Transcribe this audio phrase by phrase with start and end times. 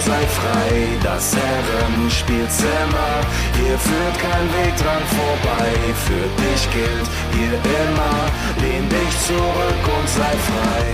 [0.00, 0.98] sei frei.
[1.02, 3.12] Das Herrenspielzimmer,
[3.58, 5.70] hier führt kein Weg dran vorbei.
[6.06, 8.16] Für dich gilt hier immer,
[8.62, 10.86] lehn dich zurück und sei frei.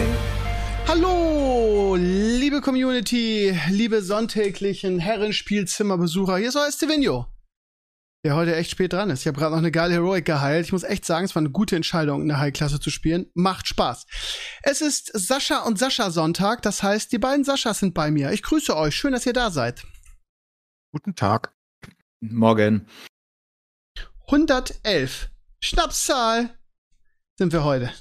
[0.88, 6.36] Hallo, liebe Community, liebe sonntäglichen Herrenspielzimmerbesucher.
[6.36, 7.26] Hier ist euer Stevenio,
[8.24, 9.20] der heute echt spät dran ist.
[9.20, 10.64] Ich habe gerade noch eine geile Heroic geheilt.
[10.66, 13.26] Ich muss echt sagen, es war eine gute Entscheidung, in der High-Klasse zu spielen.
[13.34, 14.06] Macht Spaß.
[14.62, 16.62] Es ist Sascha und Sascha Sonntag.
[16.62, 18.30] Das heißt, die beiden Saschas sind bei mir.
[18.30, 18.94] Ich grüße euch.
[18.94, 19.84] Schön, dass ihr da seid.
[20.92, 21.52] Guten Tag.
[22.20, 22.86] Morgen.
[24.26, 25.30] 111.
[25.60, 26.56] Schnapszahl
[27.38, 27.92] sind wir heute.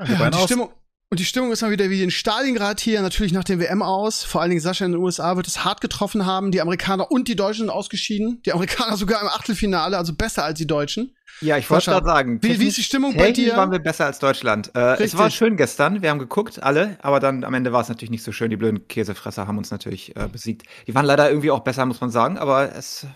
[0.00, 0.72] Ja, die Stimmung,
[1.10, 4.24] und die Stimmung ist mal wieder wie in Stalingrad hier, natürlich nach dem WM aus.
[4.24, 6.50] Vor allen Dingen Sascha in den USA wird es hart getroffen haben.
[6.50, 8.42] Die Amerikaner und die Deutschen sind ausgeschieden.
[8.44, 11.16] Die Amerikaner sogar im Achtelfinale, also besser als die Deutschen.
[11.40, 12.42] Ja, ich wollte gerade sagen.
[12.42, 13.56] Wie, wie ist die Stimmung bei dir?
[13.56, 14.70] waren wir besser als Deutschland.
[14.74, 16.02] Äh, es war schön gestern.
[16.02, 16.98] Wir haben geguckt, alle.
[17.00, 18.50] Aber dann am Ende war es natürlich nicht so schön.
[18.50, 20.64] Die blöden Käsefresser haben uns natürlich äh, besiegt.
[20.86, 22.36] Die waren leider irgendwie auch besser, muss man sagen.
[22.36, 23.06] Aber es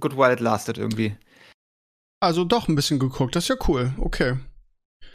[0.00, 1.14] good while it lasted irgendwie.
[2.20, 3.92] Also doch ein bisschen geguckt, das ist ja cool.
[3.98, 4.36] Okay.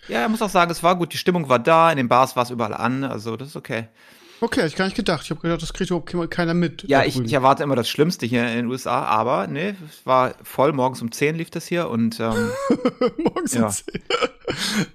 [0.08, 1.14] Ja, ich muss auch sagen, es war gut.
[1.14, 1.92] Die Stimmung war da.
[1.92, 3.04] In den Bars war es überall an.
[3.04, 3.88] Also das ist okay.
[4.42, 5.22] Okay, ich gar nicht gedacht.
[5.24, 6.84] Ich habe gedacht, das kriegt überhaupt keiner mit.
[6.90, 9.04] Ja, ich, ich erwarte immer das Schlimmste hier in den USA.
[9.06, 10.74] Aber nee, es war voll.
[10.74, 11.90] Morgens um 10 lief das hier.
[11.90, 12.50] Und ähm,
[13.18, 13.66] Morgens Ja.
[13.68, 13.86] um 10.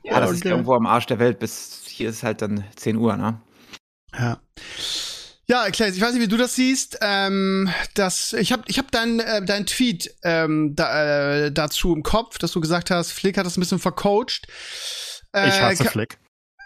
[0.05, 0.51] ja, das ist Okay.
[0.51, 1.39] irgendwo am Arsch der Welt.
[1.39, 3.41] Bis hier ist halt dann 10 Uhr, ne?
[4.19, 4.39] Ja.
[5.51, 6.99] Ja, Claes, ich weiß nicht, wie du das siehst.
[7.01, 12.03] Ähm, das, ich habe ich hab deinen äh, dein Tweet ähm, da, äh, dazu im
[12.03, 14.47] Kopf, dass du gesagt hast, Flick hat das ein bisschen vercoacht.
[15.33, 16.19] Äh, Ich hasse ka- Flick.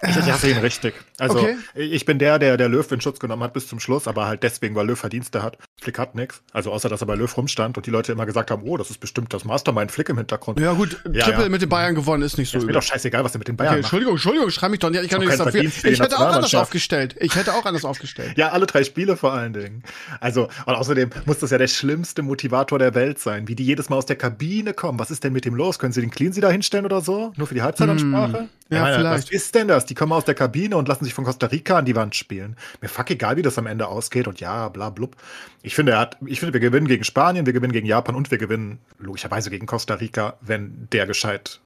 [0.02, 0.94] Ich, ich hasse ihn richtig.
[1.18, 1.56] Also Okay.
[1.74, 4.42] ich bin der, der der Löw in Schutz genommen hat bis zum Schluss, aber halt
[4.42, 5.56] deswegen, weil Löw Verdienste hat.
[5.80, 6.42] Flick hat nix.
[6.52, 8.90] Also außer, dass er bei Löw rumstand und die Leute immer gesagt haben, oh, das
[8.90, 10.58] ist bestimmt das Mastermind Flick im Hintergrund.
[10.60, 11.48] Ja, gut, Ja, Triple ja.
[11.48, 13.54] mit den Bayern gewonnen ist nicht so ist mir doch scheißegal, was er mit den
[13.54, 13.78] Okay, Bayern macht.
[13.84, 15.02] Entschuldigung, Entschuldigung, schrei mich doch nicht.
[15.04, 15.52] Ich kann Doch nichts dafür.
[15.52, 17.16] Verdienst Ich hätte auch anders aufgestellt.
[17.20, 18.32] Ich hätte auch anders aufgestellt.
[18.36, 19.82] Ja, alle drei Spiele vor allen Dingen.
[20.20, 23.88] Also, und außerdem muss das ja der schlimmste Motivator der Welt sein, wie die jedes
[23.88, 24.98] Mal aus der Kabine kommen.
[24.98, 25.78] Was ist denn mit dem los?
[25.78, 27.32] Können sie den Clean da hinstellen oder so?
[27.36, 28.38] Nur für die Halbzeitansprache?
[28.40, 29.24] Hm, ja, Ich vielleicht.
[29.24, 29.86] Was ist denn das?
[29.86, 32.56] Die kommen aus der Kabine und lassen sich von Costa Rica an die Wand spielen.
[32.80, 35.16] Mir fuck egal, wie das am Ende ausgeht und ja, bla blub.
[35.62, 38.30] Ich finde, er hat, ich finde, wir gewinnen gegen Spanien, wir gewinnen gegen Japan und
[38.30, 41.60] wir gewinnen logischerweise gegen Costa Rica, wenn der gescheit.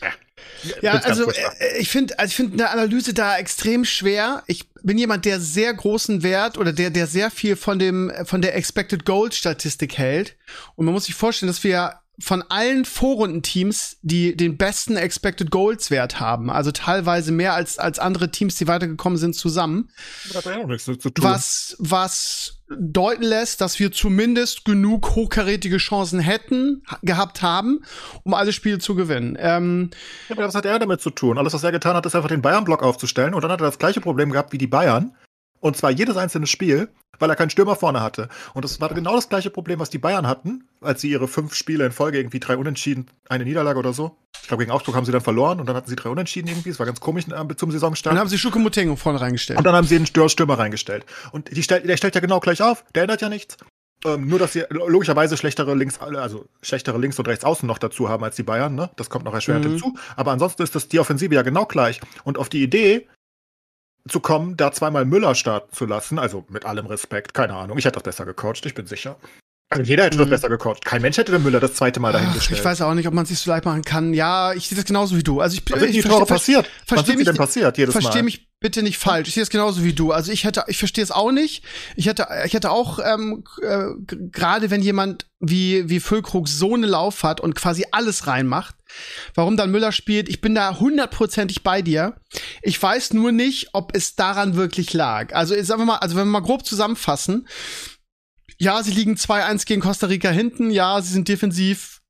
[0.00, 0.08] Ja,
[0.80, 4.42] Ja, ganz also äh, ich finde also ich finde eine Analyse da extrem schwer.
[4.46, 8.42] Ich bin jemand, der sehr großen Wert oder der der sehr viel von dem von
[8.42, 10.36] der Expected Goal Statistik hält
[10.74, 15.90] und man muss sich vorstellen, dass wir von allen Vorrundenteams, die den besten Expected Goals
[15.90, 19.90] Wert haben, also teilweise mehr als als andere Teams, die weitergekommen sind zusammen,
[20.28, 21.12] das hat ja auch nichts zu tun.
[21.18, 27.80] was was deuten lässt, dass wir zumindest genug hochkarätige Chancen hätten ha- gehabt haben,
[28.22, 29.36] um alle Spiele zu gewinnen.
[29.38, 29.90] Ähm,
[30.28, 31.36] Ja, aber was hat er damit zu tun?
[31.36, 33.78] Alles, was er getan hat, ist einfach den Bayern-Block aufzustellen und dann hat er das
[33.78, 35.14] gleiche Problem gehabt wie die Bayern.
[35.64, 38.28] Und zwar jedes einzelne Spiel, weil er keinen Stürmer vorne hatte.
[38.52, 41.54] Und das war genau das gleiche Problem, was die Bayern hatten, als sie ihre fünf
[41.54, 44.14] Spiele in Folge irgendwie drei Unentschieden, eine Niederlage oder so.
[44.42, 46.68] Ich glaube, gegen Augsburg haben sie dann verloren und dann hatten sie drei Unentschieden irgendwie.
[46.68, 48.12] Es war ganz komisch äh, zum Saisonstart.
[48.12, 49.58] Dann haben sie Schukomotengo vorne reingestellt.
[49.58, 51.06] Und dann haben sie einen Stür Stürmer reingestellt.
[51.32, 52.84] Und stellt, der stellt ja genau gleich auf.
[52.94, 53.56] Der ändert ja nichts.
[54.04, 58.22] Ähm, nur, dass sie logischerweise schlechtere Links, also schlechtere Links- und Rechtsaußen noch dazu haben
[58.22, 58.90] als die Bayern, ne?
[58.96, 59.70] Das kommt noch erschwerend Mhm.
[59.70, 59.94] hinzu.
[60.14, 62.02] Aber ansonsten ist das die Offensive ja genau gleich.
[62.22, 63.08] Und auf die Idee
[64.08, 67.78] zu kommen, da zweimal Müller starten zu lassen, also mit allem Respekt, keine Ahnung.
[67.78, 69.16] Ich hätte das besser gecoacht, ich bin sicher.
[69.70, 70.30] Also jeder hätte das Mhm.
[70.30, 70.84] besser gecoacht.
[70.84, 72.58] Kein Mensch hätte den Müller das zweite Mal Ach, dahingestellt.
[72.60, 74.14] ich weiß auch nicht, ob man es sich so leicht machen kann.
[74.14, 75.40] Ja, ich sehe das genauso wie du.
[75.40, 76.66] Also ich, Was sind ich die versteh- Tore passiert?
[76.66, 78.24] Was versteh sind mich- denn passiert jedes Verstehe Mal?
[78.24, 79.28] mich bitte nicht falsch.
[79.28, 80.12] Ich sehe es genauso wie du.
[80.12, 81.64] Also ich hätte, ich verstehe es auch nicht.
[81.96, 83.86] Ich hätte, ich hätte auch ähm, äh,
[84.30, 88.74] gerade wenn jemand wie wie Füllkrug so eine Lauf hat und quasi alles reinmacht,
[89.34, 92.14] warum dann Müller spielt, ich bin da hundertprozentig bei dir.
[92.62, 95.34] Ich weiß nur nicht, ob es daran wirklich lag.
[95.34, 97.46] Also sagen wir mal, also wenn wir mal grob zusammenfassen,
[98.58, 100.70] ja, sie liegen 2-1 gegen Costa Rica hinten.
[100.70, 102.00] Ja, sie sind defensiv.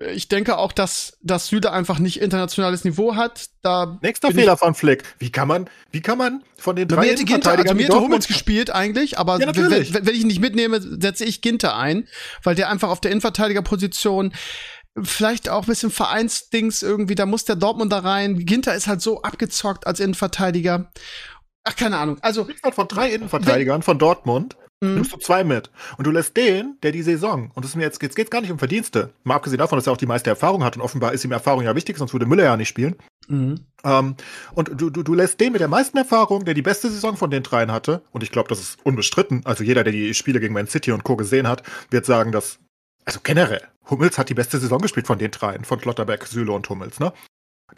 [0.00, 3.46] Ich denke auch, dass, dass Süle einfach nicht internationales Niveau hat.
[3.62, 5.04] Da Nächster Fehler von Flick.
[5.18, 7.92] Wie kann man, wie kann man von den drei hätte Ginter, also Innenverteidigern, mir hätte
[7.92, 11.76] Dortmund- Hummels gespielt eigentlich, aber Ja, wenn, wenn ich ihn nicht mitnehme, setze ich Ginter
[11.76, 12.08] ein,
[12.42, 14.34] weil der einfach auf der Innenverteidigerposition
[15.02, 18.44] vielleicht auch ein bisschen Vereinsdings irgendwie, da muss der Dortmund da rein.
[18.44, 20.90] Ginter ist halt so abgezockt als Innenverteidiger.
[21.64, 22.18] Ach, keine Ahnung.
[22.20, 22.46] Also.
[22.72, 24.94] Von drei Innenverteidigern von Dortmund mhm.
[24.94, 25.70] nimmst du zwei mit.
[25.96, 28.40] Und du lässt den, der die Saison, und das ist mir jetzt, jetzt geht's gar
[28.40, 31.12] nicht um Verdienste, mal abgesehen davon, dass er auch die meiste Erfahrung hat und offenbar
[31.12, 32.96] ist ihm Erfahrung ja wichtig, sonst würde Müller ja nicht spielen.
[33.28, 33.60] Mhm.
[33.84, 34.16] Ähm,
[34.54, 37.30] und du, du, du lässt den mit der meisten Erfahrung, der die beste Saison von
[37.30, 40.54] den dreien hatte, und ich glaube, das ist unbestritten, also jeder, der die Spiele gegen
[40.54, 41.16] Man City und Co.
[41.16, 42.58] gesehen hat, wird sagen, dass,
[43.04, 46.68] also generell, Hummels hat die beste Saison gespielt von den dreien, von Schlotterbeck, Süle und
[46.68, 47.12] Hummels, ne?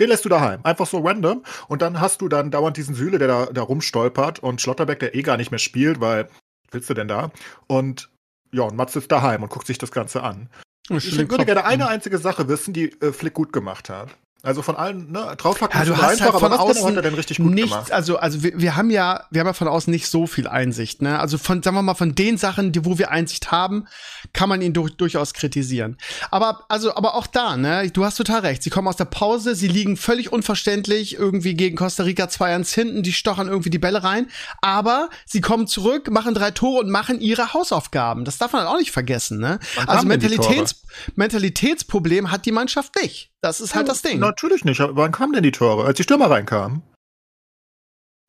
[0.00, 0.60] Den lässt du daheim.
[0.62, 1.42] Einfach so random.
[1.68, 5.14] Und dann hast du dann dauernd diesen Süle, der da, da rumstolpert und Schlotterbeck, der
[5.14, 6.28] eh gar nicht mehr spielt, weil
[6.70, 7.30] willst du denn da?
[7.66, 8.10] Und
[8.52, 10.48] ja, und Mats ist daheim und guckt sich das Ganze an.
[10.88, 14.16] Ich würde gerne eine einzige Sache wissen, die äh, Flick gut gemacht hat.
[14.46, 17.14] Also von allen, ne, draufpacken ja, du hast einfach, halt von außen hat er denn
[17.14, 17.90] richtig gut nichts, gemacht?
[17.90, 21.02] Also, also wir, wir haben ja, wir haben ja von außen nicht so viel Einsicht,
[21.02, 21.18] ne?
[21.18, 23.88] Also von, sagen wir mal, von den Sachen, die, wo wir Einsicht haben,
[24.32, 25.98] kann man ihn durch, durchaus kritisieren.
[26.30, 28.62] Aber, also, aber auch da, ne, du hast total recht.
[28.62, 33.02] Sie kommen aus der Pause, sie liegen völlig unverständlich irgendwie gegen Costa Rica 2-1 hinten,
[33.02, 34.28] die stochern irgendwie die Bälle rein.
[34.62, 38.24] Aber sie kommen zurück, machen drei Tore und machen ihre Hausaufgaben.
[38.24, 39.58] Das darf man halt auch nicht vergessen, ne?
[39.74, 40.82] Wann Also Mentalitäts,
[41.16, 43.32] Mentalitätsproblem hat die Mannschaft nicht.
[43.40, 44.18] Das ist halt das Ding.
[44.18, 44.80] Natürlich nicht.
[44.80, 45.84] Aber Wann kamen denn die Tore?
[45.84, 46.82] Als die Stürmer reinkamen.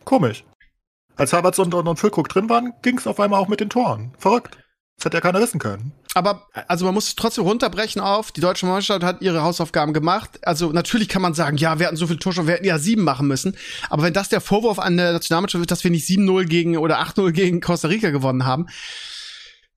[0.04, 0.44] Komisch.
[1.16, 3.70] Als Havertz und, und, und Füllkrug drin waren, ging es auf einmal auch mit den
[3.70, 4.14] Toren.
[4.20, 4.58] Verrückt.
[4.98, 5.92] Das hätte ja keiner wissen können.
[6.16, 10.40] Aber also man muss es trotzdem runterbrechen auf, die deutsche Mannschaft hat ihre Hausaufgaben gemacht.
[10.42, 13.04] Also natürlich kann man sagen, ja, wir hatten so viele Torchancen, wir hätten ja sieben
[13.04, 13.56] machen müssen.
[13.92, 17.00] Aber wenn das der Vorwurf an der Nationalmannschaft ist, dass wir nicht 7-0 gegen oder
[17.00, 18.66] 8-0 gegen Costa Rica gewonnen haben,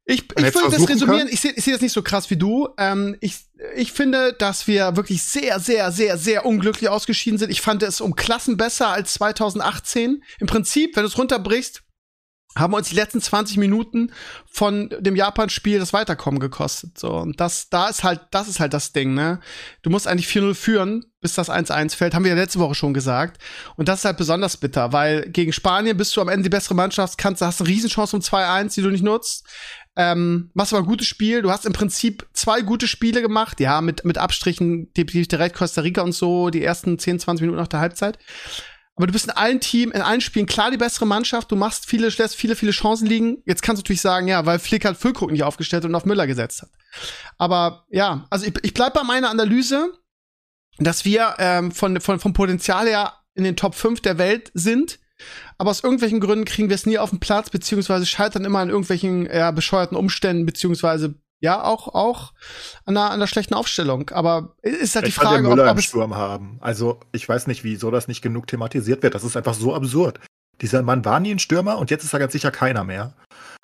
[0.05, 1.29] ich, ich würde das resümieren, können?
[1.31, 2.69] ich sehe ich seh das nicht so krass wie du.
[2.79, 3.37] Ähm, ich,
[3.77, 7.51] ich finde, dass wir wirklich sehr, sehr, sehr, sehr unglücklich ausgeschieden sind.
[7.51, 10.23] Ich fand es um Klassen besser als 2018.
[10.41, 11.83] Im Prinzip, wenn du es runterbrichst,
[12.57, 14.13] haben uns die letzten 20 Minuten
[14.51, 16.99] von dem Japan-Spiel das Weiterkommen gekostet.
[16.99, 19.41] So, und das, da ist halt, das ist halt das Ding, ne?
[19.83, 22.93] Du musst eigentlich 4-0 führen, bis das 1-1 fällt, haben wir ja letzte Woche schon
[22.93, 23.41] gesagt.
[23.77, 26.75] Und das ist halt besonders bitter, weil gegen Spanien bist du am Ende die bessere
[26.75, 29.47] Mannschaft, kannst, hast eine Riesenchance um 2-1, die du nicht nutzt.
[29.97, 31.43] Ähm, machst aber ein gutes Spiel.
[31.43, 35.81] Du hast im Prinzip zwei gute Spiele gemacht, ja, mit, mit Abstrichen, definitiv direkt Costa
[35.81, 38.19] Rica und so, die ersten 10, 20 Minuten nach der Halbzeit.
[39.01, 41.51] Aber du bist in allen Teams, in allen Spielen klar die bessere Mannschaft.
[41.51, 43.43] Du machst viele, lässt viele, viele Chancen liegen.
[43.47, 46.27] Jetzt kannst du natürlich sagen, ja, weil Flick halt Füllkrug nicht aufgestellt und auf Müller
[46.27, 46.71] gesetzt hat.
[47.39, 49.95] Aber ja, also ich, ich bleib bei meiner Analyse,
[50.79, 54.99] dass wir ähm, von, von, vom Potenzial her in den Top 5 der Welt sind.
[55.59, 58.69] Aber aus irgendwelchen Gründen kriegen wir es nie auf den Platz, beziehungsweise scheitern immer an
[58.69, 62.33] irgendwelchen ja, bescheuerten Umständen, beziehungsweise ja auch auch
[62.85, 64.11] an der, an der schlechten Aufstellung.
[64.11, 66.59] Aber ist halt die Ich Frage, ob, ob es Sturm haben.
[66.61, 69.15] Also, ich weiß nicht, wieso das nicht genug thematisiert wird.
[69.15, 70.21] Das ist einfach so absurd.
[70.61, 73.15] Dieser Mann war nie ein Stürmer und jetzt ist er ganz sicher keiner mehr.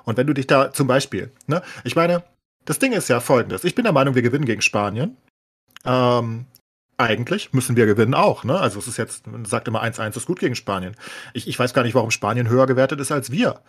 [0.05, 2.25] Und wenn du dich da zum Beispiel, ne, ich meine,
[2.65, 3.65] das Ding ist ja folgendes.
[3.65, 5.17] Ich bin der Meinung, wir gewinnen gegen Spanien.
[5.85, 6.47] Ähm,
[6.99, 8.59] eigentlich müssen wir gewinnen auch, ne?
[8.59, 10.95] Also es ist jetzt, man sagt immer 1-1 ist gut gegen Spanien.
[11.35, 13.61] Ich, ich weiß gar nicht, warum Spanien höher gewertet ist als wir.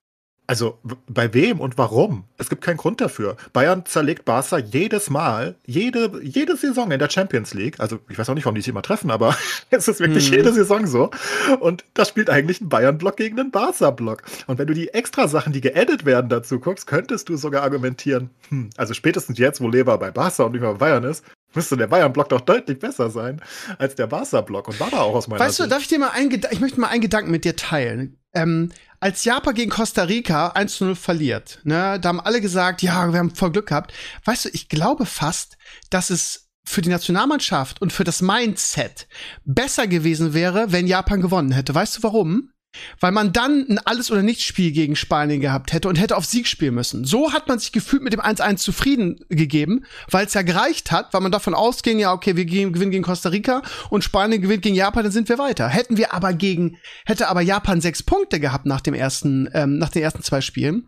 [0.50, 0.80] Also
[1.10, 2.24] bei wem und warum?
[2.38, 3.36] Es gibt keinen Grund dafür.
[3.52, 7.82] Bayern zerlegt Barca jedes Mal, jede, jede Saison in der Champions League.
[7.82, 9.36] Also ich weiß auch nicht, warum die sich immer treffen, aber
[9.72, 10.38] es ist wirklich Mhm.
[10.38, 11.12] jede Saison so.
[11.60, 14.24] Und da spielt eigentlich ein Bayern-Block gegen einen Barca-Block.
[14.48, 18.30] Und wenn du die extra Sachen, die geaddet werden, dazu guckst, könntest du sogar argumentieren,
[18.48, 21.78] hm, also spätestens jetzt, wo Lever bei Barca und nicht mehr bei Bayern ist, müsste
[21.78, 23.42] der Bayern-Block doch deutlich besser sein
[23.78, 24.68] als der Barca-Block.
[24.68, 25.72] Und war da auch aus meiner Weißt du, Sicht.
[25.72, 28.18] darf ich dir mal einen Geda ich möchte mal einen Gedanken mit dir teilen.
[28.34, 32.82] Ähm, als Japan gegen Costa Rica 1 zu 0 verliert, ne, da haben alle gesagt,
[32.82, 33.94] ja, wir haben voll Glück gehabt.
[34.26, 35.58] Weißt du, ich glaube fast,
[35.90, 39.08] dass es für die Nationalmannschaft und für das Mindset
[39.46, 41.74] besser gewesen wäre, wenn Japan gewonnen hätte.
[41.74, 42.52] Weißt du warum?
[43.00, 46.48] Weil man dann ein Alles- oder Nichts-Spiel gegen Spanien gehabt hätte und hätte auf Sieg
[46.48, 47.06] spielen müssen.
[47.06, 51.14] So hat man sich gefühlt mit dem 1-1 zufrieden gegeben, weil es ja gereicht hat,
[51.14, 54.76] weil man davon ausging, ja, okay, wir gewinnen gegen Costa Rica und Spanien gewinnt gegen
[54.76, 55.68] Japan, dann sind wir weiter.
[55.68, 59.90] Hätten wir aber gegen, hätte aber Japan sechs Punkte gehabt nach dem ersten, ähm, nach
[59.90, 60.88] den ersten zwei Spielen,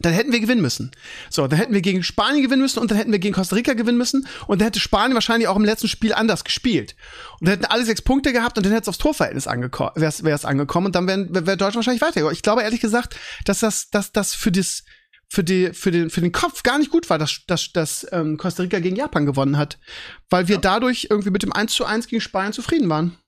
[0.00, 0.90] dann hätten wir gewinnen müssen.
[1.30, 3.74] So, dann hätten wir gegen Spanien gewinnen müssen und dann hätten wir gegen Costa Rica
[3.74, 6.94] gewinnen müssen und dann hätte Spanien wahrscheinlich auch im letzten Spiel anders gespielt.
[7.40, 10.34] Und dann hätten alle sechs Punkte gehabt und dann hätte es aufs Torverhältnis angeko wäre
[10.34, 12.30] es angekommen und dann wäre wär Deutschland wahrscheinlich weiter.
[12.32, 14.84] Ich glaube ehrlich gesagt, dass das, dass das für das
[15.30, 18.38] für, die, für, den, für den Kopf gar nicht gut war, dass, dass, dass ähm,
[18.38, 19.78] Costa Rica gegen Japan gewonnen hat.
[20.30, 23.18] Weil wir dadurch irgendwie mit dem 1 zu 1 gegen Spanien zufrieden waren.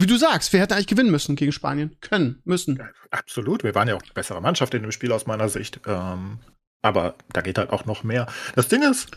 [0.00, 1.96] Wie du sagst, wir hätten eigentlich gewinnen müssen gegen Spanien.
[2.00, 2.80] Können, müssen.
[3.10, 5.80] Absolut, wir waren ja auch die bessere Mannschaft in dem Spiel aus meiner Sicht.
[5.86, 6.38] Ähm,
[6.82, 8.26] aber da geht halt auch noch mehr.
[8.54, 9.10] Das Ding ist,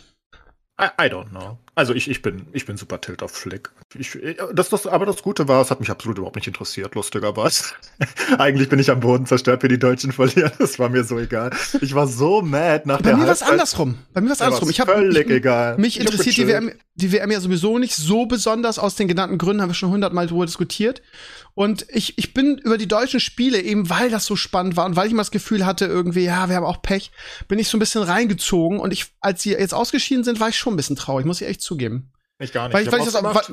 [0.82, 1.60] I, I don't know.
[1.74, 3.70] Also ich, ich bin, ich bin super tilt auf Flick.
[3.98, 4.18] Ich,
[4.54, 7.64] das, das, aber das Gute war, es hat mich absolut überhaupt nicht interessiert, lustigerweise.
[8.38, 10.52] Eigentlich bin ich am Boden zerstört, wenn die Deutschen verlieren.
[10.60, 11.52] Das war mir so egal.
[11.80, 13.98] Ich war so mad nach Bei der mir war es andersrum.
[14.14, 14.70] Bei mir war es andersrum.
[14.70, 15.78] Ich hab, völlig ich, egal.
[15.78, 16.48] Mich Ich interessiert die.
[16.48, 18.78] WM, die WM ja sowieso nicht so besonders.
[18.78, 21.02] Aus den genannten Gründen haben wir schon hundertmal drüber diskutiert.
[21.54, 24.96] Und ich, ich bin über die deutschen Spiele, eben weil das so spannend war und
[24.96, 27.12] weil ich immer das Gefühl hatte, irgendwie, ja, wir haben auch Pech,
[27.50, 28.80] bin ich so ein bisschen reingezogen.
[28.80, 31.48] Und ich, als sie jetzt ausgeschieden sind, war ich schon ein bisschen traurig, muss ich
[31.48, 32.12] echt zugeben.
[32.40, 32.74] Ich gar nicht.
[32.74, 33.50] Weil ich, weil ich das ausgemacht.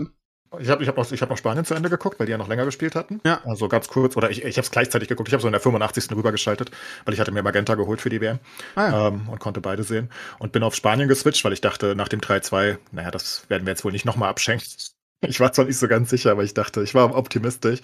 [0.51, 2.33] weil, Ich habe ich hab noch, ich hab noch Spanien zu Ende geguckt, weil die
[2.33, 3.21] ja noch länger gespielt hatten.
[3.25, 3.41] Ja.
[3.45, 5.29] Also ganz kurz, oder ich, ich habe es gleichzeitig geguckt.
[5.29, 6.11] Ich habe so in der 85.
[6.13, 6.71] rübergeschaltet,
[7.05, 8.39] weil ich hatte mir Magenta geholt für die WM
[8.75, 9.09] ah, ja.
[9.09, 10.11] ähm, und konnte beide sehen.
[10.39, 13.73] Und bin auf Spanien geswitcht, weil ich dachte, nach dem 3-2, naja, das werden wir
[13.73, 14.67] jetzt wohl nicht nochmal abschenken.
[15.21, 17.81] Ich war zwar nicht so ganz sicher, aber ich dachte, ich war optimistisch.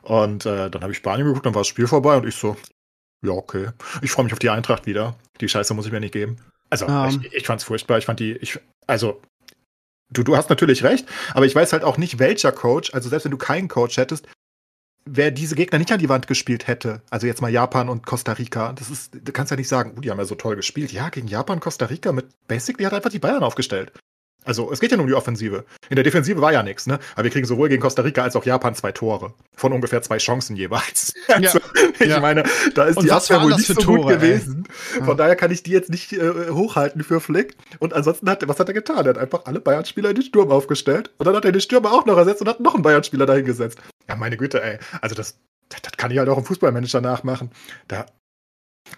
[0.00, 2.56] Und äh, dann habe ich Spanien geguckt, dann war das Spiel vorbei und ich so,
[3.22, 3.68] ja, okay.
[4.02, 5.16] Ich freue mich auf die Eintracht wieder.
[5.40, 6.36] Die Scheiße muss ich mir nicht geben.
[6.70, 7.22] Also, Ähm.
[7.24, 7.98] ich, ich fand's furchtbar.
[7.98, 9.20] Ich fand die, ich, also,
[10.10, 13.24] du, du hast natürlich recht, aber ich weiß halt auch nicht, welcher Coach, also selbst
[13.24, 14.26] wenn du keinen Coach hättest,
[15.04, 18.32] wer diese Gegner nicht an die Wand gespielt hätte, also jetzt mal Japan und Costa
[18.32, 20.92] Rica, das ist, du kannst ja nicht sagen, oh, die haben ja so toll gespielt.
[20.92, 23.92] Ja, gegen Japan, Costa Rica mit Basically hat einfach die Bayern aufgestellt.
[24.44, 25.64] Also, es geht ja nur um die Offensive.
[25.90, 26.98] In der Defensive war ja nichts, ne?
[27.14, 29.34] Aber wir kriegen sowohl gegen Costa Rica als auch Japan zwei Tore.
[29.54, 31.14] Von ungefähr zwei Chancen jeweils.
[31.28, 31.60] Also,
[32.00, 32.20] ich ja.
[32.20, 34.16] meine, da ist Und die Abwehr wohl nicht so Tore, gut ey?
[34.16, 34.64] gewesen.
[34.98, 35.04] Ja.
[35.04, 37.56] Von daher kann ich die jetzt nicht äh, hochhalten für Flick.
[37.78, 39.04] Und ansonsten hat, was hat er getan?
[39.04, 41.10] Er hat einfach alle Bayern-Spieler in den Sturm aufgestellt.
[41.18, 43.78] Und dann hat er den Stürmer auch noch ersetzt und hat noch einen Bayern-Spieler dahingesetzt.
[44.08, 44.78] Ja, meine Güte, ey.
[45.02, 45.36] Also, das,
[45.68, 47.50] das, das kann ich halt auch im Fußballmanager nachmachen.
[47.88, 48.06] Da,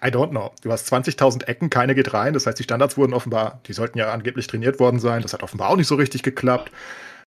[0.03, 0.51] I don't know.
[0.61, 2.33] Du hast 20.000 Ecken, keine geht rein.
[2.33, 5.21] Das heißt, die Standards wurden offenbar, die sollten ja angeblich trainiert worden sein.
[5.21, 6.71] Das hat offenbar auch nicht so richtig geklappt.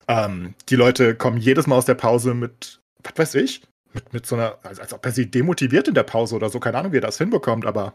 [0.09, 4.27] Ähm, die Leute kommen jedes Mal aus der Pause mit, was weiß ich, mit, mit
[4.27, 6.61] so einer, als, als ob er sie demotiviert in der Pause oder so.
[6.61, 7.95] Keine Ahnung, wie er das hinbekommt, aber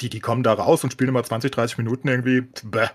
[0.00, 2.42] die, die kommen da raus und spielen immer 20, 30 Minuten irgendwie.
[2.62, 2.88] Bäh.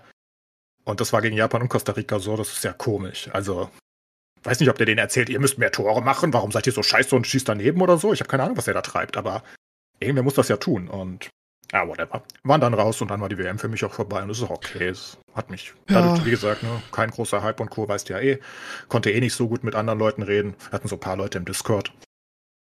[0.84, 2.36] Und das war gegen Japan und Costa Rica so.
[2.36, 3.28] Das ist ja komisch.
[3.32, 3.70] Also,
[4.42, 6.32] weiß nicht, ob der denen erzählt, ihr müsst mehr Tore machen.
[6.32, 8.12] Warum seid ihr so scheiße und schießt daneben oder so?
[8.12, 9.42] Ich habe keine Ahnung, was er da treibt, aber
[10.00, 10.88] irgendwer muss das ja tun.
[10.88, 11.28] Und
[11.72, 12.22] ja, whatever.
[12.44, 14.44] Waren dann raus und dann war die WM für mich auch vorbei und das ist
[14.44, 14.88] auch okay.
[14.88, 16.00] Es hat mich, Ja.
[16.00, 17.86] dadurch, wie gesagt, ne, kein großer Hype und Co.
[17.88, 18.38] weißt ja eh.
[18.88, 20.54] Konnte eh nicht so gut mit anderen Leuten reden.
[20.72, 21.92] Hatten so ein paar Leute im Discord.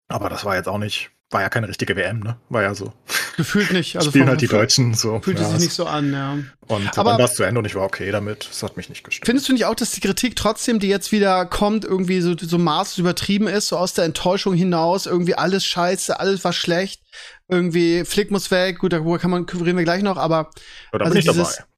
[0.08, 2.36] Aber das war jetzt auch nicht, war ja keine richtige WM, ne?
[2.48, 2.94] War ja so.
[3.36, 3.96] Gefühlt nicht.
[3.96, 5.20] Also Spielen halt die Deutschen so.
[5.20, 6.38] Fühlte ja, sich nicht so an, ja.
[6.68, 8.48] Und Aber- dann war es zu Ende und ich war okay damit.
[8.48, 9.26] Das hat mich nicht gestört.
[9.26, 12.56] Findest du nicht auch, dass die Kritik trotzdem, die jetzt wieder kommt, irgendwie so, so
[12.56, 17.02] maßlos übertrieben ist, so aus der Enttäuschung hinaus, irgendwie alles scheiße, alles war schlecht,
[17.48, 20.50] irgendwie Flick muss weg, gut, darüber kann man, reden wir gleich noch, aber
[20.92, 21.68] Ja, da also bin ich dieses- dabei.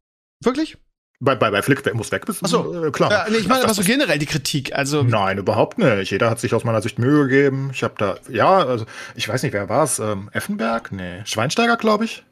[0.45, 0.77] wirklich?
[1.19, 2.43] Bei, bei, bei Flick muss weg bist.
[2.45, 2.87] Ach so.
[2.87, 3.11] äh, klar.
[3.11, 6.11] Ja, nee, ich meine aber so generell die Kritik, also Nein, überhaupt nicht.
[6.11, 7.71] Jeder hat sich aus meiner Sicht Mühe gegeben.
[7.73, 9.99] Ich habe da, ja, also ich weiß nicht, wer war es?
[9.99, 10.93] Ähm, Effenberg?
[10.93, 12.23] Nee, Schweinsteiger, glaube ich.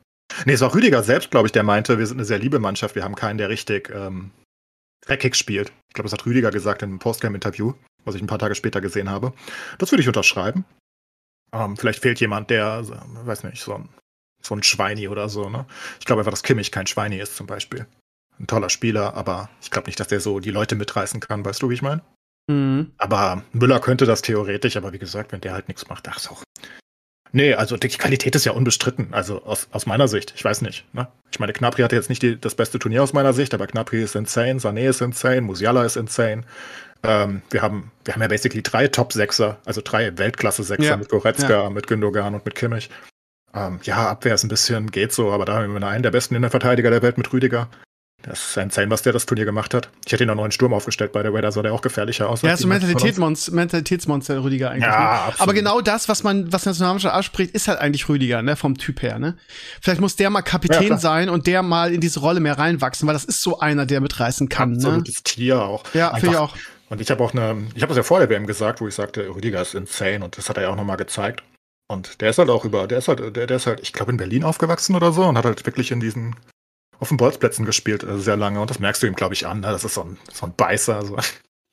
[0.44, 2.94] Nee, es war Rüdiger selbst, glaube ich, der meinte, wir sind eine sehr liebe Mannschaft,
[2.94, 4.32] wir haben keinen, der richtig ähm,
[5.06, 5.72] dreckig spielt.
[5.88, 7.74] Ich glaube, das hat Rüdiger gesagt in einem Postgame-Interview,
[8.04, 9.32] was ich ein paar Tage später gesehen habe.
[9.78, 10.64] Das würde ich unterschreiben.
[11.52, 12.82] Ähm, vielleicht fehlt jemand, der,
[13.24, 13.88] weiß nicht, so ein,
[14.42, 15.66] so ein Schweini oder so, ne?
[16.00, 17.86] Ich glaube einfach, dass Kimmich kein Schweini ist, zum Beispiel.
[18.38, 21.62] Ein toller Spieler, aber ich glaube nicht, dass der so die Leute mitreißen kann, weißt
[21.62, 22.02] du, wie ich meine?
[22.48, 22.92] mhm.
[22.98, 26.36] Aber Müller könnte das theoretisch, aber wie gesagt, wenn der halt nichts macht, ach so.
[27.32, 30.32] Nee, also die Qualität ist ja unbestritten, also aus, aus meiner Sicht.
[30.36, 30.84] Ich weiß nicht.
[30.94, 31.08] Ne?
[31.32, 34.04] Ich meine, Knapri hatte jetzt nicht die, das beste Turnier aus meiner Sicht, aber Knapri
[34.04, 36.42] ist insane, Sané ist insane, Musiala ist insane.
[37.02, 41.70] Ähm, wir, haben, wir haben ja basically drei Top-Sechser, also drei Weltklasse-Sechser Ja, mit Goretzka,
[41.70, 42.88] mit Gündogan und mit Kimmich.
[43.52, 46.36] Ähm, ja, Abwehr ist ein bisschen, geht so, aber da haben wir einen der besten
[46.36, 47.68] Innenverteidiger der Welt mit Rüdiger.
[48.26, 49.90] Das ist insane, was der das Turnier gemacht hat.
[50.06, 52.28] Ich hätte ihn noch neuen Sturm aufgestellt, by the way, da sah der auch gefährlicher
[52.30, 52.40] aus.
[52.40, 52.80] Ja, ist so uns.
[52.80, 54.84] Mentalitätsmonster, Mentalitätsmonster Rüdiger eigentlich.
[54.84, 55.34] Ja, ne?
[55.38, 59.02] Aber genau das, was man, was Nationalmannschaft anspricht, ist halt eigentlich Rüdiger, ne, vom Typ
[59.02, 59.36] her, ne.
[59.82, 60.98] Vielleicht muss der mal Ja, Kapitän klar.
[60.98, 64.00] sein und der mal in diese Rolle mehr reinwachsen, weil das ist so einer, der
[64.00, 64.76] mitreißen kann, ne.
[64.78, 65.84] Absolutes Tier auch.
[65.92, 66.56] Ja, finde ich auch.
[66.88, 68.94] Und ich habe auch eine, ich habe das ja vor der WM gesagt, wo ich
[68.94, 71.42] sagte, Rüdiger ist insane und das hat er ja auch nochmal gezeigt.
[71.88, 74.10] Und der ist halt auch über, der ist halt, der, der ist halt, ich glaube,
[74.12, 76.34] in Berlin aufgewachsen oder so und hat halt wirklich in diesen,
[77.04, 78.62] auf den Bolzplätzen gespielt, äh, sehr lange.
[78.62, 79.60] Und das merkst du ihm, glaube ich, an.
[79.60, 79.66] Ne?
[79.66, 81.04] Das ist so ein, so ein Beißer.
[81.04, 81.18] So.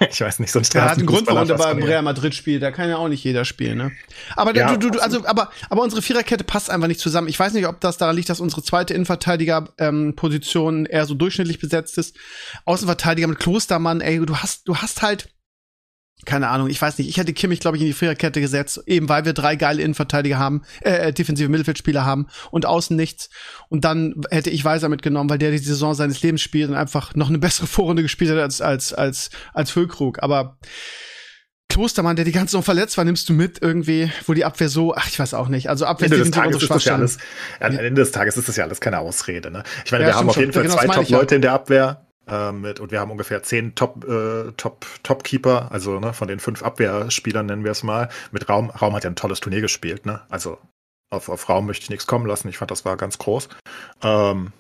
[0.10, 2.34] Ich weiß nicht, so ein Der hat einen Grund, warum der Straßenfußballer beim Real Madrid
[2.34, 2.64] spielt.
[2.64, 3.92] Da kann ja auch nicht jeder spielen, ne?
[4.36, 7.28] Aber Ja, du, du, also, aber, aber unsere Viererkette passt einfach nicht zusammen.
[7.28, 12.00] Ich weiß nicht, ob das daran liegt, dass unsere zweite Innenverteidiger-Position eher so durchschnittlich besetzt
[12.00, 12.18] ist.
[12.66, 15.30] Außenverteidiger mit Klostermann, ey, du hast, du hast halt,
[16.26, 19.10] keine Ahnung, ich weiß nicht, ich hätte Kimmich, glaube ich, in die Viererkette gesetzt, eben
[19.10, 23.30] weil wir drei geile Innenverteidiger haben, äh, äh, defensive Mittelfeldspieler haben und außen nichts.
[23.70, 27.16] Und dann hätte ich Weiser mitgenommen, weil der die Saison seines Lebens spielt und einfach
[27.16, 30.22] noch eine bessere Vorrunde gespielt hat als, als, als, als Füllkrug.
[30.22, 30.58] Aber
[31.70, 34.94] Klostermann, der die ganze Saison verletzt war, nimmst du mit irgendwie, wo die Abwehr so,
[34.94, 35.70] ach, ich weiß auch nicht.
[35.70, 37.18] Also Abwehr Ende des Tages ist das ja alles,
[37.60, 39.52] am Ende des Tages ist das ja alles keine Ausrede.
[39.52, 39.64] Ne?
[39.86, 40.64] Ich meine, Ja, wir haben auf jeden schon.
[40.68, 42.11] Fall Genau, zwei Top-Leute in der Abwehr.
[42.32, 46.40] Äh, mit, und wir haben ungefähr zehn Top, äh, Top, Top-Keeper, also ne, von den
[46.40, 48.08] fünf Abwehrspielern nennen wir es mal.
[48.32, 50.22] Mit Raum, Raum hat ja ein tolles Turnier gespielt, ne?
[50.30, 50.58] Also
[51.10, 52.48] auf, auf Raum möchte ich nichts kommen lassen.
[52.48, 53.50] Ich fand, das war ganz groß.
[54.02, 54.54] Ähm,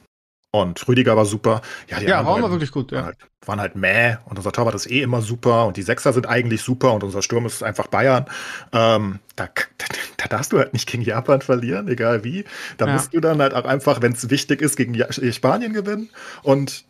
[0.53, 1.61] und Rüdiger war super.
[1.87, 2.97] Ja, die ja Raum war wirklich gut, ja.
[2.97, 6.11] Waren halt, waren halt mäh und unser Torwart ist eh immer super und die Sechser
[6.11, 8.25] sind eigentlich super und unser Sturm ist einfach Bayern.
[8.73, 9.85] Ähm, da, da,
[10.17, 12.43] da, darfst du halt nicht gegen Japan verlieren, egal wie.
[12.75, 12.93] Da ja.
[12.93, 15.01] musst du dann halt auch einfach, wenn es wichtig ist, gegen
[15.31, 16.09] Spanien gewinnen.
[16.43, 16.83] Und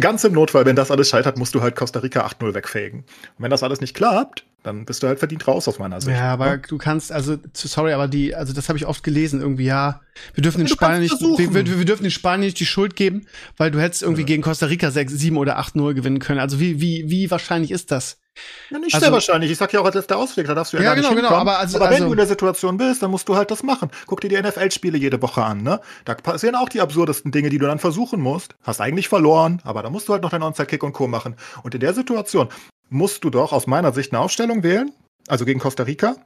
[0.00, 3.00] ganz im Notfall, wenn das alles scheitert, musst du halt Costa Rica 8-0 wegfegen.
[3.00, 3.06] Und
[3.38, 6.16] wenn das alles nicht klappt, dann bist du halt verdient raus aus meiner Sicht.
[6.16, 6.56] Ja, aber ja?
[6.56, 6.62] Ne?
[6.66, 10.00] du kannst, also, sorry, aber die, also das habe ich oft gelesen, irgendwie, ja,
[10.34, 13.26] wir dürfen den Spanien nicht, wir, wir, wir, dürfen den Spanien nicht die Schuld geben,
[13.56, 14.26] weil du hättest irgendwie ja.
[14.26, 16.38] gegen Costa Rica 6, 7 oder 8-0 gewinnen können.
[16.38, 18.21] Also wie, wie, wie wahrscheinlich ist das?
[18.70, 19.50] Ja, nicht also, sehr wahrscheinlich.
[19.50, 21.22] Ich sag ja auch als letzter Ausweg, da darfst du ja, ja gar genau, nicht
[21.22, 21.34] genau.
[21.34, 23.62] Aber, also, aber wenn also, du in der Situation bist, dann musst du halt das
[23.62, 23.90] machen.
[24.06, 25.80] Guck dir die NFL-Spiele jede Woche an, ne?
[26.04, 28.54] Da passieren auch die absurdesten Dinge, die du dann versuchen musst.
[28.62, 31.08] Hast eigentlich verloren, aber da musst du halt noch deinen Onside-Kick und Co.
[31.08, 31.36] machen.
[31.62, 32.48] Und in der Situation
[32.88, 34.92] musst du doch aus meiner Sicht eine Aufstellung wählen,
[35.28, 36.16] also gegen Costa Rica,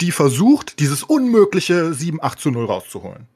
[0.00, 3.28] die versucht, dieses unmögliche 7-8 zu 0 rauszuholen.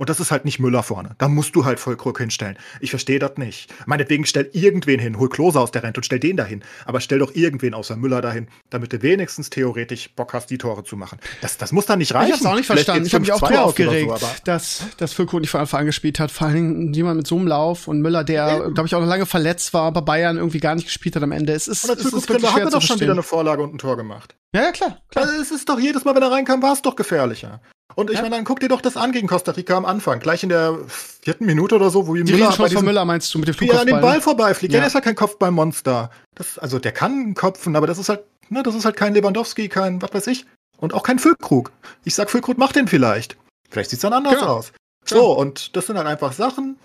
[0.00, 1.14] Und das ist halt nicht Müller vorne.
[1.18, 2.56] Da musst du halt Vollkrug hinstellen.
[2.80, 3.70] Ich verstehe das nicht.
[3.84, 6.64] Meinetwegen stell irgendwen hin, hol Klose aus der Rente und stell den dahin.
[6.86, 10.84] Aber stell doch irgendwen außer Müller dahin, damit du wenigstens theoretisch Bock hast, die Tore
[10.84, 11.18] zu machen.
[11.42, 12.28] Das, das muss dann nicht reichen.
[12.28, 13.08] Ich hab's auch nicht Vielleicht verstanden.
[13.08, 16.18] Ich habe mich auch drüber aufgeregt, so, dass, dass Füllkrug nicht von Anfang an gespielt
[16.18, 16.30] hat.
[16.30, 19.26] Vor Dingen jemand mit so einem Lauf und Müller, der, glaube ich, auch noch lange
[19.26, 21.52] verletzt war, bei Bayern irgendwie gar nicht gespielt hat am Ende.
[21.52, 23.78] Es ist, und es ist wirklich hat er doch schon wieder eine Vorlage und ein
[23.78, 24.34] Tor gemacht.
[24.54, 24.96] Ja, ja, klar.
[25.10, 25.26] klar.
[25.26, 27.60] Also, es ist doch jedes Mal, wenn er reinkam, war es doch gefährlicher.
[27.94, 28.22] Und ich ja.
[28.22, 30.78] meine, dann guck dir doch das an gegen Costa Rica am Anfang, gleich in der
[30.86, 33.88] vierten Minute oder so, wo die Müller bei von Müller meinst du mit dem Flugkopfball?
[33.88, 34.72] Ja, an den Ball vorbeifliegt.
[34.72, 34.78] Ja.
[34.78, 36.10] ja, der ist ja kein Kopfballmonster.
[36.34, 39.68] Das, also der kann kopfen, aber das ist halt, ne, das ist halt kein Lewandowski,
[39.68, 40.46] kein, was weiß ich.
[40.78, 41.72] Und auch kein Füllkrug.
[42.04, 43.36] Ich sag, Füllkrug macht den vielleicht.
[43.68, 44.56] Vielleicht sieht's dann anders genau.
[44.56, 44.72] aus.
[45.04, 45.38] So, ja.
[45.38, 46.78] und das sind dann einfach Sachen,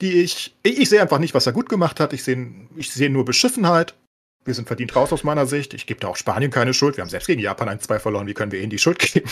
[0.00, 2.12] die ich, ich, ich sehe einfach nicht, was er gut gemacht hat.
[2.12, 3.94] Ich sehe ich seh nur Beschissenheit.
[4.44, 5.74] Wir sind verdient raus aus meiner Sicht.
[5.74, 6.96] Ich gebe da auch Spanien keine Schuld.
[6.96, 8.26] Wir haben selbst gegen Japan 1-2 verloren.
[8.26, 9.28] Wie können wir ihnen die Schuld geben?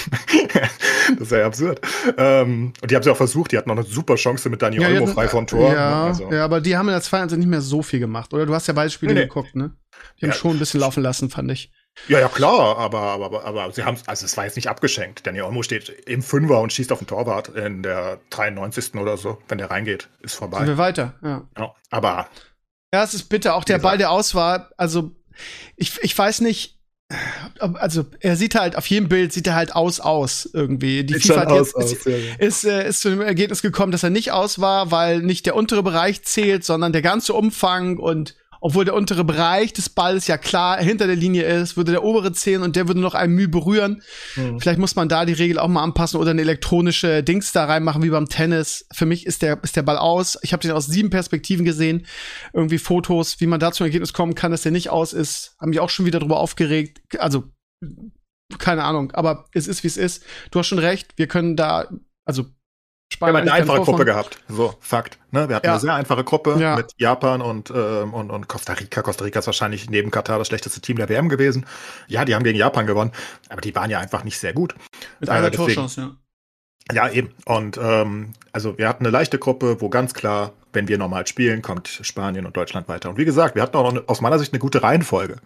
[1.18, 1.80] das ist ja absurd.
[2.18, 3.52] Ähm, und die haben sie auch versucht.
[3.52, 5.72] Die hatten noch eine super Chance mit Daniel ja, Olmo frei vom Tor.
[5.72, 6.30] Ja, also.
[6.30, 8.34] ja, aber die haben in der zweiten nicht mehr so viel gemacht.
[8.34, 9.72] Oder du hast ja beide Spiele nee, geguckt, ne?
[10.20, 11.72] Die haben ja, schon ein bisschen laufen lassen, fand ich.
[12.06, 15.26] Ja, ja, klar, aber, aber, aber sie haben also es war jetzt nicht abgeschenkt.
[15.26, 18.94] Daniel Olmo steht im Fünfer und schießt auf den Torwart in der 93.
[18.94, 19.38] oder so.
[19.48, 20.58] Wenn der reingeht, ist vorbei.
[20.58, 21.48] Sind wir weiter, ja.
[21.58, 22.28] ja aber
[22.92, 23.54] ja, es ist bitter.
[23.54, 25.12] Auch der Ball, der aus war, also
[25.76, 26.78] ich, ich weiß nicht,
[27.60, 31.04] also er sieht halt auf jedem Bild sieht er halt aus aus irgendwie.
[31.04, 32.34] Die FIFA hat jetzt aus, ist, ja, ja.
[32.38, 35.56] Ist, äh, ist zu dem Ergebnis gekommen, dass er nicht aus war, weil nicht der
[35.56, 40.36] untere Bereich zählt, sondern der ganze Umfang und obwohl der untere Bereich des Balls ja
[40.36, 43.48] klar hinter der Linie ist, würde der obere zählen und der würde noch ein Mühe
[43.48, 44.02] berühren.
[44.36, 44.60] Mhm.
[44.60, 48.02] Vielleicht muss man da die Regel auch mal anpassen oder eine elektronische Dings da reinmachen,
[48.02, 48.86] wie beim Tennis.
[48.92, 50.38] Für mich ist der, ist der Ball aus.
[50.42, 52.06] Ich habe den aus sieben Perspektiven gesehen.
[52.52, 55.54] Irgendwie Fotos, wie man da zum Ergebnis kommen kann, dass der nicht aus ist.
[55.60, 57.00] Haben mich auch schon wieder drüber aufgeregt.
[57.18, 57.44] Also,
[58.58, 60.24] keine Ahnung, aber es ist, wie es ist.
[60.50, 61.88] Du hast schon recht, wir können da,
[62.24, 62.46] also
[63.12, 64.38] Spanien wir haben eine einfache Gruppe gehabt.
[64.48, 65.18] So, Fakt.
[65.30, 65.48] Ne?
[65.48, 65.72] Wir hatten ja.
[65.72, 66.76] eine sehr einfache Gruppe ja.
[66.76, 69.02] mit Japan und, ähm, und, und Costa Rica.
[69.02, 71.66] Costa Rica ist wahrscheinlich neben Katar das schlechteste Team der WM gewesen.
[72.06, 73.12] Ja, die haben gegen Japan gewonnen,
[73.48, 74.74] aber die waren ja einfach nicht sehr gut.
[75.20, 76.16] Mit einer äh, Torchance, ja.
[76.92, 77.34] Ja, eben.
[77.44, 81.60] Und ähm, also wir hatten eine leichte Gruppe, wo ganz klar, wenn wir normal spielen,
[81.60, 83.10] kommt Spanien und Deutschland weiter.
[83.10, 85.36] Und wie gesagt, wir hatten auch eine, aus meiner Sicht eine gute Reihenfolge.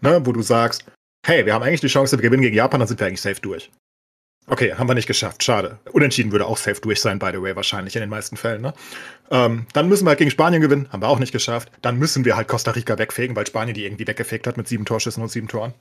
[0.00, 0.20] Ne?
[0.24, 0.84] Wo du sagst,
[1.26, 3.40] hey, wir haben eigentlich die Chance, wir gewinnen gegen Japan, dann sind wir eigentlich safe
[3.40, 3.70] durch.
[4.48, 5.42] Okay, haben wir nicht geschafft.
[5.42, 5.78] Schade.
[5.92, 8.62] Unentschieden würde auch safe durch sein, by the way, wahrscheinlich in den meisten Fällen.
[8.62, 8.74] Ne?
[9.30, 10.88] Ähm, dann müssen wir halt gegen Spanien gewinnen.
[10.92, 11.70] Haben wir auch nicht geschafft.
[11.82, 14.84] Dann müssen wir halt Costa Rica wegfegen, weil Spanien die irgendwie weggefegt hat mit sieben
[14.84, 15.74] Torschüssen und sieben Toren.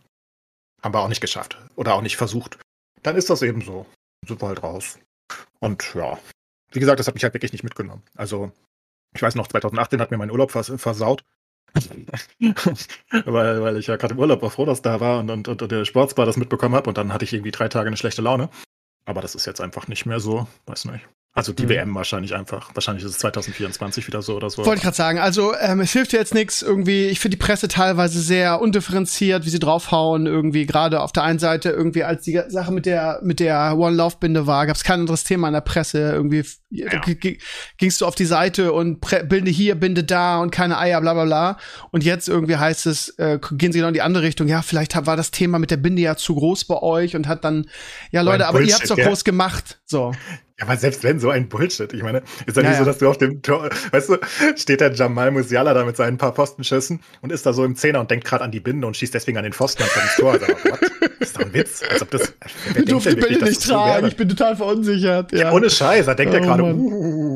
[0.81, 1.57] Haben wir auch nicht geschafft.
[1.75, 2.57] Oder auch nicht versucht.
[3.03, 3.85] Dann ist das eben so.
[4.27, 4.97] Sind wir halt raus.
[5.59, 6.17] Und ja,
[6.71, 8.01] wie gesagt, das hat mich halt wirklich nicht mitgenommen.
[8.15, 8.51] Also,
[9.13, 11.23] ich weiß noch, 2018 hat mir mein Urlaub vers versaut.
[13.25, 15.71] weil, weil ich ja gerade im Urlaub war froh, dass da war und, und, und
[15.71, 18.49] der Sportsbar das mitbekommen habe und dann hatte ich irgendwie drei Tage eine schlechte Laune.
[19.05, 21.07] Aber das ist jetzt einfach nicht mehr so, weiß nicht.
[21.37, 21.69] Also die mhm.
[21.69, 22.71] WM wahrscheinlich einfach.
[22.75, 24.65] Wahrscheinlich ist es 2024 wieder so oder so.
[24.65, 25.19] Wollte ich gerade sagen.
[25.19, 27.07] Also ähm, es hilft jetzt nichts irgendwie.
[27.07, 30.27] Ich finde die Presse teilweise sehr undifferenziert, wie sie draufhauen.
[30.27, 33.97] Irgendwie gerade auf der einen Seite irgendwie als die Sache mit der mit der One
[33.97, 36.13] Love Binde war, gab es kein anderes Thema in der Presse.
[36.13, 37.01] Irgendwie ja.
[37.77, 41.25] gingst du auf die Seite und Binde hier, Binde da und keine Eier, bla bla
[41.25, 41.57] bla.
[41.91, 44.47] Und jetzt irgendwie heißt es, äh, gehen sie genau in die andere Richtung.
[44.47, 47.43] Ja, vielleicht war das Thema mit der Binde ja zu groß bei euch und hat
[47.43, 47.69] dann,
[48.11, 49.07] ja Leute, aber Bullshit, ihr habt's doch ja.
[49.07, 49.79] groß gemacht.
[49.85, 50.13] So.
[50.57, 51.91] Ja, aber selbst wenn, so ein Bullshit.
[51.91, 54.17] Ich meine, ist ja, nicht so, dass du auf dem Tor, weißt du,
[54.55, 57.99] steht der Jamal Musiala da mit seinen paar Pfostenschüssen und ist da so im Zehner
[57.99, 60.31] und denkt gerade an die Binde und schießt deswegen an den Pfosten anstatt ins Tor.
[60.31, 60.45] Also?
[61.19, 61.83] Das ist doch ein Witz.
[61.89, 62.33] Als ob das.
[62.73, 65.33] Ich durfte die Bälle dass nicht tragen, ich bin total verunsichert.
[65.33, 65.51] Ja.
[65.51, 66.79] Ohne Scheiß, da denkt er Oh, gerade, Mann.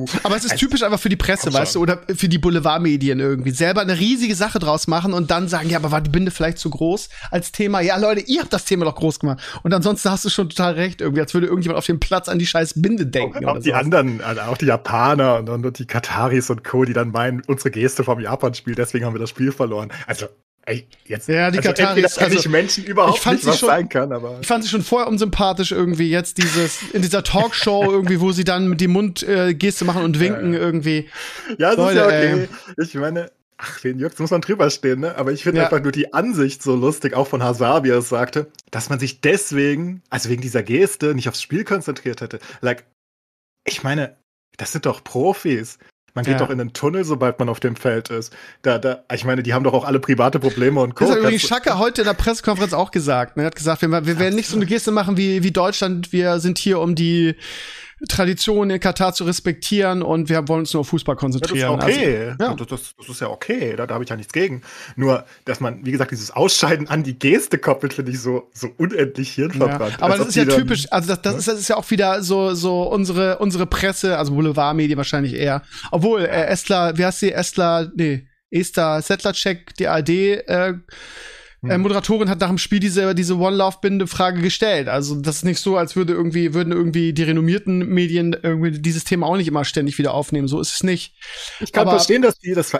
[0.04, 0.06] Uh.
[0.24, 3.20] Aber es ist Also, typisch einfach für die Presse, weißt du, oder für die Boulevardmedien
[3.20, 3.52] irgendwie.
[3.52, 6.58] Selber eine riesige Sache draus machen und dann sagen, ja, aber war die Binde vielleicht
[6.58, 7.82] zu groß als Thema?
[7.82, 9.42] Ja, Leute, ihr habt das Thema doch groß gemacht.
[9.64, 12.40] Und ansonsten hast du schon total recht, irgendwie, als würde irgendjemand auf dem Platz an
[12.40, 13.46] die scheiß Binde denken.
[13.46, 16.86] Auch oder die anderen, also auch die Japaner und, und, und die Kataris und Co.,
[16.86, 19.92] die dann meinen, unsere Geste vom Japan-Spiel, deswegen haben wir das Spiel verloren.
[20.08, 20.28] Also,
[20.70, 21.28] ey, jetzt.
[21.28, 23.70] Ja, die also Kataris, kenn also, ich Menschen überhaupt ich fand nicht, sie was schon-
[23.70, 24.38] sein kann, aber.
[24.42, 26.10] Ich fand sie schon vorher unsympathisch irgendwie.
[26.10, 30.04] Jetzt dieses, in dieser Talkshow irgendwie, wo sie dann mit die Mundgeste äh, Geste machen
[30.04, 30.60] und winken Ja.
[30.60, 31.10] irgendwie.
[31.58, 32.48] Ja, das Leute, ist ja okay.
[32.78, 35.16] Ich meine, ach, wen juckt's, muss man drüber stehen, ne?
[35.18, 35.66] Aber ich finde Ja.
[35.66, 39.00] einfach nur die Ansicht so lustig, auch von Hazard, wie er es sagte, dass man
[39.00, 42.40] sich deswegen, also wegen dieser Geste, nicht aufs Spiel konzentriert hätte.
[42.62, 42.86] Like,
[43.66, 44.16] ich meine,
[44.58, 45.78] das sind doch Profis.
[46.13, 46.39] Man geht Ja.
[46.39, 48.36] doch in den Tunnel, sobald man auf dem Feld ist.
[48.62, 51.06] Da, da, ich meine, die haben doch auch alle private Probleme und Co.
[51.06, 53.38] Das hat übrigens Schacke heute in der Pressekonferenz auch gesagt.
[53.38, 53.43] Ne?
[53.43, 56.12] Er hat gesagt, wir, wir werden nicht so eine Geste machen wie, wie Deutschland.
[56.12, 57.36] Wir sind hier, um die
[58.08, 61.42] Tradition in Katar zu respektieren und wir wollen uns nur auf Fußball Ja, das ist
[61.42, 61.70] konzentrieren.
[61.72, 62.30] okay.
[62.40, 62.54] Also, ja.
[62.56, 63.76] das, das, das ist ja okay.
[63.76, 64.62] Da, da habe ich ja nichts gegen.
[64.96, 68.70] Nur, dass man, wie gesagt, dieses Ausscheiden an die Geste koppelt, finde ich so, so
[68.78, 70.02] unendlich Ja, hirnverbrannt.
[70.02, 72.24] aber Als das ist ja typisch, also das, das, ist, das ist ja auch wieder
[72.24, 75.64] so, so unsere, unsere Presse, also Boulevardmedien wahrscheinlich eher.
[75.92, 80.74] Obwohl, äh, Estler, wie heißt sie, Estler, nee, Esther Settlercheck, die ARD, äh,
[81.63, 81.82] äh, Hm.
[81.82, 84.88] Moderatorin hat nach dem Spiel diese, diese One-Love-Binde-Frage gestellt.
[84.88, 89.04] Also, das ist nicht so, als würde irgendwie, würden irgendwie die renommierten Medien irgendwie dieses
[89.04, 90.48] Thema auch nicht immer ständig wieder aufnehmen.
[90.48, 91.15] So ist es nicht.
[91.60, 92.72] Ich kann Aber- verstehen, dass, die, das,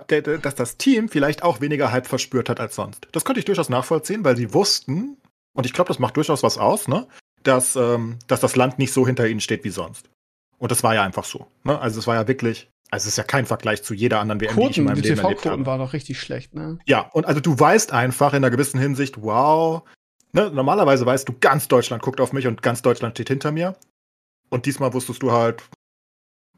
[0.41, 3.07] dass das Team vielleicht auch weniger Hype verspürt hat als sonst.
[3.11, 5.17] Das könnte ich durchaus nachvollziehen, weil sie wussten,
[5.53, 7.07] und ich glaube, das macht durchaus was aus, ne,
[7.43, 10.09] dass, ähm, dass das Land nicht so hinter ihnen steht wie sonst.
[10.57, 11.47] Und das war ja einfach so.
[11.63, 11.79] Ne?
[11.79, 14.49] Also es war ja wirklich, also es ist ja kein Vergleich zu jeder anderen WM,
[14.49, 15.65] die ich in Quoten, meinem die Leben erlebt TV-Quoten habe.
[15.65, 16.80] waren doch richtig schlecht, ne?
[16.86, 19.84] Ja, und also du weißt einfach in einer gewissen Hinsicht, wow,
[20.32, 23.75] ne, normalerweise weißt du, ganz Deutschland guckt auf mich und ganz Deutschland steht hinter mir.
[24.49, 25.62] Und diesmal wusstest du halt,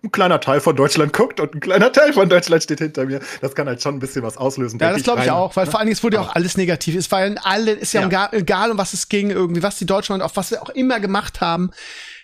[0.04, 3.20] ein kleiner Teil von Deutschland guckt und ein kleiner Teil von Deutschland steht hinter mir.
[3.42, 4.80] Das kann halt schon ein bisschen was auslösen.
[4.80, 5.36] Ja, das glaube ich rein.
[5.36, 6.96] auch, weil vor allen Dingen, es wurde ja auch alles negativ.
[6.96, 8.08] Es war ja alle, ist ja, Ja.
[8.08, 11.00] Egal, egal, um was es ging, irgendwie, was die Deutschen, auf was wir auch immer
[11.00, 11.72] gemacht haben.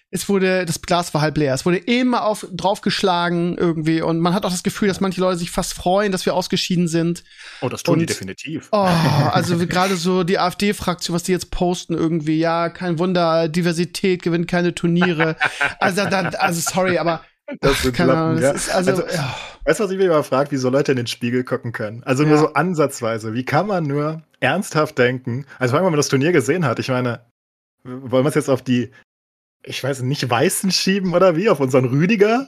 [0.10, 1.54] Es wurde, das Glas war halb leer.
[1.54, 5.38] Es wurde immer auf, draufgeschlagen irgendwie und man hat auch das Gefühl, dass manche Leute
[5.38, 7.24] sich fast freuen, dass wir ausgeschieden sind.
[7.62, 8.70] Oh, das tun die Und- definitiv.
[8.72, 14.24] Oh, also gerade so die AfD-Fraktion, was die jetzt posten irgendwie, ja, kein Wunder, Diversität
[14.24, 15.36] gewinnt keine Turniere.
[15.80, 17.22] Also, da, also sorry, aber
[17.62, 18.52] Das sind keine Lappen, ja.
[18.52, 19.36] also, Also, ja.
[19.66, 22.04] Weißt du, was ich mich immer frage, wie so Leute in den Spiegel gucken können?
[22.06, 22.42] Also nur Ja.
[22.42, 23.34] so ansatzweise.
[23.34, 25.46] Wie kann man nur ernsthaft denken?
[25.60, 26.80] Also vor allem, wenn man das Turnier gesehen hat.
[26.80, 27.26] Ich meine,
[27.84, 28.92] wollen wir es jetzt auf die,
[29.68, 31.50] ich weiß nicht, Weißen schieben oder wie?
[31.50, 32.48] Auf unseren Rüdiger?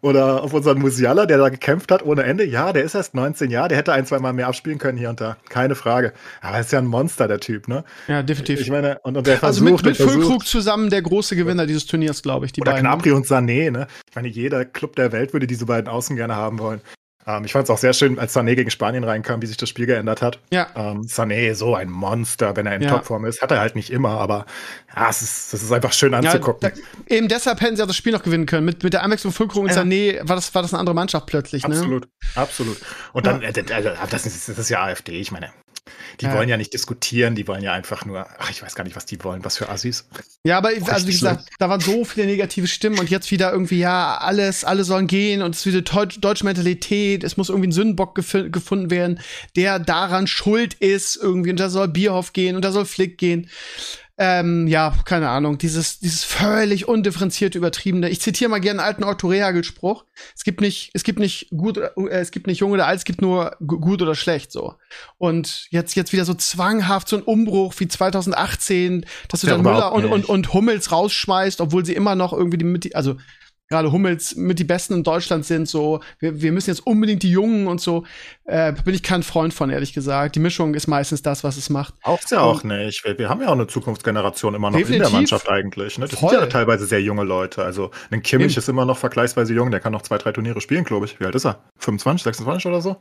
[0.00, 2.44] Oder auf unseren Musiala, der da gekämpft hat ohne Ende?
[2.44, 5.10] Ja, der ist erst 19 Jahre, der hätte ein, zwei Mal mehr abspielen können hier
[5.10, 5.36] und da.
[5.48, 6.12] Keine Frage.
[6.40, 7.84] Aber er ist ja ein Monster, der Typ, ne?
[8.08, 8.60] ja, definitiv.
[8.60, 10.14] Ich meine, und, und der also versucht mit, mit versucht.
[10.14, 12.84] Füllkrug zusammen der große Gewinner dieses Turniers, glaube ich, die Oder beiden.
[12.84, 12.90] ne?
[12.90, 13.86] Gnabry und Sané, ne?
[14.08, 16.80] Ich meine, jeder Club der Welt würde diese beiden Außen gerne haben wollen.
[17.26, 19.68] Ähm, ich fand es auch sehr schön, als Sané gegen Spanien reinkam, wie sich das
[19.68, 20.38] Spiel geändert hat.
[20.50, 20.68] Ja.
[20.74, 22.90] Ähm, Sané, so ein Monster, wenn er in Ja.
[22.90, 23.42] Topform ist.
[23.42, 24.46] Hat er halt nicht immer, aber
[24.96, 26.72] ja, es ist, das ist einfach schön Ja, anzugucken.
[27.06, 28.64] da, eben deshalb hätten sie auch das Spiel noch gewinnen können.
[28.64, 29.82] Mit, mit der Einwechslung Füllkrug und Ja.
[29.82, 31.74] Sané war das, war das eine andere Mannschaft plötzlich, ne?
[31.74, 32.78] absolut, absolut.
[33.12, 35.50] Und dann, äh, äh, das, ist, das ist ja AfD, ich meine.
[36.20, 36.34] Die Ja.
[36.34, 39.06] wollen ja nicht diskutieren, die wollen ja einfach nur, ach, ich weiß gar nicht, was
[39.06, 40.06] die wollen, was für Assis.
[40.44, 43.52] Ja, aber also wie Richtig gesagt, da waren so viele negative Stimmen und jetzt wieder
[43.52, 47.48] irgendwie, ja, alles, alle sollen gehen und es ist wieder deutsche, deutsche Mentalität, es muss
[47.48, 49.20] irgendwie ein Sündenbock gef gefunden werden,
[49.56, 53.48] der daran schuld ist irgendwie und da soll Bierhoff gehen und da soll Flick gehen.
[54.22, 58.10] Ähm, ja, keine Ahnung, dieses, dieses völlig undifferenzierte, übertriebene.
[58.10, 60.04] Ich zitiere mal gerne einen alten Otto Rehagel-Spruch.
[60.36, 62.98] Es gibt nicht, es gibt nicht gut, oder- äh, es gibt nicht jung oder alt,
[62.98, 64.74] es gibt nur gu- gut oder schlecht, so.
[65.16, 69.62] Und jetzt, jetzt wieder so zwanghaft so ein Umbruch wie 2018, dass du Ja, dann
[69.62, 73.16] Müller und, und, und Hummels rausschmeißt, obwohl sie immer noch irgendwie die- also
[73.70, 77.30] gerade Hummels mit die Besten in Deutschland sind, so, wir, wir müssen jetzt unbedingt die
[77.30, 78.04] Jungen und so,
[78.44, 80.34] äh, bin ich kein Freund von, ehrlich gesagt.
[80.34, 81.94] Die Mischung ist meistens das, was es macht.
[82.00, 83.04] Braucht's ja auch nicht.
[83.04, 85.08] Wir, wir haben ja auch eine Zukunftsgeneration immer noch in Definitiv.
[85.08, 85.98] der Mannschaft eigentlich.
[85.98, 86.08] Ne?
[86.08, 86.30] Das Voll.
[86.30, 87.64] sind ja teilweise sehr junge Leute.
[87.64, 88.58] Also ein Kimmich Eben.
[88.58, 91.20] ist immer noch vergleichsweise jung, der kann noch zwei, drei Turniere spielen, glaube ich.
[91.20, 91.62] Wie alt ist er?
[91.78, 92.96] 25, 26 oder so?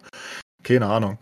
[0.64, 1.18] Keine Ahnung.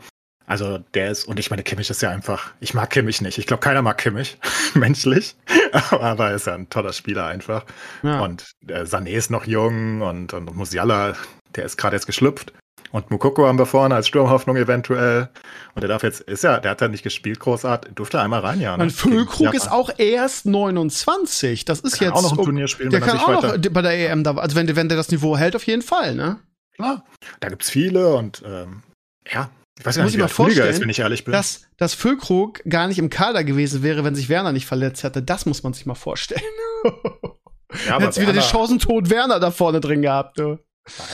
[0.50, 3.38] Also der ist, und ich meine, Kimmich ist ja einfach, ich mag Kimmich nicht.
[3.38, 4.38] Ich glaube, keiner mag Kimmich,
[4.74, 5.36] menschlich.
[5.92, 7.66] Aber er ist ja ein toller Spieler einfach.
[8.02, 8.22] Ja.
[8.22, 11.16] Und äh, Sané ist noch jung und, und Musiala,
[11.56, 12.54] der ist gerade erst geschlüpft.
[12.94, 15.28] Und Mukoko haben wir vorne als Sturmhoffnung eventuell.
[15.76, 18.62] Und der darf jetzt, ist ja, der hat ja nicht gespielt, großartig, durfte einmal rein,
[18.62, 18.78] ja.
[18.78, 18.84] Ne?
[18.84, 21.66] Und Füllkrug ist auch erst 29.
[21.66, 22.16] Das ist kann jetzt.
[22.16, 24.56] auch noch ein Turnier spielen, der er kann auch noch bei der EM da, also
[24.56, 26.40] wenn, der- wenn der das Niveau hält, auf jeden Fall, ne?
[26.76, 27.04] Klar,
[27.42, 28.84] da gibt's viele und ähm,
[29.30, 31.32] ja, ich weiß Muss nicht, ich mal der Flieger vorstellen, ist, wenn ich ehrlich bin.
[31.32, 35.22] Dass, dass Füllkrug gar nicht im Kader gewesen wäre, wenn sich Werner nicht verletzt hätte,
[35.22, 36.42] das muss man sich mal vorstellen.
[36.84, 40.58] ja, aber Hättest wieder den Chancentod Werner da vorne drin gehabt, du.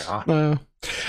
[0.07, 0.59] Naja, Naja.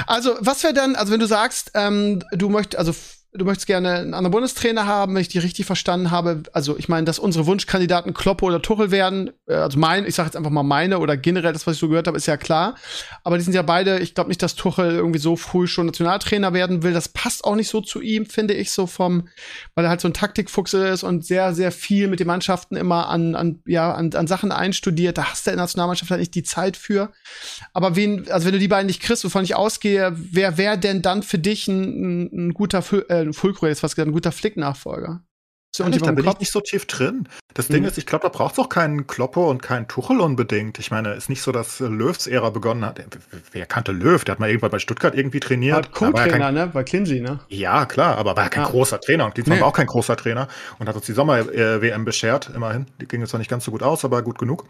[0.07, 2.95] Also, was wäre dann, also wenn du sagst, ähm, du möchtest, also
[3.37, 6.89] du möchtest gerne einen anderen Bundestrainer haben, wenn ich die richtig verstanden habe, also ich
[6.89, 10.53] meine, dass unsere Wunschkandidaten Kloppe oder Tuchel werden, äh, also mein, ich sage jetzt einfach
[10.53, 12.77] mal meine oder generell das, was ich so gehört habe, ist ja klar.
[13.25, 16.53] Aber die sind ja beide, ich glaube nicht, dass Tuchel irgendwie so früh schon Nationaltrainer
[16.53, 16.93] werden will.
[16.93, 19.29] Das passt auch nicht so zu ihm, finde ich, so vom,
[19.75, 23.09] weil er halt so ein Taktikfuchs ist und sehr, sehr viel mit den Mannschaften immer
[23.09, 25.19] an, an, ja, an, an Sachen einstudiert.
[25.19, 27.11] Da hast du in der Nationalmannschaft halt nicht die Zeit für.
[27.73, 31.03] Aber wen, also wenn du die beiden nicht kriegst, wovon ich ausgehe, wer wäre denn
[31.03, 34.33] dann für dich ein, ein, ein guter äh, ein Fulcro, jetzt was gesagt, ein guter
[34.33, 35.23] Flick-Nachfolger?
[35.77, 36.39] Ehrlich, da bin ich Kopf?
[36.39, 37.29] nicht so tief drin.
[37.53, 37.73] Das Mhm.
[37.73, 40.79] Ding ist, ich glaube, da braucht es auch keinen Kloppe und keinen Tuchel unbedingt.
[40.79, 43.01] Ich meine, ist nicht so, dass äh, Löws Ära begonnen hat.
[43.51, 44.23] Wer kannte Löw?
[44.25, 45.87] Der hat mal irgendwann bei Stuttgart irgendwie trainiert.
[45.87, 46.67] Er Co-Trainer, kein, ne?
[46.69, 47.41] Bei Clincy, ne?
[47.49, 48.71] ja, klar, aber war ja kein Ja.
[48.71, 49.25] großer Trainer.
[49.25, 49.63] Und Klinsmann Nee.
[49.63, 50.47] war auch kein großer Trainer
[50.79, 52.87] und hat uns die Sommer-WM beschert, immerhin.
[53.01, 54.67] Die ging jetzt zwar nicht ganz so gut aus, aber gut genug.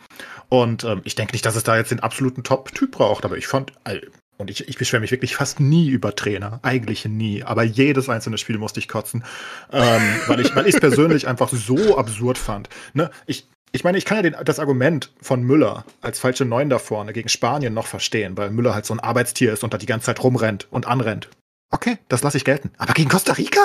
[0.49, 3.47] Und ähm, ich denke nicht, dass es da jetzt den absoluten Top-Typ braucht, aber ich
[3.47, 4.01] fand, äh,
[4.37, 6.61] und ich, ich beschwere mich wirklich fast nie über Trainer.
[6.63, 7.43] Eigentlich nie.
[7.43, 9.25] Aber jedes einzelne Spiel musste ich kotzen.
[9.73, 12.69] Ähm, weil ich es persönlich einfach so absurd fand.
[12.93, 13.11] Ne?
[13.27, 16.79] Ich, ich meine, ich kann ja den, das Argument von Müller als falsche Neun da
[16.79, 19.87] vorne gegen Spanien noch verstehen, weil Müller halt so ein Arbeitstier ist und da die
[19.87, 21.29] ganze Zeit rumrennt und anrennt.
[21.71, 22.71] Okay, das lasse ich gelten.
[22.79, 23.61] Aber gegen Costa Rica?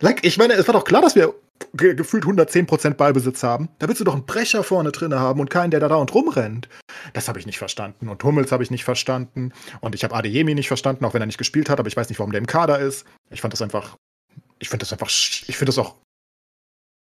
[0.00, 1.34] Like, ich meine, es war doch klar, dass wir
[1.74, 3.68] ge gefühlt 110% Ballbesitz haben.
[3.78, 6.68] Da willst du doch einen Brecher vorne drin haben und keinen, der da und rumrennt.
[7.14, 8.08] Das habe ich nicht verstanden.
[8.08, 9.52] Und Hummels habe ich nicht verstanden.
[9.80, 12.08] Und ich habe Adeyemi nicht verstanden, auch wenn er nicht gespielt hat, aber ich weiß
[12.08, 13.06] nicht, warum der im Kader ist.
[13.30, 13.96] Ich fand das einfach.
[14.58, 15.08] Ich finde das einfach.
[15.08, 15.96] Ich finde das auch.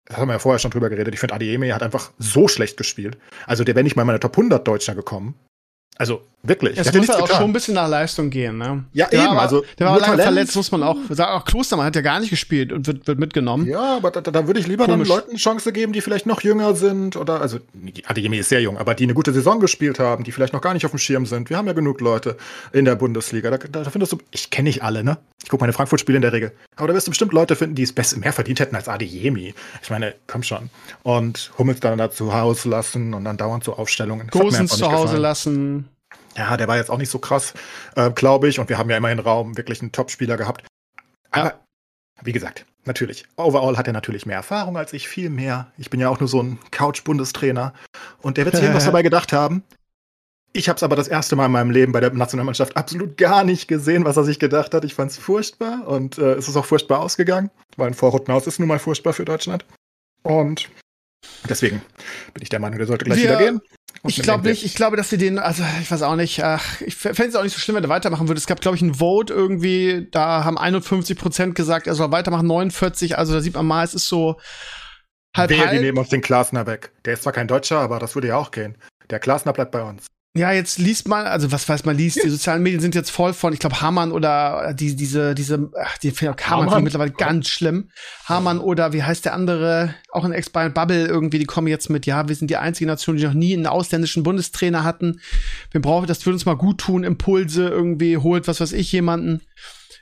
[0.07, 1.15] Das haben wir ja vorher schon drüber geredet.
[1.15, 3.17] Ich finde, Adeyemi hat einfach so schlecht gespielt.
[3.47, 5.35] Also, der wäre nicht mal in meine Top 100 Deutscher gekommen.
[5.97, 6.79] Also, wirklich.
[6.79, 8.85] Es ja muss nichts halt auch schon ein bisschen nach Leistung gehen, ne?
[8.93, 10.23] Ja, Der war eben, aber- also, Der war lange Talent.
[10.23, 11.33] verletzt, muss man auch sagen.
[11.33, 13.67] Auch Klostermann hat ja gar nicht gespielt und wird, wird mitgenommen.
[13.67, 15.09] Ja, aber da, da würde ich lieber Komisch.
[15.09, 17.59] dann Leuten eine Chance geben, die vielleicht noch jünger sind oder, also,
[18.07, 20.75] Adeyemi ist sehr jung, aber die eine gute Saison gespielt haben, die vielleicht noch gar
[20.75, 21.51] nicht auf dem Schirm sind.
[21.51, 22.37] Wir haben ja genug Leute
[22.73, 23.51] in der Bundesliga.
[23.51, 25.19] Da, da, findest du, ich kenne nicht alle, ne?
[25.43, 26.53] Ich gucke meine Frankfurt-Spiele in der Regel.
[26.77, 29.55] Aber da wirst du bestimmt Leute finden, die es besser, mehr verdient hätten als Adeyemi.
[29.83, 30.71] Ich meine, komm schon.
[31.03, 34.31] Und Hummels dann da zu Hause lassen und dann dauernd so Aufstellungen.
[34.31, 35.89] Einfach zu Hause lassen.
[36.37, 37.55] Ja, der war jetzt auch nicht so krass,
[37.97, 38.59] äh, glaube ich.
[38.59, 40.67] Und wir haben ja immerhin Raum, wirklich einen Top-Spieler gehabt.
[41.31, 41.61] Aber
[42.23, 43.27] wie gesagt, natürlich.
[43.37, 45.73] Overall hat er natürlich mehr Erfahrung als ich, viel mehr.
[45.79, 47.73] Ich bin ja auch nur so ein Couch-Bundestrainer.
[48.21, 49.63] Und der wird sich irgendwas dabei gedacht haben.
[50.55, 53.43] Ich habe es aber das erste Mal in meinem Leben bei der Nationalmannschaft absolut gar
[53.43, 54.85] nicht gesehen, was er sich gedacht hat.
[54.85, 58.59] Ich fand es furchtbar und äh, es ist auch furchtbar ausgegangen, weil ein Vorrundenhaus ist
[58.59, 59.65] nun mal furchtbar für Deutschland.
[60.23, 60.69] Und
[61.49, 61.83] deswegen
[62.35, 63.61] bin ich der Meinung, der sollte gleich Wir- wieder gehen.
[64.05, 66.97] Ich glaube nicht, ich glaube, dass sie den, also ich weiß auch nicht, ach, ich
[66.97, 68.39] fände es auch nicht so schlimm, wenn er weitermachen würde.
[68.39, 72.47] Es gab, glaube ich, ein Vote irgendwie, da haben 51 Prozent gesagt, er soll weitermachen,
[72.47, 74.41] 49, also da sieht man mal, es ist so
[75.37, 75.81] halb Wehe, die halb.
[75.83, 76.91] nehmen uns den Klasner weg.
[77.05, 78.77] Der ist zwar kein Deutscher, aber das würde ja auch gehen.
[79.11, 80.07] Der Klasner bleibt bei uns.
[80.35, 83.35] Ja, jetzt liest man, also was weiß man liest, die sozialen Medien sind jetzt voll
[83.35, 87.11] von, ich glaube, Hamann oder die, diese, diese, ach, die auch Hamann finde ich mittlerweile
[87.11, 87.91] ganz schlimm.
[88.25, 92.07] Hamann oder wie heißt der andere, auch in Ex-Bayern Bubble irgendwie, die kommen jetzt mit,
[92.07, 95.21] ja, wir sind die einzige Nation, die noch nie einen ausländischen Bundestrainer hatten.
[95.71, 99.43] Wir brauchen, das würde uns mal gut tun, Impulse irgendwie, holt, was weiß ich, jemanden.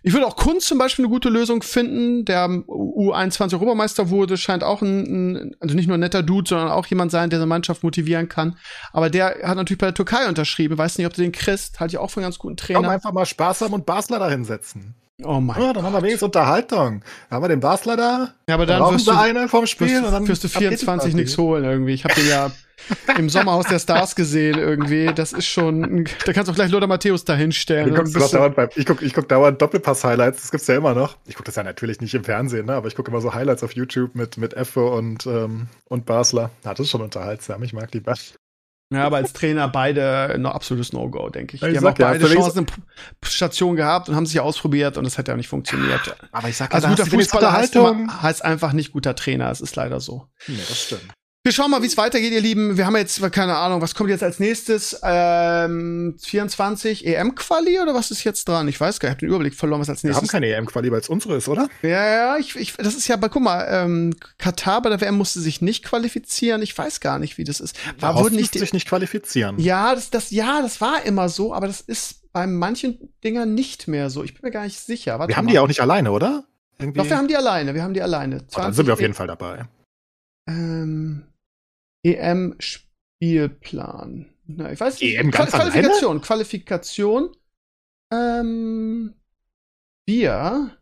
[0.02, 2.24] Ich würde auch Kunst zum Beispiel eine gute Lösung finden.
[2.24, 6.70] Der U21 Europameister wurde, scheint auch ein, ein, also nicht nur ein netter Dude, sondern
[6.70, 8.56] auch jemand sein, der seine Mannschaft motivieren kann.
[8.92, 10.78] Aber der hat natürlich bei der Türkei unterschrieben.
[10.78, 11.80] Weiß nicht, ob du den kriegst.
[11.80, 12.90] Halte ich auch für einen ganz guten Komm, Trainer.
[12.90, 14.94] einfach mal Spaß haben und Basler da hinsetzen.
[15.24, 17.02] Oh mein Ja, dann haben wir wenigstens Unterhaltung.
[17.28, 18.35] Da haben wir den Basler da.
[18.48, 20.72] Ja, aber dann brauchen wirst du, eine vom Spiel und dann wirst du ab geht
[20.72, 21.14] die 24 Party.
[21.16, 21.92] nichts holen irgendwie.
[21.92, 22.50] Ich habe den ja
[23.18, 25.11] im Sommerhaus der Stars gesehen irgendwie.
[25.14, 27.90] Das ist schon, da kannst du auch gleich Lothar Matthäus da hinstellen.
[27.90, 30.50] Du guckst Dann doch bist du- dauernd beim, ich gucke ich guck dauernd Doppelpass-Highlights, das
[30.50, 31.16] gibt's ja immer noch.
[31.26, 32.74] Ich gucke das ja natürlich nicht im Fernsehen, ne?
[32.74, 36.50] aber ich gucke immer so Highlights auf YouTube mit, mit Effe und, ähm, und Basler.
[36.64, 38.20] Ja, das ist schon unterhaltsam, ich mag die beiden.
[38.92, 41.61] Ja, aber als Trainer beide ein absolutes No-Go, denke ich.
[41.61, 42.66] Die ich haben auch ja, beide Chancen
[43.22, 46.16] Station gehabt und haben sich ausprobiert und es hat ja nicht funktioniert.
[46.33, 49.48] Aber ich sag Also guter Fußballer heißt, immer, heißt einfach nicht guter Trainer.
[49.50, 50.26] Es ist leider so.
[50.48, 51.12] Nee, das stimmt.
[51.42, 52.76] Wir schauen mal, wie es weitergeht, ihr Lieben.
[52.76, 55.00] Wir haben jetzt, keine Ahnung, was kommt jetzt als nächstes?
[55.03, 58.68] Ähm, 24 EM-Quali oder was ist jetzt dran?
[58.68, 60.33] Ich weiß gar nicht, ich habe den Überblick verloren, was als Wir haben nächstes.
[60.33, 61.70] keine EM-Quali, weil es unsere ist, oder?
[61.81, 65.16] ja, ja, ich, ich, das ist ja, aber guck mal, ähm, Katar bei der WM
[65.16, 66.61] musste sich nicht qualifizieren.
[66.61, 67.74] Ich weiß gar nicht, wie das ist.
[67.87, 69.59] War Daraus wurden nicht, musste sich nicht qualifizieren.
[69.59, 73.88] ja, das, das, ja, das war immer so, aber das ist bei manchen Dingern nicht
[73.88, 74.22] mehr so.
[74.24, 75.18] Ich bin mir gar nicht sicher.
[75.18, 75.53] Warte wir haben mal.
[75.53, 76.44] die ja auch nicht alleine, oder?
[76.79, 76.98] Irgendwie.
[76.98, 78.42] Doch, wir haben die alleine, wir haben die alleine.
[78.42, 79.64] oh, dann sind wir auf 20 jeden Fall dabei.
[80.46, 81.22] Ähm,
[82.04, 84.26] EM-Spielplan.
[84.46, 85.16] Na, ich weiß nicht.
[85.16, 86.20] EM ganz Qualifikation.
[86.20, 87.30] Qualifikation.
[88.12, 89.14] Ähm,
[90.06, 90.76] wir.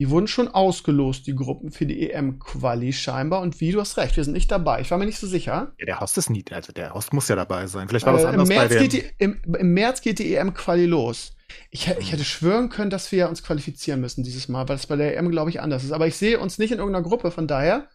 [0.00, 3.40] Die wurden schon ausgelost, die Gruppen für die EM-Quali scheinbar.
[3.40, 4.80] Und wie, du hast recht, wir sind nicht dabei.
[4.80, 5.74] Ich war mir nicht so sicher.
[5.78, 7.86] Ja, der Host ist nie, also der Host muss ja dabei sein.
[7.86, 8.80] Vielleicht war das Äh, im, anders bei März dem.
[8.80, 11.36] geht die, im, Im März geht die EM-Quali los.
[11.70, 14.96] Ich, ich hätte schwören können, dass wir uns qualifizieren müssen dieses Mal, weil es bei
[14.96, 15.92] der EM, glaube ich, anders ist.
[15.92, 17.88] Aber ich sehe uns nicht in irgendeiner Gruppe, von daher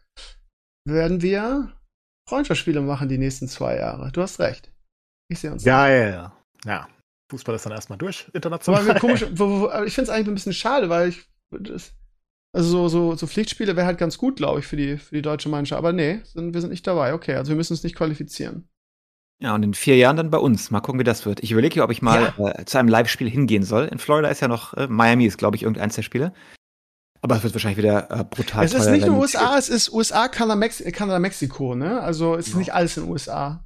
[0.87, 1.73] werden wir
[2.27, 4.11] Freundschaftsspiele machen die nächsten zwei Jahre.
[4.11, 4.71] Du hast recht.
[5.29, 5.63] Ich sehe uns.
[5.63, 6.31] Geil.
[6.65, 6.87] Ja.
[7.29, 8.95] Fußball ist dann erstmal durch, international.
[8.99, 11.25] Komisch, ich finde es eigentlich ein bisschen schade, weil ich.
[11.51, 11.93] Das,
[12.53, 15.21] also so, so, so Pflichtspiele wäre halt ganz gut, glaube ich, für die, für die
[15.21, 15.77] deutsche Mannschaft.
[15.77, 17.13] Aber nee, sind, wir sind nicht dabei.
[17.13, 18.67] Okay, also wir müssen uns nicht qualifizieren.
[19.39, 20.71] Ja, und in vier Jahren dann bei uns.
[20.71, 21.43] Mal gucken, wie das wird.
[21.43, 23.85] Ich überlege, ob ich mal äh, zu einem Live-Spiel hingehen soll.
[23.85, 26.33] In Florida ist ja noch, äh, Miami ist, glaube ich, irgendeins der Spiele.
[27.21, 29.17] Aber es wird wahrscheinlich wieder äh, brutal es ist teuer nicht nur.
[29.19, 31.99] USA, es ist USA, Kanada, Mex Kanada Mexiko, ne?
[32.01, 32.59] Also es ist Ja.
[32.59, 33.63] nicht alles in den USA.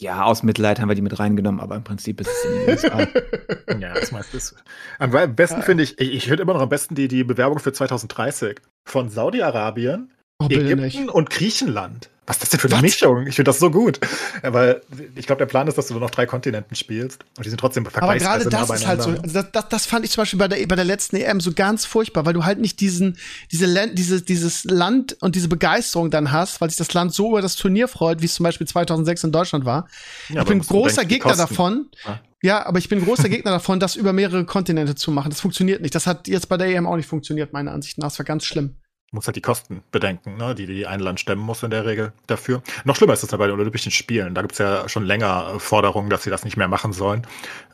[0.00, 2.68] Ja, aus Mitleid haben wir die mit reingenommen, aber im Prinzip ist es in den
[2.70, 3.06] USA.
[3.80, 4.54] Ja, das meiste ist.
[4.98, 7.72] Am besten finde ich, ich, ich finde immer noch am besten die, die Bewerbung für
[7.72, 11.08] 2030 von Saudi-Arabien, Oh, Ägypten nicht.
[11.08, 12.10] und Griechenland.
[12.28, 12.82] Was ist das denn für eine Was?
[12.82, 13.26] Mischung?
[13.26, 13.98] Ich finde das so gut.
[14.42, 14.82] Weil
[15.16, 17.58] ich glaube, der Plan ist, dass du nur noch drei Kontinenten spielst und die sind
[17.58, 20.10] trotzdem Aber vergleichsweise gerade nah das ist halt so, also das, das, das fand ich
[20.10, 22.80] zum Beispiel bei der, bei der letzten EM so ganz furchtbar, weil du halt nicht
[22.80, 23.16] diesen,
[23.50, 27.30] diese Land, diese, dieses Land und diese Begeisterung dann hast, weil sich das Land so
[27.30, 29.88] über das Turnier freut, wie es zum Beispiel 2006 in Deutschland war.
[30.28, 31.86] Ja, ich aber bin großer die Gegner davon.
[32.04, 32.20] Ja.
[32.40, 35.30] Ja, aber ich bin großer Gegner davon, das über mehrere Kontinente zu machen.
[35.30, 35.94] Das funktioniert nicht.
[35.94, 38.08] Das hat jetzt bei der EM auch nicht funktioniert, meiner Ansicht nach.
[38.08, 38.76] Das war ganz schlimm.
[39.10, 41.86] Du musst halt die Kosten bedenken, ne, die die ein Land stemmen muss in der
[41.86, 42.62] Regel dafür.
[42.84, 44.34] Noch schlimmer ist es dann bei den Olympischen Spielen.
[44.34, 47.26] Da gibt es ja schon länger äh, Forderungen, dass sie das nicht mehr machen sollen.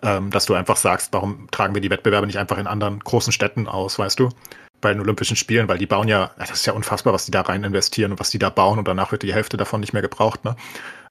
[0.03, 3.33] Ähm, dass du einfach sagst, warum tragen wir die Wettbewerbe nicht einfach in anderen großen
[3.33, 4.29] Städten aus, weißt du?
[4.81, 7.41] Bei den Olympischen Spielen, weil die bauen ja, das ist ja unfassbar, was die da
[7.41, 10.03] rein investieren und was die da bauen und danach wird die Hälfte davon nicht mehr
[10.03, 10.55] gebraucht, ne?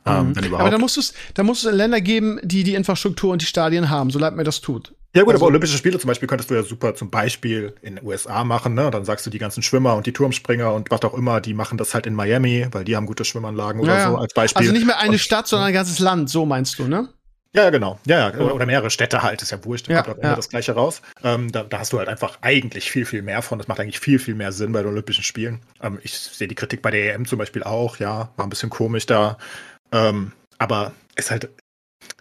[0.05, 0.53] Ähm, Mhm.
[0.55, 3.45] Aber da musst du es, da musst du Länder geben, die die Infrastruktur und die
[3.45, 4.93] Stadien haben, so leid mir das tut.
[5.15, 7.95] Ja gut, Also- aber Olympische Spiele zum Beispiel könntest du ja super zum Beispiel in
[7.97, 8.89] den USA machen, ne?
[8.89, 11.77] Dann sagst du, die ganzen Schwimmer und die Turmspringer und was auch immer, die machen
[11.77, 14.11] das halt in Miami, weil die haben gute Schwimmanlagen oder Ja, ja.
[14.11, 14.61] so als Beispiel.
[14.61, 17.09] Also nicht mehr eine Und- Stadt, sondern ein ganzes Land, so meinst du, ne?
[17.55, 17.99] Ja, ja, genau.
[18.07, 18.35] Ja, ja.
[18.39, 20.35] Oder, oder mehrere Städte halt, ist ja wurscht, da Ja, kommt am Ende ja.
[20.37, 21.03] das gleiche raus.
[21.23, 23.59] Ähm, da, da hast du halt einfach eigentlich viel, viel mehr von.
[23.59, 25.59] Das macht eigentlich viel, viel mehr Sinn bei den Olympischen Spielen.
[25.79, 28.71] Ähm, ich sehe die Kritik bei der EM zum Beispiel auch, ja, war ein bisschen
[28.71, 29.37] komisch da.
[29.91, 31.49] Ähm, aber ist halt,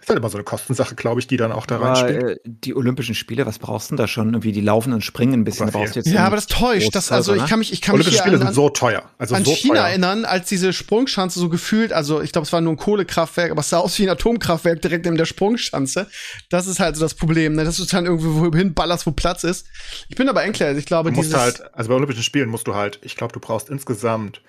[0.01, 2.23] ist halt immer so eine Kostensache, glaube ich, die dann auch da Aber, reinspielt.
[2.23, 4.29] äh, die Olympischen Spiele, was brauchst du denn da schon?
[4.29, 5.69] Irgendwie die laufen und springen ein bisschen.
[5.69, 6.93] Brauchst du jetzt Ja, aber das täuscht.
[6.93, 9.03] Das, also ich kann mich, ich kann mich Olympische hier Spiele an, sind so teuer.
[9.17, 9.87] Also an so China teuer.
[9.87, 13.61] erinnern, als diese Sprungschanze so gefühlt, also ich glaube, es war nur ein Kohlekraftwerk, aber
[13.61, 16.07] es sah aus wie ein Atomkraftwerk direkt neben der Sprungschanze.
[16.49, 17.63] Das ist halt so das Problem, ne?
[17.63, 19.67] dass du dann irgendwo hinballerst, wo Platz ist.
[20.09, 22.67] Ich bin aber Enkler, ich glaube, Du musst dieses, halt, also bei Olympischen Spielen musst
[22.67, 24.41] du halt, ich glaube, du brauchst insgesamt,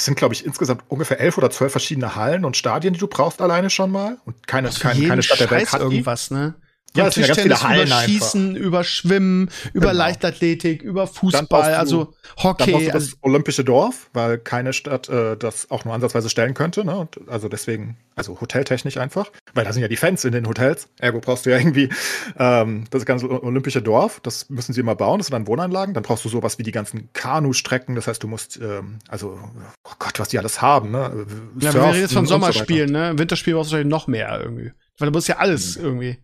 [0.00, 3.06] es sind, glaube ich, insgesamt ungefähr elf oder zwölf verschiedene Hallen und Stadien, die du
[3.06, 4.16] brauchst alleine schon mal.
[4.24, 6.54] Und keine, für keine, keine Stadt der Welt hat irgendwas, ne?
[6.94, 8.08] Ja, ja ganz viele Tischtennis Hallen über einfach.
[8.08, 9.98] Schießen, über Schwimmen, über Genau.
[9.98, 12.72] Leichtathletik, über Fußball, also Dann Hockey.
[12.72, 16.54] brauchst du Also, das Olympische Dorf, weil keine Stadt äh, das auch nur ansatzweise stellen
[16.54, 16.84] könnte.
[16.84, 16.96] Ne?
[16.96, 19.30] Und also deswegen, also hoteltechnisch einfach.
[19.54, 20.88] Weil da sind ja die Fans in den Hotels.
[20.98, 21.90] Ergo brauchst du ja irgendwie
[22.38, 24.20] ähm, das ganze Olympische Dorf.
[24.22, 25.18] Das müssen sie immer bauen.
[25.18, 25.94] Das sind dann Wohnanlagen.
[25.94, 27.94] Dann brauchst du sowas wie die ganzen Kanustrecken.
[27.94, 29.38] Das heißt, du musst, ähm, also,
[29.84, 30.90] oh Gott, was die alles haben.
[30.90, 31.26] Ne?
[31.60, 32.34] ja, wir reden jetzt von und so.
[32.34, 33.12] Sommerspielen, ne?
[33.16, 34.72] Winterspiel brauchst du wahrscheinlich noch mehr irgendwie.
[34.98, 35.84] Weil du musst ja alles Mhm.
[35.84, 36.18] irgendwie.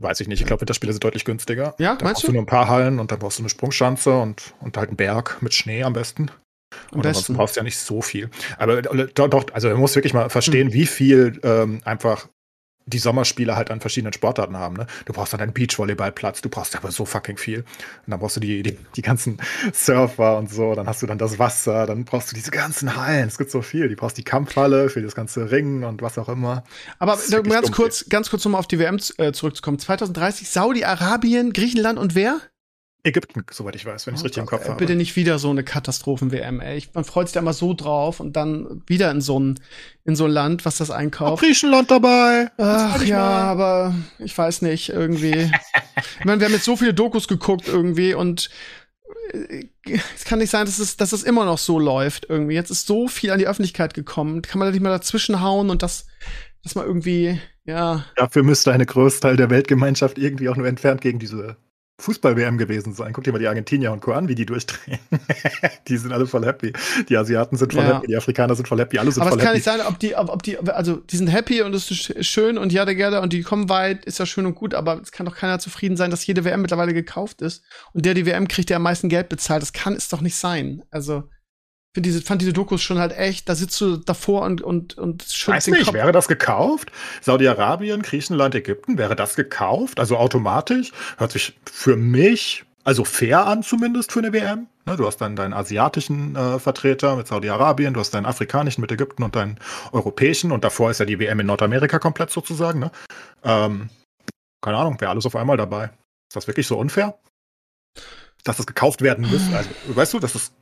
[0.00, 0.40] Weiß ich nicht.
[0.40, 1.74] Ich glaube, Winterspiele sind deutlich günstiger.
[1.78, 4.18] Ja, da meinst brauchst du nur ein paar Hallen und dann brauchst du eine Sprungschanze
[4.18, 6.30] und, und halt einen Berg mit Schnee am besten.
[6.90, 8.30] Am Und ansonsten brauchst du ja nicht so viel.
[8.58, 12.28] Aber äh, doch, also man muss wirklich mal verstehen, wie viel ähm, einfach
[12.86, 14.76] die Sommerspiele halt an verschiedenen Sportarten haben.
[14.76, 14.86] Ne?
[15.06, 17.60] Du brauchst dann einen Beachvolleyballplatz, du brauchst aber so fucking viel.
[17.60, 17.66] Und
[18.08, 19.38] dann brauchst du die, die, die ganzen
[19.72, 23.28] Surfer und so, dann hast du dann das Wasser, dann brauchst du diese ganzen Hallen,
[23.28, 23.88] es gibt so viel.
[23.88, 26.64] Du brauchst die Kampfhalle für das ganze Ringen und was auch immer.
[26.98, 29.78] Aber ganz kurz, ganz kurz nochmal auf die WM äh, zurückzukommen.
[29.78, 32.40] 2030 Saudi-Arabien, Griechenland und wer?
[33.04, 34.78] Ägypten, soweit ich weiß, wenn ich es richtig im Kopf Äh, habe.
[34.78, 36.82] Bitte nicht wieder so eine Katastrophen-WM, ey.
[36.94, 39.60] Man freut sich da immer so drauf und dann wieder in so ein,
[40.04, 41.42] in so ein Land, was das Auch einkauft.
[41.42, 42.50] Griechenland dabei.
[42.56, 43.42] Ach ja, mal.
[43.42, 45.50] aber ich weiß nicht, irgendwie.
[46.18, 48.48] ich meine, wir haben jetzt so viele Dokus geguckt irgendwie und
[49.32, 49.66] äh,
[50.14, 52.54] es kann nicht sein, dass es, dass es immer noch so läuft irgendwie.
[52.54, 54.40] Jetzt ist so viel an die Öffentlichkeit gekommen.
[54.42, 56.06] Kann man da nicht mal dazwischen hauen und das,
[56.62, 58.06] das mal irgendwie, ja.
[58.16, 61.58] Dafür müsste eine Großteil der Weltgemeinschaft irgendwie auch nur entfernt gegen diese
[62.00, 63.12] Fußball-WM gewesen sein.
[63.12, 64.12] Guck dir mal die Argentinier und Co.
[64.12, 64.98] an, wie die durchdrehen.
[65.88, 66.72] die sind alle voll happy.
[67.08, 67.94] Die Asiaten sind voll Ja.
[67.96, 69.56] happy, die Afrikaner sind voll happy, alle sind Aber es voll kann happy.
[69.58, 72.22] nicht sein, ob die, ob, ob die, also die sind happy und es ist sch-
[72.24, 75.00] schön und ja, der gerne und die kommen weit, ist ja schön und gut, aber
[75.00, 78.26] es kann doch keiner zufrieden sein, dass jede WM mittlerweile gekauft ist und der die
[78.26, 79.62] WM kriegt, der am meisten Geld bezahlt.
[79.62, 80.82] Das kann es doch nicht sein.
[80.90, 81.24] Also,
[81.94, 84.98] ich find diese, fand diese Dokus schon halt echt, da sitzt du davor und, und,
[84.98, 85.94] und Weiß nicht, Kopf.
[85.94, 86.90] wäre das gekauft?
[87.20, 90.00] Saudi-Arabien, Griechenland, Ägypten, wäre das gekauft?
[90.00, 90.90] Also automatisch?
[91.18, 94.66] Hört sich für mich, also fair an zumindest für eine WM.
[94.86, 98.90] Ne, du hast dann deinen asiatischen äh, Vertreter mit Saudi-Arabien, du hast deinen afrikanischen mit
[98.90, 99.58] Ägypten und deinen
[99.92, 102.80] europäischen und davor ist ja die WM in Nordamerika komplett sozusagen.
[102.80, 102.90] Ne?
[103.44, 103.88] Ähm,
[104.62, 105.84] keine Ahnung, wäre alles auf einmal dabei.
[106.28, 107.16] Ist das wirklich so unfair?
[108.42, 109.42] Dass das gekauft werden muss?
[109.54, 110.52] Also, weißt du, dass das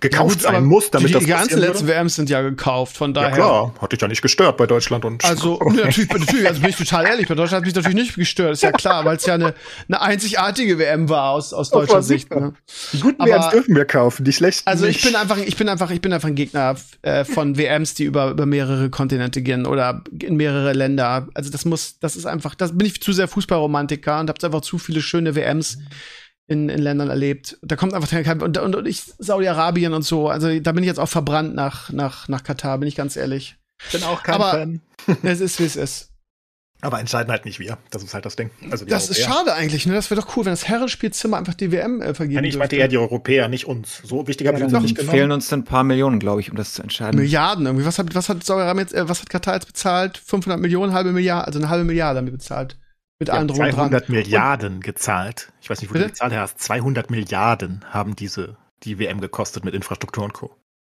[0.00, 3.14] gekauft aber sein muss, damit die, das die ganzen letzten WMs sind ja gekauft, von
[3.14, 3.30] daher.
[3.30, 6.70] Ja klar, hat dich ja nicht gestört bei Deutschland und Also, natürlich, natürlich, also bin
[6.70, 9.26] ich total ehrlich, bei Deutschland hat mich natürlich nicht gestört, ist ja klar, weil es
[9.26, 9.54] ja eine,
[9.88, 12.30] eine einzigartige WM war aus, aus war deutscher Sicht.
[12.34, 12.54] Ne?
[12.92, 15.06] Die guten Aber- WMs dürfen wir kaufen, die schlechten Also ich nicht.
[15.06, 18.30] bin einfach, ich bin einfach, ich bin einfach ein Gegner äh, von WMs, die über,
[18.30, 21.28] über mehrere Kontinente gehen oder in mehrere Länder.
[21.34, 24.60] Also das muss, das ist einfach, das bin ich zu sehr Fußballromantiker und habe einfach
[24.60, 25.78] zu viele schöne WMs
[26.46, 27.56] in, in Ländern erlebt.
[27.62, 30.28] Da kommt einfach kein und, und, und ich Saudi-Arabien und so.
[30.28, 33.56] Also da bin ich jetzt auch verbrannt nach nach nach Katar, bin ich ganz ehrlich.
[33.92, 34.80] bin auch kein aber- Fan.
[35.22, 36.10] Es ist wie es ist.
[36.80, 37.78] Aber entscheiden halt nicht wir.
[37.90, 38.50] Das ist halt das Ding.
[38.70, 39.34] Also Das ist Europäer.
[39.36, 39.94] schade eigentlich, ne?
[39.94, 42.76] Das wäre doch cool, wenn das Herrenspielzimmer einfach die WM äh, vergeben Nein, ich meinte
[42.76, 44.02] eher die Europäer, nicht uns.
[44.04, 45.32] So wichtig habe ich Ja, uns dann nicht fehlen genommen.
[45.32, 47.18] uns ein paar Millionen, glaube ich, um das zu entscheiden.
[47.18, 47.86] Milliarden irgendwie.
[47.86, 50.18] Was hat, was hat Saudi-Arabien jetzt, äh, was hat Katar jetzt bezahlt?
[50.18, 52.76] 500 Millionen, halbe Milliarde, also eine halbe Milliarde haben die bezahlt.
[53.18, 53.56] Mit und dran.
[53.56, 55.52] 200 Milliarden gezahlt.
[55.60, 56.12] Ich weiß nicht, wo du Bitte?
[56.12, 56.60] die Zahl her hast.
[56.60, 60.56] 200 Milliarden haben diese, die WM gekostet mit Infrastruktur und Co.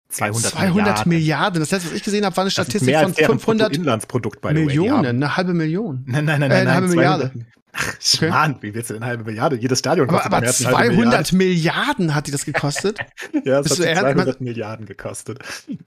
[0.08, 1.60] 200, 200 Milliarden.
[1.60, 3.68] Das letzte, was ich gesehen habe, war eine Das ist Statistik von als deren 500
[3.68, 6.04] Bruttoinlandsprodukt bei der Millionen, eine halbe Million.
[6.06, 7.32] Nein, nein, nein, Äh, nein, eine halbe 200
[7.78, 9.56] Ach, Schmarrn, wie willst du denn eine halbe Milliarde?
[9.56, 12.98] Jedes Stadion Aber, kostet aber mehr als eine halbe 200 Milliarden hat die das gekostet.
[13.32, 13.48] Milliarde.
[13.50, 14.02] Ja, es Bist hat du so ernst?
[14.02, 15.38] 200 Milliarden gekostet.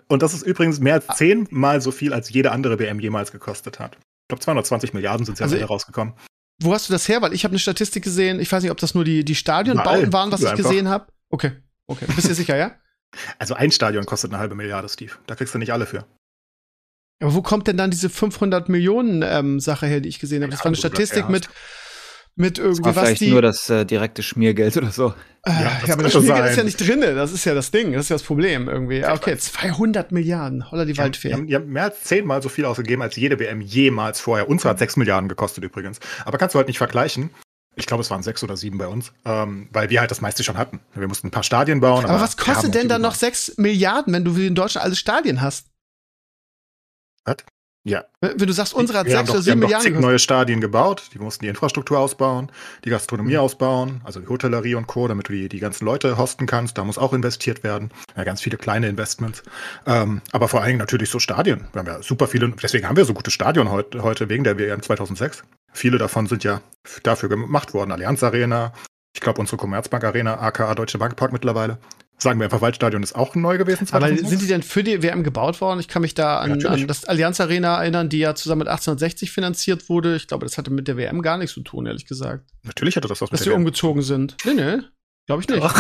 [0.08, 3.80] Und das ist übrigens mehr als zehnmal so viel, als jede andere WM jemals gekostet
[3.80, 3.98] hat.
[4.30, 6.14] Ich glaube, 220 Milliarden sind sie Also rausgekommen.
[6.62, 7.24] Wo hast du das her?
[7.24, 8.40] Weil ich habe eine Statistik gesehen.
[8.40, 10.66] Ich weiß nicht, ob das nur die, die Stadionbauten waren, was ich Einfach.
[10.66, 11.08] gesehen habe.
[11.32, 11.54] Okay,
[11.88, 12.06] okay.
[12.16, 12.76] Bist du sicher, ja?
[13.40, 15.14] Also ein Stadion kostet eine halbe Milliarde, Steve.
[15.26, 16.06] Da kriegst du nicht alle für.
[17.20, 20.52] Aber wo kommt denn dann diese 500 Millionen ähm, Sache her, die ich gesehen habe?
[20.52, 21.42] Das war eine Statistik her
[22.36, 25.14] mit mit Das irgendwie war was vielleicht die nur das äh, direkte Schmiergeld oder so.
[25.44, 26.58] Äh, Ja, ja, das aber das könnte Spielgeld ist sein.
[26.58, 27.16] ja nicht drinne.
[27.16, 27.92] Das ist ja das Ding.
[27.94, 29.06] Das ist ja das Problem irgendwie.
[29.06, 30.70] Okay, 200 Milliarden.
[30.72, 31.34] Holla die Die haben, die, Waldfee.
[31.34, 34.48] haben, die haben mehr als zehnmal so viel ausgegeben, als jede WM jemals vorher.
[34.50, 36.00] Unsere hat sechs Milliarden gekostet übrigens.
[36.26, 37.30] Aber kannst du halt nicht vergleichen.
[37.76, 40.44] Ich glaube, es waren sechs oder sieben bei uns, ähm, weil wir halt das meiste
[40.44, 40.82] schon hatten.
[40.96, 42.04] Wir mussten ein paar Stadien bauen.
[42.06, 44.84] Aber was wir haben kostet denn dann noch 6 Milliarden, wenn du wie in Deutschland
[44.86, 45.68] alle Stadien hast?
[47.26, 47.38] Was?
[47.90, 48.06] Ja.
[48.22, 49.94] Wenn du sagst, unsere hat wir haben 6 doch, oder wir haben 7 doch Milliarden
[49.94, 51.10] zig neue Stadien gebaut.
[51.14, 52.52] Die mussten die Infrastruktur ausbauen,
[52.86, 53.40] die Gastronomie Mhm.
[53.40, 56.78] ausbauen, also die Hotellerie und Co., damit du die, die ganzen Leute hosten kannst.
[56.78, 57.92] Da muss auch investiert werden.
[58.16, 59.44] Ja, ganz viele kleine Investments.
[59.86, 61.68] Ähm, aber vor allen Dingen natürlich so Stadien.
[61.74, 64.58] Wir haben ja super viele, deswegen haben wir so gute Stadien heute, heute wegen der
[64.60, 65.44] WM 2006.
[65.74, 66.62] Viele davon sind ja
[67.04, 67.92] dafür gemacht worden.
[67.92, 68.74] Allianz Arena,
[69.14, 71.78] ich glaube unsere Commerzbank Arena, aka Deutsche Bank Park mittlerweile.
[72.22, 73.88] Sagen wir einfach, Waldstadion ist auch neu gewesen.
[73.92, 74.30] Aber 2006.
[74.30, 75.80] sind die denn für die WM gebaut worden?
[75.80, 76.82] Ich kann mich da an, natürlich.
[76.82, 80.18] an das Allianz Arena erinnern, die ja zusammen mit 1860 finanziert wurde.
[80.18, 82.46] Ich glaube, das hatte mit der WM gar nichts zu tun, ehrlich gesagt.
[82.64, 83.62] Natürlich hatte das was Dass mit der WM.
[83.62, 84.36] umgezogen sind.
[84.46, 84.78] Nee, nee.
[85.28, 85.64] Glaube ich nicht.
[85.64, 85.76] Doch.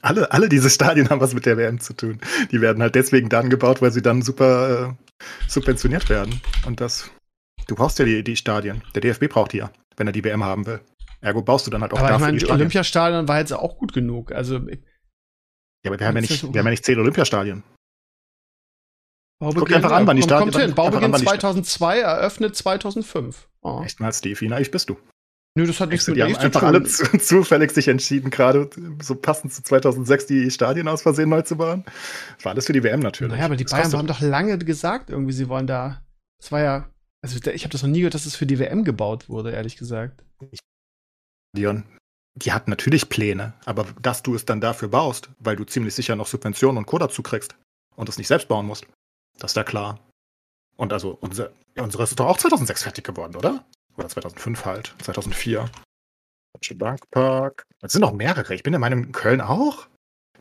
[0.00, 2.18] Alle, alle diese Stadien haben was mit der WM zu tun.
[2.50, 6.40] Die werden halt deswegen dann gebaut, weil sie dann super äh, subventioniert werden.
[6.66, 7.08] Und das,
[7.68, 8.82] du brauchst ja die, die Stadien.
[8.94, 10.80] Der DFB braucht die ja, wenn er die WM haben will.
[11.20, 12.50] Ergo baust du dann halt auch Aber ich dafür meine, die.
[12.50, 14.32] Olympiastadion war jetzt auch gut genug.
[14.32, 14.60] Also,
[15.84, 17.62] ja, aber wir haben ja, nicht, wir haben ja nicht zehn Olympiastadien.
[19.40, 20.74] Baubeginn, Guck einfach an, wann die kommt, Stadien- kommt hin.
[20.74, 23.48] Baubeginn wann die Sta- 2002, eröffnet 2005.
[23.62, 23.82] Oh.
[23.84, 24.96] Echt mal, Steve, wie naiv bist du?
[25.54, 28.70] Nö, das hat nichts mit die haben einfach alle zu, zufällig sich entschieden, gerade
[29.02, 31.84] so passend zu 2006 die Stadien aus Versehen neu zu bauen.
[32.36, 33.32] Das war alles für die WM natürlich.
[33.32, 36.02] Naja, aber die Das Bayern haben doch lange gesagt, irgendwie, sie wollen da.
[36.40, 36.88] Das war ja.
[37.20, 39.76] Also, ich habe das noch nie gehört, dass es für die WM gebaut wurde, ehrlich
[39.76, 40.24] gesagt.
[41.54, 41.84] Stadion.
[42.34, 46.16] Die hat natürlich Pläne, aber dass du es dann dafür baust, weil du ziemlich sicher
[46.16, 46.98] noch Subventionen und Co.
[46.98, 47.54] dazu kriegst
[47.94, 48.86] und es nicht selbst bauen musst,
[49.38, 49.98] das ist ja klar.
[50.76, 53.64] Und also, unser, ja, unsere ist doch auch 2006 fertig geworden, oder?
[53.96, 55.68] Oder 2005 halt, 2004.
[56.54, 57.64] Deutsche Bankpark.
[57.82, 58.54] Es sind noch mehrere.
[58.54, 59.86] Ich bin in Köln auch.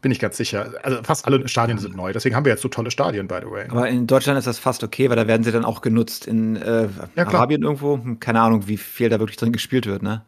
[0.01, 0.73] Bin ich ganz sicher.
[0.81, 2.11] Also fast alle Stadien sind neu.
[2.11, 3.67] Deswegen haben wir jetzt so tolle Stadien, by the way.
[3.69, 6.55] Aber in Deutschland ist das fast okay, weil da werden sie dann auch genutzt in
[6.55, 7.27] äh, Ja.
[7.27, 7.99] Arabien irgendwo.
[8.19, 10.25] Keine Ahnung, wie viel da wirklich drin gespielt wird, ne?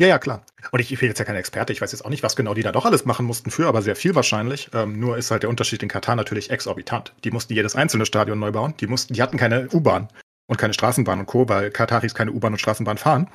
[0.00, 0.44] Ja, ja, klar.
[0.72, 2.52] Und ich, ich bin jetzt ja kein Experte, ich weiß jetzt auch nicht, was genau
[2.54, 4.70] die da doch alles machen mussten für, aber sehr viel wahrscheinlich.
[4.74, 7.12] Ähm, nur ist halt der Unterschied in Katar natürlich exorbitant.
[7.22, 8.74] Die mussten jedes einzelne Stadion neu bauen.
[8.80, 10.08] Die mussten, die hatten keine U-Bahn
[10.46, 13.28] und keine Straßenbahn und Co., weil Kataris keine U-Bahn und Straßenbahn fahren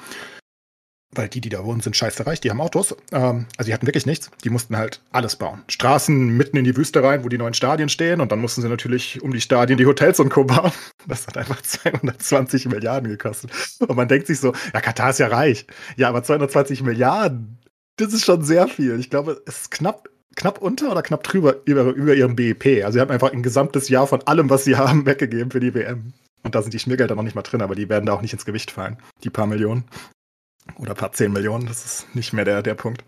[1.11, 2.95] weil die, die da wohnen, sind scheiße reich, die haben Autos.
[3.11, 4.29] Ähm, also die hatten wirklich nichts.
[4.43, 5.63] Die mussten halt alles bauen.
[5.67, 8.21] Straßen mitten in die Wüste rein, wo die neuen Stadien stehen.
[8.21, 10.43] Und dann mussten sie natürlich um die Stadien die Hotels und Co.
[10.43, 10.71] bauen.
[11.07, 13.51] Das hat einfach 220 Milliarden gekostet.
[13.79, 15.65] Und man denkt sich so, ja, Katar ist ja reich.
[15.95, 17.57] Ja, aber 220 Milliarden,
[17.95, 18.99] das ist schon sehr viel.
[18.99, 22.83] Ich glaube, es ist knapp, knapp unter oder knapp drüber über, über ihrem BIP.
[22.83, 25.73] Also sie haben einfach ein gesamtes Jahr von allem, was sie haben, weggegeben für die
[25.73, 26.13] WM.
[26.43, 28.33] Und da sind die Schmiergelder noch nicht mal drin, aber die werden da auch nicht
[28.33, 29.85] ins Gewicht fallen, die paar Millionen.
[30.77, 33.03] Oder ein paar 10 Millionen, das ist nicht mehr der, der Punkt.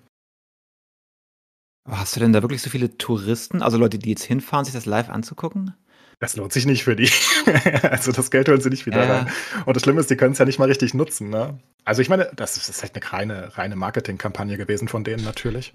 [1.90, 4.86] Hast du denn da wirklich so viele Touristen, also Leute, die jetzt hinfahren, sich das
[4.86, 5.74] live anzugucken?
[6.20, 7.10] Das lohnt sich nicht für die.
[7.82, 9.18] also das Geld holen sie nicht wieder ja.
[9.18, 9.32] rein.
[9.66, 11.30] Und das Schlimme ist, die können es ja nicht mal richtig nutzen.
[11.30, 11.60] Ne?
[11.84, 15.74] Also ich meine, das ist halt eine reine, reine Marketingkampagne gewesen von denen natürlich.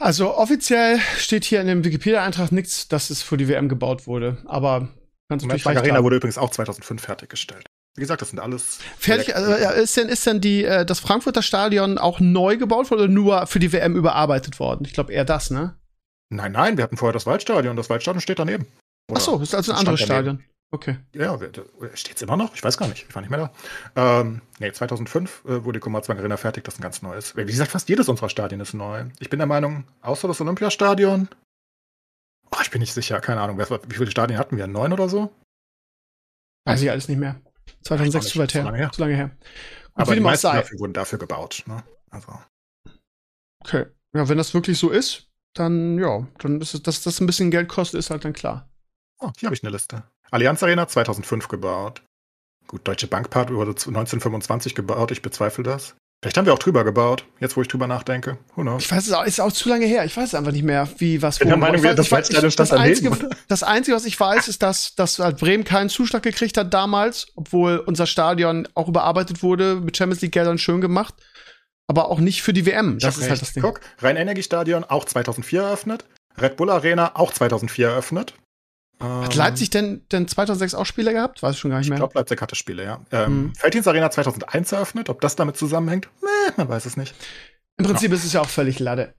[0.00, 4.38] Also offiziell steht hier in dem Wikipedia-Eintrag nichts, dass es für die WM gebaut wurde.
[4.46, 4.88] Aber
[5.28, 5.78] ganz natürlich.
[5.78, 7.64] Arena wurde übrigens auch 2005 fertiggestellt.
[7.96, 8.78] Wie gesagt, das sind alles.
[8.98, 13.02] Fertig, also, ist denn, ist denn die, äh, das Frankfurter Stadion auch neu gebaut worden
[13.02, 14.84] oder nur für die WM überarbeitet worden?
[14.84, 15.76] Ich glaube eher das, ne?
[16.30, 17.76] Nein, nein, wir hatten vorher das Waldstadion.
[17.76, 18.66] Das Waldstadion steht daneben.
[19.08, 20.42] Oder Ach so, ist also ein anderes Stadion.
[20.72, 20.96] Okay.
[21.14, 21.38] Ja,
[21.94, 22.52] steht es immer noch?
[22.56, 23.06] Ich weiß gar nicht.
[23.08, 23.52] Ich war nicht mehr
[23.94, 24.20] da.
[24.20, 26.64] Ähm, nee, 2005 äh, wurde die Commerzbank Arena fertig.
[26.64, 27.36] Das ist ein ganz neues.
[27.36, 29.04] Wie gesagt, fast jedes unserer Stadien ist neu.
[29.20, 31.28] Ich bin der Meinung, außer das Olympiastadion.
[32.50, 33.20] Oh, ich bin nicht sicher.
[33.20, 33.56] Keine Ahnung.
[33.58, 34.66] Wie viele Stadien hatten wir?
[34.66, 35.30] Neun oder so?
[36.64, 37.36] Weiß ich alles nicht mehr.
[37.82, 38.64] 2006 zu weit her.
[38.64, 38.92] Lange her.
[38.92, 39.28] Zu lange her.
[39.28, 41.62] Gut, Aber die meisten dafür wurden dafür gebaut.
[41.66, 41.82] Ne?
[42.10, 42.38] Also.
[43.60, 43.86] Okay.
[44.14, 47.50] Ja, wenn das wirklich so ist, dann ja, dann ist es, dass das ein bisschen
[47.50, 48.68] Geld kostet, ist halt dann klar.
[49.20, 50.04] Oh, hier habe ich eine Liste.
[50.30, 52.02] Allianz Arena 2005 gebaut.
[52.66, 55.96] Gut, Deutsche Bankpart wurde 1925 gebaut, ich bezweifle das.
[56.22, 58.38] Vielleicht haben wir auch drüber gebaut, jetzt wo ich drüber nachdenke.
[58.54, 58.82] Who knows?
[58.82, 60.06] Ich weiß es auch, ist auch zu lange her.
[60.06, 61.34] Ich weiß einfach nicht mehr, wie was.
[61.34, 63.10] Ich bin der Meinung, weiß, das, ich, ich, das, Einzige,
[63.46, 67.26] das Einzige, was ich weiß, ist, dass, dass halt Bremen keinen Zuschlag gekriegt hat damals,
[67.34, 71.14] obwohl unser Stadion auch überarbeitet wurde, mit Champions League Geldern schön gemacht.
[71.88, 72.98] Aber auch nicht für die WM.
[72.98, 73.62] Das ist halt das Ding.
[73.62, 76.06] Guck, Rhein-Energie-Stadion auch 2004 eröffnet.
[76.40, 78.32] Red Bull Arena auch 2004 eröffnet.
[79.00, 81.42] Hat ähm, Leipzig denn, denn 2006 auch Spiele gehabt?
[81.42, 81.96] Weiß ich schon gar nicht mehr.
[81.96, 83.00] Ich glaube, Leipzig hatte Spiele, ja.
[83.10, 83.54] Ähm, mhm.
[83.54, 85.08] Felddienst Arena 2001 eröffnet.
[85.08, 86.08] Ob das damit zusammenhängt?
[86.22, 87.14] Meh, man weiß es nicht.
[87.76, 88.16] Im Prinzip ja.
[88.16, 89.14] ist es ja auch völlig Lade.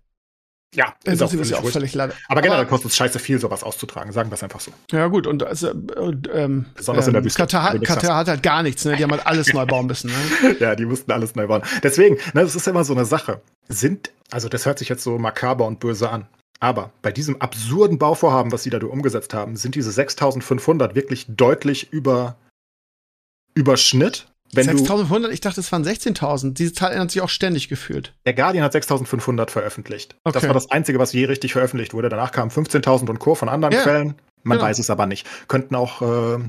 [0.74, 2.14] Ja, Im ist Prinzip ist ja auch völlig Lade.
[2.28, 4.12] Aber generell kostet es scheiße viel, sowas auszutragen.
[4.12, 4.72] Sagen wir es einfach so.
[4.92, 5.26] Ja, gut.
[5.26, 7.38] Und also, ähm, Besonders ähm, in der Wüste.
[7.38, 8.84] Katar, Katar hat halt gar nichts.
[8.84, 8.96] Ne?
[8.98, 10.12] Die haben halt alles neu bauen müssen.
[10.12, 10.56] Ne?
[10.60, 11.62] ja, die mussten alles neu bauen.
[11.82, 13.42] Deswegen, ne, das ist ja immer so eine Sache.
[13.70, 16.28] Sind, also das hört sich jetzt so makaber und böse an.
[16.60, 21.92] Aber bei diesem absurden Bauvorhaben, was sie da umgesetzt haben, sind diese 6500 wirklich deutlich
[21.92, 22.38] über,
[23.54, 24.28] über Schnitt.
[24.54, 25.32] 6500?
[25.34, 26.54] Ich dachte, es waren 16.000.
[26.54, 28.14] Diese Zahl ändert sich auch ständig gefühlt.
[28.26, 30.16] Der Guardian hat 6500 veröffentlicht.
[30.24, 30.34] Okay.
[30.34, 32.10] Das war das Einzige, was je richtig veröffentlicht wurde.
[32.10, 33.36] Danach kamen 15.000 und Co.
[33.36, 34.16] von anderen ja, Quellen.
[34.44, 34.70] Man genau.
[34.70, 35.28] weiß es aber nicht.
[35.48, 36.40] Könnten auch äh,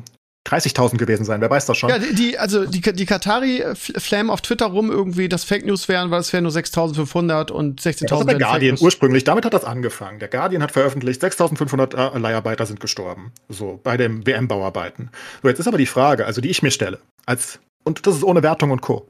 [0.46, 1.90] 30.000 gewesen sein, wer weiß das schon.
[1.90, 6.10] Ja, die, also die, die Katari flammen auf Twitter rum irgendwie, dass Fake News wären,
[6.10, 8.10] weil es wären nur 6.500 und 16.000.
[8.10, 10.20] Ja, das der Guardian ursprünglich, damit hat das angefangen.
[10.20, 15.10] Der Guardian hat veröffentlicht, 6.500 äh, Leiharbeiter sind gestorben, so bei den WM-Bauarbeiten.
[15.42, 18.24] So, jetzt ist aber die Frage, also die ich mir stelle, als, und das ist
[18.24, 19.08] ohne Wertung und Co.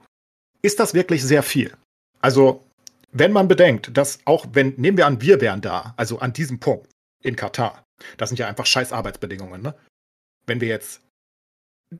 [0.62, 1.72] Ist das wirklich sehr viel?
[2.20, 2.64] Also,
[3.12, 6.60] wenn man bedenkt, dass auch wenn, nehmen wir an, wir wären da, also an diesem
[6.60, 6.88] Punkt
[7.22, 7.84] in Katar,
[8.16, 9.74] das sind ja einfach scheiß Arbeitsbedingungen, ne?
[10.46, 11.00] Wenn wir jetzt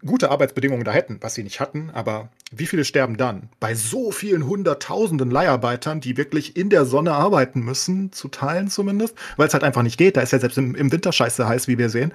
[0.05, 3.51] gute Arbeitsbedingungen da hätten, was sie nicht hatten, aber wie viele sterben dann?
[3.61, 9.16] Bei so vielen hunderttausenden Leiharbeitern, die wirklich in der Sonne arbeiten müssen, zu teilen zumindest,
[9.37, 10.16] weil es halt einfach nicht geht.
[10.16, 12.12] Da ist ja selbst im, im Winter scheiße heiß, wie wir sehen.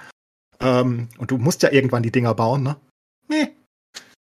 [0.59, 2.75] Ähm, und du musst ja irgendwann die Dinger bauen, ne?
[3.27, 3.49] Nee,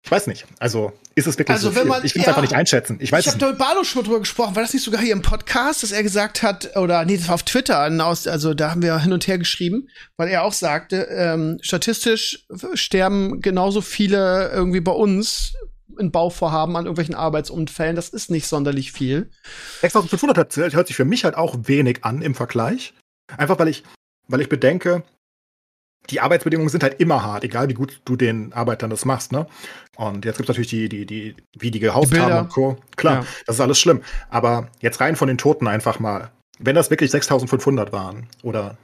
[0.07, 0.45] ich weiß nicht.
[0.59, 1.75] Also ist es wirklich also, so?
[1.75, 2.95] Wenn man, ich kann es ja, einfach nicht einschätzen.
[3.01, 4.55] Ich, weiß ich habe da mit schon drüber gesprochen.
[4.55, 7.35] War das nicht sogar hier im Podcast, dass er gesagt hat, oder nee, das war
[7.35, 11.57] auf Twitter, also da haben wir hin und her geschrieben, weil er auch sagte, ähm,
[11.61, 15.55] statistisch sterben genauso viele irgendwie bei uns
[15.99, 17.97] in Bauvorhaben an irgendwelchen Arbeitsunfällen.
[17.97, 19.29] Das ist nicht sonderlich viel.
[19.81, 22.93] 6500 hört sich für mich halt auch wenig an im Vergleich.
[23.35, 23.83] Einfach weil ich,
[24.29, 25.03] weil ich bedenke,
[26.09, 29.47] die Arbeitsbedingungen sind halt immer hart, egal wie gut du den Arbeitern das machst, ne?
[29.97, 32.77] Und jetzt gibt es natürlich die, die, die, wie die haben und Co.
[32.95, 33.27] Klar, ja.
[33.47, 34.01] das ist alles schlimm.
[34.29, 36.31] Aber jetzt rein von den Toten einfach mal.
[36.59, 38.77] Wenn das wirklich 6500 waren oder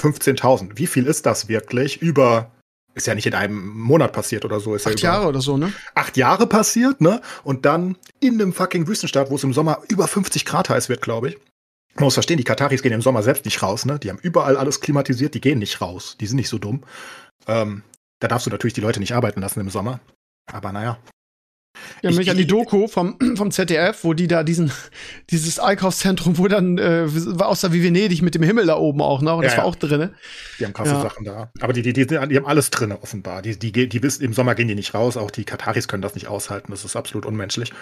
[0.00, 2.50] 15.000, wie viel ist das wirklich über
[2.94, 4.74] ist ja nicht in einem Monat passiert oder so.
[4.74, 5.72] Ist acht ja Jahre oder so, ne?
[5.94, 7.20] Acht Jahre passiert, ne?
[7.44, 11.00] Und dann in einem fucking Wüstenstaat, wo es im Sommer über 50 Grad heiß wird,
[11.00, 11.38] glaube ich.
[11.94, 14.00] Man muss verstehen, die Kataris gehen im Sommer selbst nicht raus, ne?
[14.00, 16.16] Die haben überall alles klimatisiert, die gehen nicht raus.
[16.20, 16.82] Die sind nicht so dumm.
[17.46, 17.82] Ähm,
[18.18, 20.00] da darfst du natürlich die Leute nicht arbeiten lassen im Sommer.
[20.52, 20.98] Aber naja.
[22.02, 24.72] Ja, mich an die Doku vom, vom ZDF, wo die da diesen,
[25.30, 29.38] dieses Einkaufszentrum, wo dann äh, aussah wie Venedig mit dem Himmel da oben auch noch,
[29.38, 30.10] und das Ja, war auch drin.
[30.58, 31.00] Die haben krasse Ja.
[31.02, 31.50] Sachen da.
[31.60, 33.42] Aber die, die, die, die haben alles drin, offenbar.
[33.42, 35.16] Die, die, die, wissen, im Sommer gehen die nicht raus.
[35.16, 36.70] Auch die Kataris können das nicht aushalten.
[36.70, 37.72] Das ist absolut unmenschlich.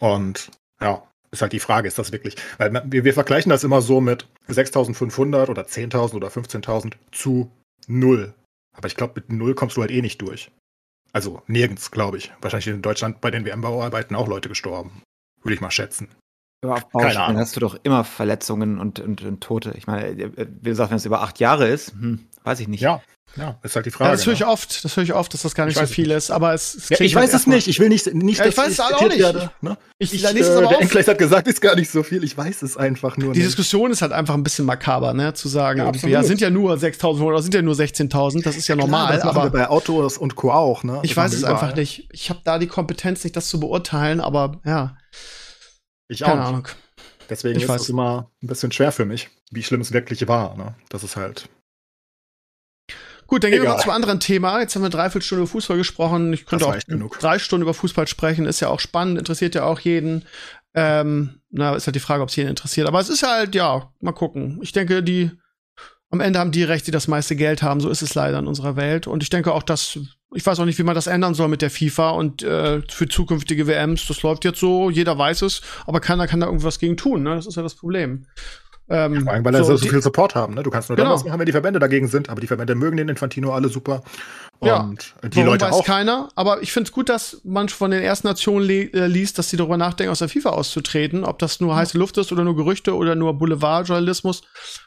[0.00, 0.50] Und
[0.80, 4.00] ja, ist halt die Frage, ist das wirklich, weil wir, wir vergleichen das immer so
[4.00, 7.50] mit 6.500 oder 10.000 oder 15.000 zu
[7.86, 8.34] null.
[8.76, 10.50] Aber ich glaube, mit null kommst du halt eh nicht durch.
[11.16, 12.30] Also nirgends, glaube ich.
[12.42, 15.00] Wahrscheinlich in Deutschland bei den WM-Bauarbeiten auch Leute gestorben.
[15.42, 16.08] Würde ich mal schätzen.
[16.62, 17.40] Aber auf Keine Baustellen Ahnung.
[17.40, 19.72] hast du doch immer Verletzungen und, und, und Tote.
[19.78, 22.80] Ich meine, äh, wie gesagt, wenn es über acht Jahre ist, hm, weiß ich nicht.
[22.80, 23.02] Ja,
[23.36, 24.12] ja, ist halt die Ja, Frage.
[24.12, 24.46] das höre ich ne?
[24.48, 26.16] oft, das höre ich oft, dass das gar nicht Ich so es viel nicht.
[26.16, 27.68] ist, aber es, es Ja, ich halt weiß es erstmal- nicht.
[27.68, 29.18] Ich will nicht, nicht Ja, ich weiß es auch nicht.
[29.18, 29.76] werde, ne?
[29.98, 30.80] Ich, Ich, da äh, es aber der auf.
[30.80, 32.24] Enkleist hat gesagt, ist gar nicht so viel.
[32.24, 33.48] Ich weiß es einfach nur Die nicht.
[33.48, 36.76] Diskussion ist halt einfach ein bisschen makaber, ne, zu sagen, Ja, ja, sind ja nur
[36.78, 39.50] 6.000 oder sind ja nur 16.000, das ist ja normal, Klar, das machen wir aber
[39.50, 40.52] bei Autos und Co.
[40.52, 41.00] auch, ne?
[41.02, 41.54] ich Das machen weiß es überall.
[41.56, 42.08] einfach nicht.
[42.12, 44.96] Ich habe da die Kompetenz nicht, das zu beurteilen, aber ja,
[46.08, 46.28] Ich auch.
[46.28, 46.42] keine.
[46.42, 46.68] Ahnung.
[47.28, 47.82] Deswegen Ich ist weiß.
[47.82, 50.56] es immer ein bisschen schwer für mich, wie schlimm es wirklich war.
[50.56, 50.74] Ne?
[50.88, 51.48] Das ist halt.
[53.26, 53.76] Gut, dann gehen wir Egal.
[53.76, 54.60] mal zum anderen Thema.
[54.60, 56.32] Jetzt haben wir dreiviertel Stunde über Fußball gesprochen.
[56.32, 57.18] Ich könnte auch genug.
[57.18, 58.46] drei Stunden über Fußball sprechen.
[58.46, 60.24] Ist ja auch spannend, interessiert ja auch jeden.
[60.74, 62.86] Ähm, na, ist halt die Frage, ob es jeden interessiert.
[62.86, 64.58] Aber es ist halt, ja, mal gucken.
[64.62, 65.30] Ich denke, die
[66.10, 67.80] am Ende haben die recht, die das meiste Geld haben.
[67.80, 69.06] So ist es leider in unserer Welt.
[69.06, 69.98] Und ich denke auch, dass
[70.34, 73.08] ich weiß auch nicht, wie man das ändern soll mit der FIFA und äh, für
[73.08, 74.06] zukünftige WMs.
[74.06, 77.22] Das läuft jetzt so, jeder weiß es, aber keiner kann da irgendwas gegen tun.
[77.22, 77.34] Ne?
[77.36, 78.26] Das ist ja das Problem.
[78.88, 80.54] Ähm, Vor allem, weil er so, so die- viel Support haben.
[80.54, 80.62] Ne?
[80.62, 81.16] Du kannst nur dann Genau.
[81.16, 82.28] was machen, wenn die Verbände dagegen sind.
[82.30, 84.02] Aber die Verbände mögen den Infantino alle super.
[84.62, 84.80] Ja.
[84.80, 85.84] Und die Warum Leute weiß auch.
[85.84, 89.50] keiner, aber ich finde es gut, dass man von den ersten Nationen äh, liest, dass
[89.50, 91.24] sie darüber nachdenken, aus der FIFA auszutreten.
[91.24, 94.42] Ob das nur heiße Luft ist oder nur Gerüchte oder nur Boulevardjournalismus.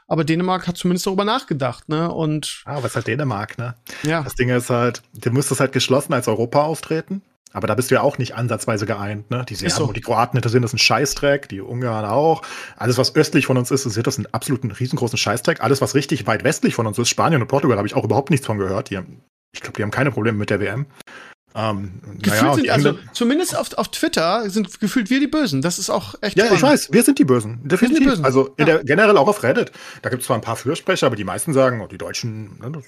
[0.08, 2.12] Aber Dänemark hat zumindest darüber nachgedacht, ne?
[2.12, 3.76] Und Ah, was halt Dänemark, ne?
[4.04, 7.22] ja, Das Ding ist halt, du müsstest halt geschlossen als Europa austreten.
[7.52, 9.44] Aber da bist du ja auch nicht ansatzweise geeint, ne?
[9.50, 9.86] Die Serben so.
[9.88, 12.44] und die Kroaten interessieren das ein Scheißdreck, die Ungarn auch.
[12.78, 15.62] Alles, was östlich von uns ist, interessiert das einen absoluten riesengroßen Scheißdreck.
[15.62, 18.30] Alles, was richtig weit westlich von uns ist, Spanien und Portugal, habe ich auch überhaupt
[18.30, 18.92] nichts von gehört.
[18.92, 19.22] Die haben,
[19.54, 20.86] ich glaube, die haben keine Probleme mit der WM.
[21.56, 25.64] Ähm, gefühlt naja, sind, die also zumindest auf, auf Twitter sind gefühlt wir die Bösen.
[25.64, 26.74] Das ist auch echt Ja, ich spannend.
[26.76, 27.68] weiß, wir sind die Bösen.
[27.68, 28.06] Definitiv.
[28.08, 28.24] Bösen.
[28.26, 28.66] Also Ja.
[28.66, 29.72] der, generell auch auf Reddit.
[30.04, 32.72] Da gibt es zwar ein paar Fürsprecher, aber die meisten sagen, oh, die Deutschen, ne,
[32.72, 32.84] das,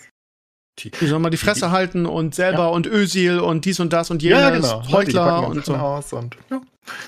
[0.79, 4.09] die, Die sollen mal die Fresse halten und selber und Özil und dies und das
[4.09, 4.81] und jenes, ja, ja, genau.
[4.87, 5.75] Die Heuchler und so.
[5.75, 6.61] aus und ja.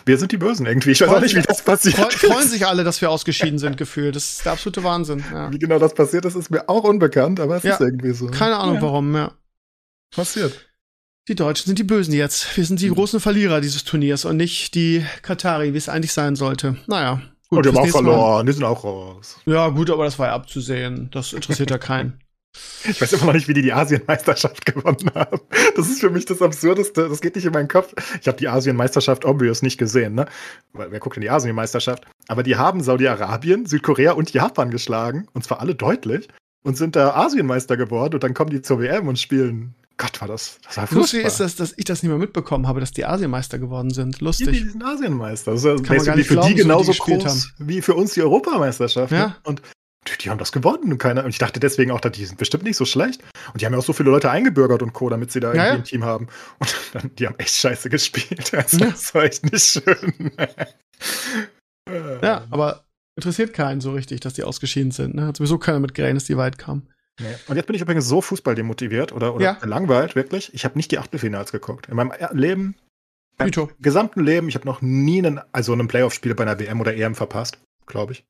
[0.05, 0.91] Wir sind die Bösen irgendwie.
[0.91, 2.15] Ich weiß Freuen auch nicht, wie sich- das passiert Freu, ist.
[2.17, 4.15] freuen sich alle, dass wir ausgeschieden sind, gefühlt.
[4.15, 5.23] Das ist der absolute Wahnsinn.
[5.33, 5.51] Ja.
[5.51, 7.73] Wie genau das passiert ist, ist mir auch unbekannt, aber es Ja.
[7.73, 8.27] ist irgendwie so.
[8.27, 9.31] Keine Ahnung ja, warum, ja.
[10.15, 10.69] Passiert.
[11.27, 12.55] Die Deutschen sind die Bösen jetzt.
[12.55, 12.85] Wir sind Mhm.
[12.85, 16.75] die großen Verlierer dieses Turniers und nicht die Katari, wie es eigentlich sein sollte.
[16.85, 17.21] Naja.
[17.49, 18.45] Gut, und die haben auch nächste Mal- verloren.
[18.45, 19.37] Die sind auch raus.
[19.45, 21.09] Ja, gut, aber das war ja abzusehen.
[21.11, 22.19] Das interessiert ja keinen.
[22.85, 25.39] Ich weiß immer noch nicht, wie die die Asienmeisterschaft gewonnen haben.
[25.75, 27.07] Das ist für mich das Absurdeste.
[27.09, 27.93] Das geht nicht in meinen Kopf.
[28.21, 30.25] Ich habe die Asienmeisterschaft obvious nicht gesehen, ne?
[30.73, 32.05] Weil wer guckt in die Asienmeisterschaft?
[32.27, 35.27] Aber die haben Saudi-Arabien, Südkorea und Japan geschlagen.
[35.33, 36.27] Und zwar alle deutlich.
[36.63, 38.15] Und sind da Asienmeister geworden.
[38.15, 39.75] Und dann kommen die zur WM und spielen.
[39.97, 40.59] Gott, war das.
[40.65, 43.59] Das war Lustig ist, dass, dass ich das nicht mehr mitbekommen habe, dass die Asienmeister
[43.59, 44.21] geworden sind.
[44.21, 44.49] Lustig.
[44.49, 45.51] die sind Asienmeister.
[45.51, 47.53] Das ist ja Kann man gar nicht für glauben, so die die genauso gespielt groß
[47.59, 49.11] wie für uns die Europameisterschaft.
[49.11, 49.27] Ja.
[49.27, 49.35] Ne?
[49.43, 49.61] Und
[50.21, 51.23] die, haben das gewonnen und keiner.
[51.23, 53.21] Und ich dachte deswegen auch, dass die sind bestimmt nicht so schlecht.
[53.53, 55.53] Und die haben ja auch so viele Leute eingebürgert und Co., damit sie da Ja,
[55.53, 55.73] irgendwie ja.
[55.75, 56.27] ein Team haben.
[56.59, 58.51] Und dann, die haben echt scheiße gespielt.
[58.53, 58.91] Also, Ja.
[58.91, 60.31] Das war echt nicht schön.
[62.21, 62.85] Ja, aber
[63.15, 65.15] interessiert keinen so richtig, dass die ausgeschieden sind.
[65.15, 65.27] Ne?
[65.27, 66.89] Hat sowieso keiner mit gerechnet, dass die weit kamen.
[67.19, 67.27] Nee.
[67.47, 69.53] Und jetzt bin ich übrigens so Fußball demotiviert oder, oder Ja.
[69.53, 70.53] gelangweilt, wirklich.
[70.53, 71.87] Ich habe nicht die Achtelfinals geguckt.
[71.89, 72.75] In meinem Leben,
[73.37, 73.69] Beim Mito.
[73.79, 77.13] gesamten Leben, ich habe noch nie einen, also einen Playoff-Spiel bei einer WM oder EM
[77.13, 78.23] verpasst, glaube ich.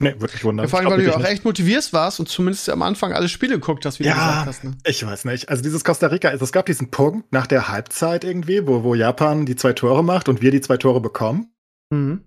[0.00, 0.68] Nee, wirklich wunderbar.
[0.70, 3.54] vor allem, weil du ja auch echt motivierst warst und zumindest am Anfang alle Spiele
[3.54, 4.12] geguckt hast, wie Ja.
[4.14, 4.64] du gesagt hast.
[4.64, 4.78] Ne?
[4.84, 5.48] Ich weiß nicht.
[5.48, 9.44] Also dieses Costa Rica, es gab diesen Punkt nach der Halbzeit irgendwie, wo, wo Japan
[9.44, 11.52] die zwei Tore macht und wir die zwei Tore bekommen.
[11.90, 12.24] Mhm.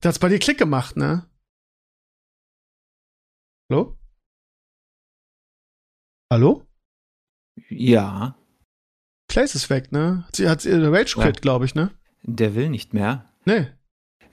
[0.00, 1.26] Da hat's bei dir Klick gemacht, ne?
[3.70, 3.96] Hallo?
[6.32, 6.66] Hallo?
[7.68, 8.36] Ja,
[9.28, 10.24] Clays ist weg, ne?
[10.26, 11.40] Hat sie hat sie Rage Quit, Ja.
[11.40, 11.90] glaube ich, ne?
[12.22, 13.32] der will nicht mehr.
[13.44, 13.68] Nee.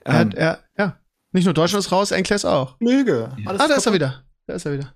[0.04, 0.97] Er, Ähm, hat, er, ja.
[1.32, 2.76] Nicht nur Deutschland ist raus, Enkles auch.
[2.80, 3.30] Möge.
[3.38, 3.48] Ja.
[3.50, 4.22] Alles Ah, da ist er wieder.
[4.46, 4.94] Da ist er wieder.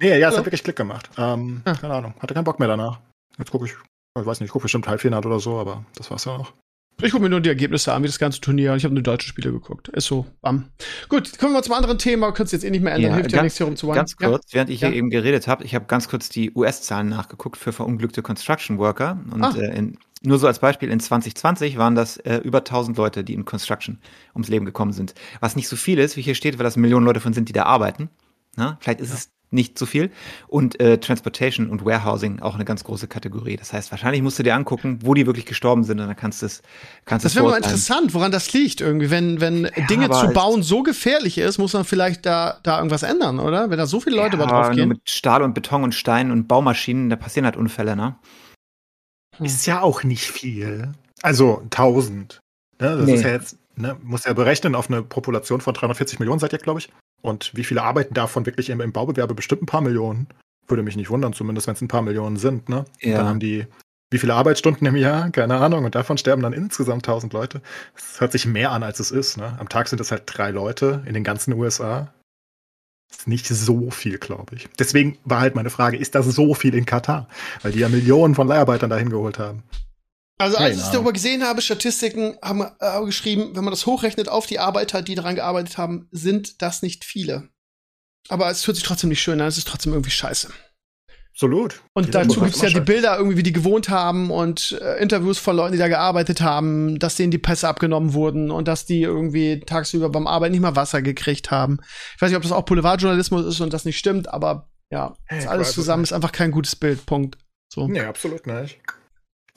[0.00, 0.38] Nee, ja, es Hallo?
[0.38, 1.10] hat wirklich Klick gemacht.
[1.18, 1.74] Ähm, Ja.
[1.74, 2.14] Keine Ahnung.
[2.20, 3.00] Hatte keinen Bock mehr danach.
[3.36, 6.24] Jetzt gucke ich, ich weiß nicht, ich gucke bestimmt Halbfinale oder so, aber das war's
[6.24, 6.52] ja auch.
[7.00, 8.72] Ich gucke mir nur die Ergebnisse an, wie das ganze Turnier.
[8.72, 9.88] und Ich habe nur deutsche Spiele geguckt.
[9.90, 10.26] Ist so.
[10.40, 10.64] Bam.
[11.08, 12.32] Gut, kommen wir zum anderen Thema.
[12.32, 13.10] Könntest jetzt eh nicht mehr ändern.
[13.12, 13.96] Ja, Hilft ja ganz- nichts, hier rumzuweinen.
[14.00, 14.88] Ganz kurz, während ich Ja.
[14.88, 19.18] hier eben geredet habe, ich habe ganz kurz die US-Zahlen nachgeguckt für verunglückte Construction Worker.
[19.30, 19.54] Und Ah.
[19.56, 23.34] äh, in, nur so als Beispiel, in 2020 waren das äh, über 1000 Leute, die
[23.34, 24.00] in Construction
[24.34, 25.14] ums Leben gekommen sind.
[25.38, 27.52] Was nicht so viel ist, wie hier steht, weil das Millionen Leute von sind, die
[27.52, 28.08] da arbeiten.
[28.56, 28.76] Na?
[28.80, 30.10] Vielleicht ist es nicht so viel.
[30.46, 33.56] Und äh, Transportation und Warehousing auch eine ganz große Kategorie.
[33.56, 36.42] Das heißt, wahrscheinlich musst du dir angucken, wo die wirklich gestorben sind und dann kannst
[36.42, 36.62] du es
[37.04, 39.10] kannst Das wäre mal interessant, woran das liegt irgendwie.
[39.10, 43.02] Wenn, wenn ja, Dinge zu bauen so gefährlich ist, muss man vielleicht da, da irgendwas
[43.02, 43.70] ändern, oder?
[43.70, 44.88] Wenn da so viele Leute ja, drauf gehen.
[44.88, 48.16] Mit Stahl und Beton und Stein und Baumaschinen, da passieren halt Unfälle, ne?
[49.38, 49.46] Hm.
[49.46, 50.92] Ist ja auch nicht viel.
[51.22, 52.40] Also 1000.
[52.80, 52.96] Ne?
[52.96, 53.14] Das nee.
[53.14, 53.96] ist ja jetzt, ne?
[54.02, 56.90] muss ja berechnen auf eine Population von 340 Millionen seid ihr, glaube ich.
[57.20, 59.34] Und wie viele arbeiten davon wirklich im, im Baubewerbe?
[59.34, 60.28] Bestimmt ein paar Millionen.
[60.66, 62.68] Würde mich nicht wundern, zumindest wenn es ein paar Millionen sind.
[62.68, 62.84] Ne?
[63.00, 63.18] Ja.
[63.18, 63.66] Dann haben die
[64.10, 65.30] wie viele Arbeitsstunden im Jahr?
[65.30, 65.84] Keine Ahnung.
[65.84, 67.60] Und davon sterben dann insgesamt 1000 Leute.
[67.94, 69.36] Das hört sich mehr an, als es ist.
[69.36, 69.54] Ne?
[69.58, 72.12] Am Tag sind es halt drei Leute in den ganzen USA.
[73.10, 74.68] Das ist nicht so viel, glaube ich.
[74.78, 77.28] Deswegen war halt meine Frage, ist das so viel in Katar?
[77.62, 79.62] Weil die ja Millionen von Leiharbeitern dahin geholt haben.
[80.38, 84.46] Also als ich darüber gesehen habe, Statistiken haben äh, geschrieben, wenn man das hochrechnet auf
[84.46, 87.48] die Arbeiter, die daran gearbeitet haben, sind das nicht viele.
[88.28, 90.50] Aber es hört sich trotzdem nicht schön an, es ist trotzdem irgendwie scheiße.
[91.32, 91.82] Absolut.
[91.92, 95.38] Und dazu gibt es ja die Bilder irgendwie, wie die gewohnt haben und äh, Interviews
[95.38, 99.02] von Leuten, die da gearbeitet haben, dass denen die Pässe abgenommen wurden und dass die
[99.02, 101.78] irgendwie tagsüber beim Arbeiten nicht mal Wasser gekriegt haben.
[102.16, 105.44] Ich weiß nicht, ob das auch Boulevardjournalismus ist und das nicht stimmt, aber ja, das
[105.44, 107.06] hey, alles zusammen ist einfach kein gutes Bild.
[107.06, 107.38] Punkt.
[107.72, 107.86] So.
[107.86, 108.80] Nee, absolut nicht.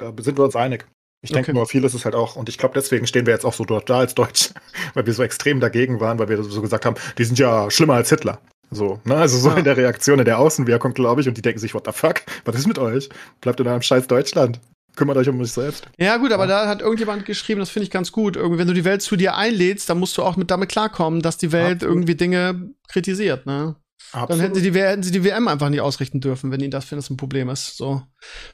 [0.01, 0.85] Da sind wir uns einig.
[1.23, 1.57] Ich denke okay.
[1.57, 3.89] nur, vieles ist halt auch, und ich glaube, deswegen stehen wir jetzt auch so dort
[3.89, 4.49] da als Deutsch,
[4.95, 7.93] weil wir so extrem dagegen waren, weil wir so gesagt haben, die sind ja schlimmer
[7.93, 8.39] als Hitler.
[8.71, 9.15] So, ne?
[9.15, 9.57] Also so ja.
[9.57, 12.21] in der Reaktion, in der Außenwirkung, glaube ich, und die denken sich, what the fuck?
[12.45, 13.09] Was ist mit euch?
[13.41, 14.59] Bleibt in einem scheiß Deutschland.
[14.95, 15.87] Kümmert euch um euch selbst.
[15.97, 16.63] Ja, gut, aber ja.
[16.63, 18.35] da hat irgendjemand geschrieben, das finde ich ganz gut.
[18.35, 21.21] Irgendwie, wenn du die Welt zu dir einlädst, dann musst du auch mit damit klarkommen,
[21.21, 21.95] dass die Welt Absolut.
[21.95, 23.75] irgendwie Dinge kritisiert, ne?
[24.11, 24.29] Absolut.
[24.31, 26.91] Dann hätten sie, die, hätten sie die WM einfach nicht ausrichten dürfen, wenn ihnen das,
[26.91, 27.77] wenn das ein Problem ist.
[27.77, 28.01] So,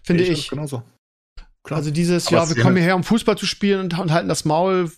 [0.04, 0.30] finde ich.
[0.30, 0.50] ich.
[0.50, 0.84] Genauso.
[1.68, 1.80] Klar.
[1.80, 4.46] Also dieses, Aber ja, wir kommen hierher, um Fußball zu spielen und, und, halten das
[4.46, 4.90] Maul.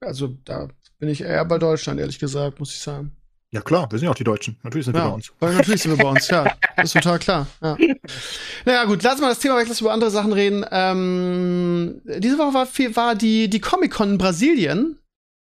[0.00, 3.16] Also da bin ich eher bei Deutschland, ehrlich gesagt, muss ich sagen.
[3.50, 4.58] Ja klar, wir sind ja auch die Deutschen.
[4.62, 5.32] Natürlich sind ja, wir bei uns.
[5.40, 6.44] Natürlich sind wir bei uns, ja.
[6.76, 7.46] Das ist total klar.
[7.62, 7.78] Ja.
[8.66, 10.66] Naja gut, lass mal das Thema weg, lass über andere Sachen reden.
[10.70, 14.98] Ähm, diese Woche war, war die, die Comic-Con in Brasilien.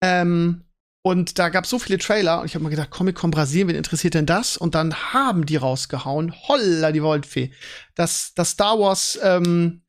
[0.04, 0.62] Ähm,
[1.04, 3.76] und da gab es so viele Trailer und ich habe mir gedacht, Comic-Con Brasilien, wen
[3.76, 4.58] interessiert denn das?
[4.58, 6.36] Und dann haben die rausgehauen.
[6.48, 7.52] Holla, die Woldfee.
[7.96, 9.82] Das, das Star Wars ähm,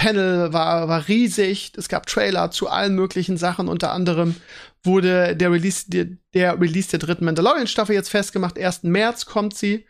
[0.00, 1.72] Panel war, war riesig.
[1.76, 3.68] Es gab Trailer zu allen möglichen Sachen.
[3.68, 4.34] Unter anderem
[4.82, 8.58] wurde der Release, der, der Release der dritten Mandalorian-Staffel jetzt festgemacht.
[8.58, 8.84] 1.
[8.84, 9.86] März kommt sie.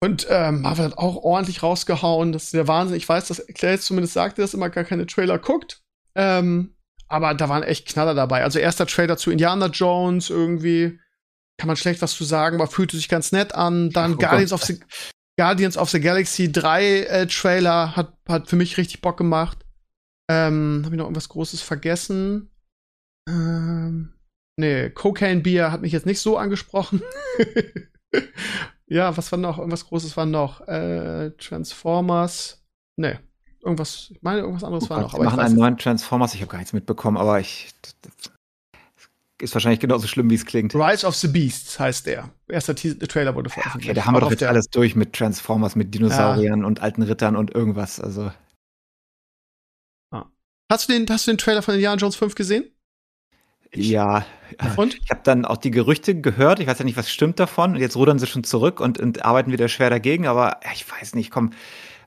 [0.00, 2.32] Und ähm, Marvel hat auch ordentlich rausgehauen.
[2.32, 2.98] Das ist der Wahnsinn.
[2.98, 5.80] Ich weiß, dass Clay zumindest sagte, dass immer gar keine Trailer guckt.
[6.14, 6.74] Ähm,
[7.08, 8.44] aber da waren echt Knaller dabei.
[8.44, 10.98] Also erster Trailer zu Indiana Jones irgendwie.
[11.56, 13.88] Kann man schlecht was zu sagen, aber fühlte sich ganz nett an.
[13.88, 14.78] Dann Ach, oh Guardians of the
[15.38, 19.58] Guardians of the Galaxy 3 äh, Trailer hat, hat für mich richtig Bock gemacht.
[20.30, 22.50] Ähm, Habe ich noch irgendwas Großes vergessen?
[23.28, 24.12] Ähm,
[24.56, 27.02] nee, Cocaine Beer hat mich jetzt nicht so angesprochen.
[28.86, 29.58] ja, was war noch?
[29.58, 30.66] Irgendwas Großes war noch.
[30.66, 32.64] Äh, Transformers.
[32.96, 33.18] Nee,
[33.60, 35.14] irgendwas, ich meine, irgendwas anderes oh war noch.
[35.14, 37.74] Aber machen einen neuen Transformers, ich habe gar nichts mitbekommen, aber ich
[39.40, 40.74] ist wahrscheinlich genauso schlimm, wie es klingt.
[40.74, 42.30] Rise of the Beasts heißt der.
[42.48, 43.86] Erster Trailer wurde veröffentlicht.
[43.86, 46.66] Ja, okay, da haben wir doch jetzt alles durch mit Transformers, mit Dinosauriern ja.
[46.66, 48.00] und alten Rittern und irgendwas.
[48.00, 48.32] Also.
[50.10, 50.26] Ah.
[50.70, 52.64] Hast, du den, hast du den Trailer von Indiana Jones 5 gesehen?
[53.74, 54.24] Ja.
[54.76, 54.94] Und?
[55.02, 56.60] Ich habe dann auch die Gerüchte gehört.
[56.60, 57.74] Ich weiß ja nicht, was stimmt davon.
[57.74, 60.26] Und jetzt rudern sie schon zurück und, und arbeiten wieder schwer dagegen.
[60.26, 61.50] Aber ja, ich weiß nicht, komm.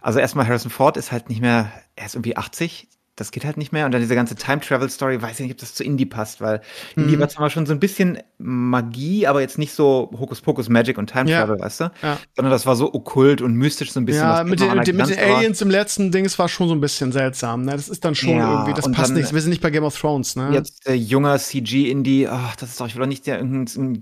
[0.01, 2.87] Also erstmal Harrison Ford ist halt nicht mehr, er ist irgendwie 80
[3.19, 3.85] das geht halt nicht mehr.
[3.85, 6.61] Und dann diese ganze Time-Travel-Story, weiß ich nicht, ob das zu Indie passt, weil
[6.95, 7.03] mhm.
[7.03, 11.07] Indie war zwar schon so ein bisschen Magie, aber jetzt nicht so Hokuspokus Magic und
[11.07, 11.63] Time-Travel, ja.
[11.63, 11.91] weißt du?
[12.01, 12.17] Ja.
[12.35, 14.23] Sondern das war so okkult und mystisch so ein bisschen.
[14.23, 17.11] Ja, mit den, mit den Aliens im letzten Ding, es war schon so ein bisschen
[17.11, 17.73] seltsam, ne?
[17.73, 19.33] Das ist dann schon ja, irgendwie, das passt nicht.
[19.33, 20.51] Wir sind nicht bei Game of Thrones, ne?
[20.53, 24.01] Jetzt der junger CG-Indie, ach, das ist doch, ich will doch nicht der irgendeinen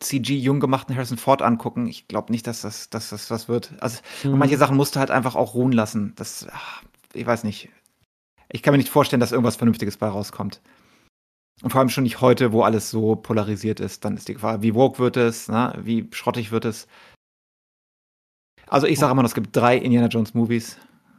[0.00, 1.86] CG-jung gemachten Harrison Ford angucken.
[1.86, 3.72] Ich glaube nicht, dass das, dass das was wird.
[3.80, 4.38] Also, mhm.
[4.38, 6.12] manche Sachen musst du halt einfach auch ruhen lassen.
[6.16, 6.82] Das, ach,
[7.14, 7.70] ich weiß nicht
[8.50, 10.60] ich kann mir nicht vorstellen, dass irgendwas Vernünftiges bei rauskommt.
[11.62, 14.04] Und vor allem schon nicht heute, wo alles so polarisiert ist.
[14.04, 16.86] Dann ist die Gefahr, wie woke wird es, na, wie schrottig wird es.
[18.68, 20.76] Also ich sage immer noch, es gibt drei Indiana Jones Movies.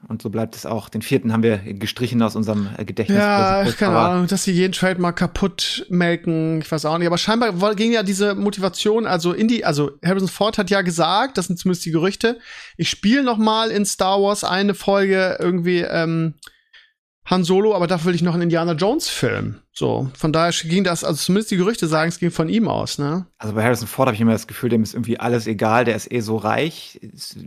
[0.07, 0.87] Und so bleibt es auch.
[0.87, 3.17] Den vierten haben wir gestrichen aus unserem Gedächtnis.
[3.17, 6.61] Ja, keine Ahnung, dass sie jeden Trademark kaputt melken.
[6.61, 7.07] Ich weiß auch nicht.
[7.07, 11.47] Aber scheinbar ging ja diese Motivation, also Indie, also Harrison Ford hat ja gesagt, das
[11.47, 12.39] sind zumindest die Gerüchte,
[12.77, 16.35] ich spiele noch mal in Star Wars eine Folge irgendwie, ähm,
[17.29, 19.55] Han Solo, aber dafür will ich noch einen Indiana Jones Film.
[19.71, 22.97] So, von daher ging das, also zumindest die Gerüchte sagen, es ging von ihm aus,
[22.97, 23.27] ne?
[23.37, 25.95] Also bei Harrison Ford habe ich immer das Gefühl, dem ist irgendwie alles egal, der
[25.95, 26.99] ist eh so reich.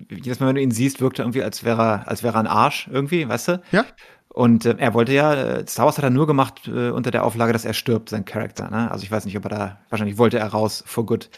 [0.08, 2.40] Jedes Mal, wenn du ihn siehst, wirkt er irgendwie, als wäre er, als wäre er
[2.40, 3.62] ein Arsch irgendwie, weißt du?
[3.72, 3.84] Ja.
[4.28, 7.24] Und äh, er wollte ja, äh, Star Wars hat er nur gemacht äh, unter der
[7.24, 8.88] Auflage, dass er stirbt, sein Charakter, ne?
[8.88, 11.28] Also ich weiß nicht, ob er da, wahrscheinlich wollte er raus for good.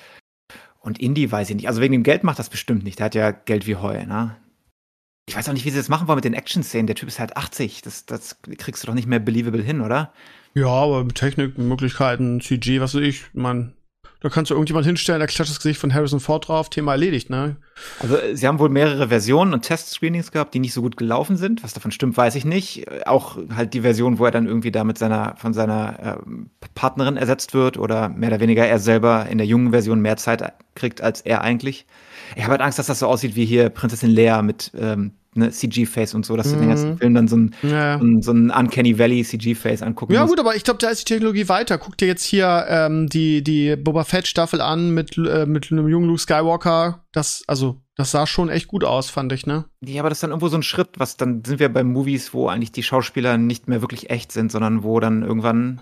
[0.81, 1.69] Und Indie weiß ich nicht.
[1.69, 2.99] Also wegen dem Geld macht das bestimmt nicht.
[2.99, 4.37] Der hat ja Geld wie Heu, ne?
[5.27, 6.87] Ich weiß auch nicht, wie sie das machen wollen mit den Action-Szenen.
[6.87, 7.83] Der Typ ist halt 80.
[7.83, 10.13] Das, das kriegst du doch nicht mehr believable hin, oder?
[10.55, 13.75] Ja, aber Technik, Möglichkeiten, CG, was weiß ich, man,
[14.25, 17.29] da kannst du irgendjemand hinstellen, da klatscht das Gesicht von Harrison Ford drauf, Thema erledigt,
[17.29, 17.57] ne?
[18.01, 21.63] Also, sie haben wohl mehrere Versionen und Test-Screenings gehabt, die nicht so gut gelaufen sind.
[21.63, 22.87] Was davon stimmt, weiß ich nicht.
[23.07, 27.19] Auch halt die Version, wo er dann irgendwie da mit seiner, von seiner äh, Partnerin
[27.19, 31.03] ersetzt wird oder mehr oder weniger er selber in der jungen Version mehr Zeit kriegt
[31.03, 31.85] als er eigentlich.
[32.37, 35.51] Ich habe halt Angst, dass das so aussieht wie hier Prinzessin Lea mit ähm, ne,
[35.51, 37.99] CG-Face und so, dass du den ganzen Film dann so ein, Ja.
[37.99, 40.33] so ein, so ein Uncanny Valley CG-Face angucken Ja, musst.
[40.33, 41.79] gut, aber ich glaube, da ist die Technologie weiter.
[41.79, 46.07] Guck dir jetzt hier ähm, die, die Boba Fett-Staffel an mit, äh, mit einem jungen
[46.09, 47.05] Luke Skywalker.
[47.13, 49.67] Das, also, das sah schon echt gut aus, fand ich, ne?
[49.85, 52.35] Ja, aber das ist dann irgendwo so ein Schritt, was dann sind wir bei Movies,
[52.35, 55.81] wo eigentlich die Schauspieler nicht mehr wirklich echt sind, sondern wo dann irgendwann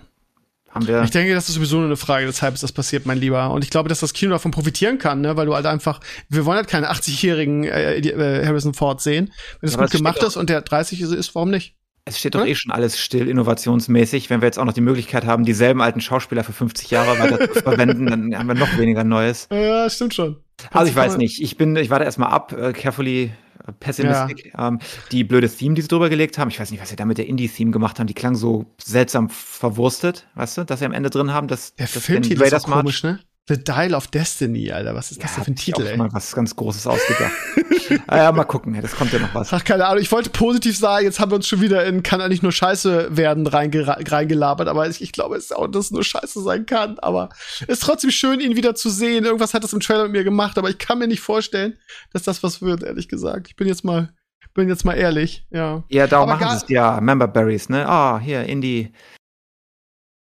[0.73, 1.03] haben wir.
[1.03, 3.51] Ich denke, das ist sowieso nur eine Frage des Hypes, das passiert, mein Lieber.
[3.51, 5.35] Und ich glaube, dass das Kino davon profitieren kann, ne?
[5.37, 5.99] Weil du halt einfach,
[6.29, 9.31] wir wollen halt keine 80-jährigen äh, äh, Harrison Ford sehen.
[9.59, 11.75] Wenn es Ja, gut gemacht ist und der 30 ist, ist, warum nicht?
[12.05, 14.29] Es steht doch eh schon alles still, innovationsmäßig.
[14.29, 17.53] Wenn wir jetzt auch noch die Möglichkeit haben, dieselben alten Schauspieler für 50 Jahre weiter
[17.53, 19.47] zu verwenden, dann haben wir noch weniger Neues.
[19.51, 20.37] Ja, stimmt schon.
[20.71, 21.41] Also ich weiß nicht.
[21.41, 23.31] Ich bin, ich warte erstmal ab, äh, carefully
[23.79, 24.53] pessimistic.
[24.57, 24.79] Ähm,
[25.11, 27.17] die blöde Theme, die sie drüber gelegt haben, ich weiß nicht, was sie da mit
[27.17, 31.09] der Indie-Theme gemacht haben, die klang so seltsam verwurstet, weißt du, dass sie am Ende
[31.09, 33.19] drin haben, dass Der dass Filmtitel ist March- komisch, ne?
[33.49, 34.95] The Dial of Destiny, Alter.
[34.95, 35.97] Was ist das denn für ein hab ich Titel, auch ey?
[35.97, 37.33] mal was ganz Großes ausgedacht.
[38.07, 39.51] ah, ja, mal gucken, das kommt ja noch was.
[39.51, 40.01] Ach, keine Ahnung.
[40.01, 43.17] Ich wollte positiv sagen, jetzt haben wir uns schon wieder in kann eigentlich nur Scheiße
[43.17, 46.99] werden reingelabert, aber ich, ich glaube, es ist auch, dass es nur Scheiße sein kann.
[46.99, 47.29] Aber
[47.61, 49.25] es ist trotzdem schön, ihn wieder zu sehen.
[49.25, 51.77] Irgendwas hat das im Trailer mit mir gemacht, aber ich kann mir nicht vorstellen,
[52.13, 53.49] dass das was wird, ehrlich gesagt.
[53.49, 54.13] Ich bin jetzt mal,
[54.53, 55.83] bin jetzt mal ehrlich, ja.
[55.89, 57.01] Ja, darum Aber machen sie es ja.
[57.01, 57.85] Member Berries, ne?
[57.89, 58.93] Ah, hier, Indie.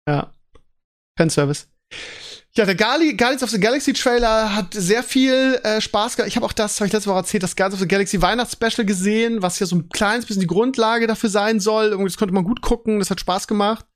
[0.09, 0.33] Ja.
[1.15, 1.67] Fanservice.
[2.55, 6.29] Ja, der Gali Guardians of the Galaxy Trailer hat sehr viel äh, Spaß gehabt.
[6.29, 8.85] Ich habe auch das, habe ich letzte Woche erzählt, das Guardians of the Galaxy Weihnachtsspecial
[8.85, 11.89] gesehen, was ja so ein kleines bisschen die Grundlage dafür sein soll.
[11.89, 13.87] Das konnte man gut gucken, das hat Spaß gemacht.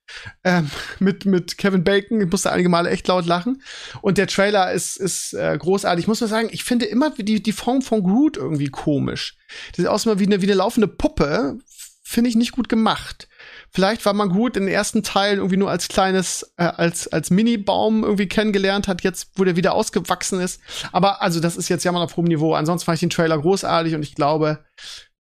[0.43, 2.19] Ähm, mit, mit Kevin Bacon.
[2.19, 3.61] Ich musste einige Male echt laut lachen.
[4.01, 6.05] Und der Trailer ist, ist äh, großartig.
[6.05, 9.37] Ich muss nur sagen, ich finde immer die, die Form von Groot irgendwie komisch.
[9.69, 11.59] Das sieht aus wie eine, wie eine laufende Puppe.
[12.01, 13.27] Finde ich nicht gut gemacht.
[13.71, 17.29] Vielleicht war man gut in den ersten Teilen irgendwie nur als kleines, äh, als, als
[17.29, 20.61] Mini-Baum irgendwie kennengelernt hat, jetzt, wo der wieder ausgewachsen ist.
[20.91, 22.53] Aber also, das ist jetzt ja mal auf hohem Niveau.
[22.53, 24.65] Ansonsten fand ich den Trailer großartig und ich glaube,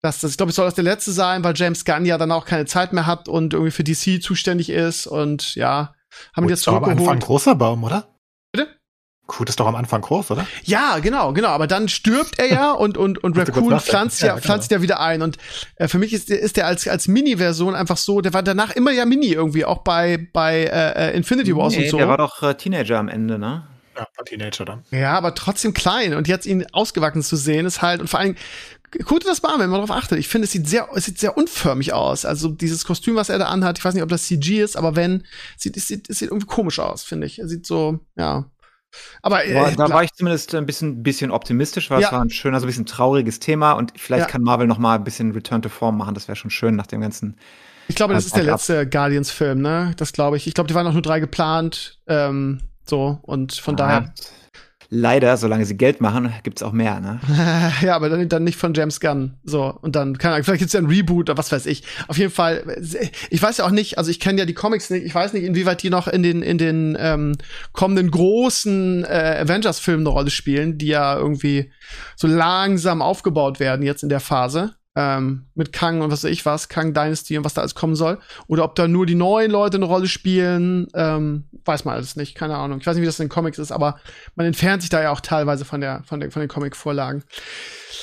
[0.01, 2.31] dass das, ich glaube, es soll das der letzte sein, weil James Gunn ja dann
[2.31, 5.93] auch keine Zeit mehr hat und irgendwie für DC zuständig ist und ja,
[6.35, 7.23] haben ihn jetzt doch am Anfang ein zurückgeholt.
[7.23, 8.07] großer Baum, oder?
[9.38, 10.45] Gut ist doch am Anfang groß, oder?
[10.63, 11.49] Ja, genau, genau.
[11.49, 14.43] Aber dann stirbt er ja und, und, und Raccoon pflanzt ja, Ja, genau.
[14.43, 15.21] pflanzt ja wieder ein.
[15.21, 15.38] Und
[15.75, 18.71] äh, für mich ist der, ist der als, als Mini-Version einfach so, der war danach
[18.71, 21.97] immer ja Mini irgendwie, auch bei, bei äh, äh, Infinity Wars Nee, und so.
[21.97, 23.67] Der war doch äh, Teenager am Ende, ne?
[23.95, 24.84] Ja, war Teenager dann.
[24.91, 26.13] Ja, aber trotzdem klein.
[26.13, 28.36] Und jetzt ihn ausgewachsen zu sehen, ist halt, und vor allem,
[29.05, 30.19] guckt das mal an, wenn man darauf achtet.
[30.19, 32.25] Ich finde, es sieht sehr, es sieht sehr unförmig aus.
[32.25, 34.97] Also dieses Kostüm, was er da anhat, ich weiß nicht, ob das CG ist, aber
[34.97, 35.23] wenn,
[35.55, 37.39] sieht, es sieht, es sieht irgendwie komisch aus, finde ich.
[37.39, 38.45] Er sieht so, ja.
[39.21, 42.07] Aber äh, da war ich zumindest ein bisschen, bisschen optimistisch, weil Ja.
[42.07, 44.27] es war ein schöner, so ein bisschen trauriges Thema und vielleicht Ja.
[44.27, 46.13] kann Marvel noch mal ein bisschen Return to Form machen.
[46.13, 47.37] Das wäre schon schön nach dem ganzen.
[47.87, 48.59] Ich glaube, das Halt ist der up.
[48.59, 49.93] letzte Guardians-Film, ne?
[49.97, 50.47] Das glaube ich.
[50.47, 51.99] Ich glaube, die waren auch nur drei geplant.
[52.07, 54.13] Ähm, so, und von daher.
[54.93, 57.21] Leider, solange sie Geld machen, gibt's auch mehr, ne?
[57.81, 59.37] ja, aber dann, dann nicht von James Gunn.
[59.41, 61.83] So, und dann, keine Ahnung, vielleicht gibt's ja ein Reboot oder was weiß ich.
[62.09, 62.83] Auf jeden Fall,
[63.29, 65.45] ich weiß ja auch nicht, also ich kenne ja die Comics nicht, ich weiß nicht,
[65.45, 67.37] inwieweit die noch in den, in den ähm,
[67.71, 71.71] kommenden großen äh, Avengers-Filmen eine Rolle spielen, die ja irgendwie
[72.17, 74.75] so langsam aufgebaut werden jetzt in der Phase.
[74.93, 77.95] Ähm, mit Kang und was weiß ich was, Kang Dynasty und was da alles kommen
[77.95, 78.19] soll.
[78.47, 82.35] Oder ob da nur die neuen Leute eine Rolle spielen, ähm, weiß man alles nicht,
[82.35, 82.79] keine Ahnung.
[82.79, 83.99] Ich weiß nicht, wie das in den Comics ist, aber
[84.35, 87.23] man entfernt sich da ja auch teilweise von der, von der, von den Comic-Vorlagen.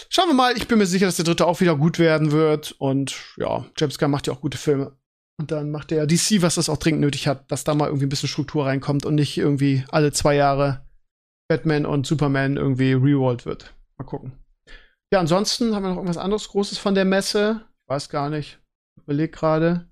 [0.08, 2.74] Schauen wir mal, ich bin mir sicher, dass der dritte auch wieder gut werden wird.
[2.78, 4.96] Und ja, James Gunn macht ja auch gute Filme.
[5.38, 8.06] Und dann macht der DC, was das auch dringend nötig hat, dass da mal irgendwie
[8.06, 10.84] ein bisschen Struktur reinkommt und nicht irgendwie alle zwei Jahre
[11.48, 13.74] Batman und Superman irgendwie rerollt wird.
[13.98, 14.32] Mal gucken.
[15.12, 17.62] Ja, ansonsten haben wir noch irgendwas anderes Großes von der Messe.
[17.82, 18.58] Ich weiß gar nicht.
[19.02, 19.88] Überleg gerade.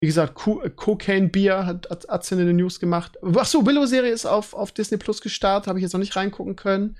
[0.00, 3.18] Wie gesagt, Co Cocaine Beer hat hat Atze in den News gemacht.
[3.36, 6.54] Ach so, Willow-Serie ist auf, auf Disney Plus gestartet, habe ich jetzt noch nicht reingucken
[6.54, 6.96] können.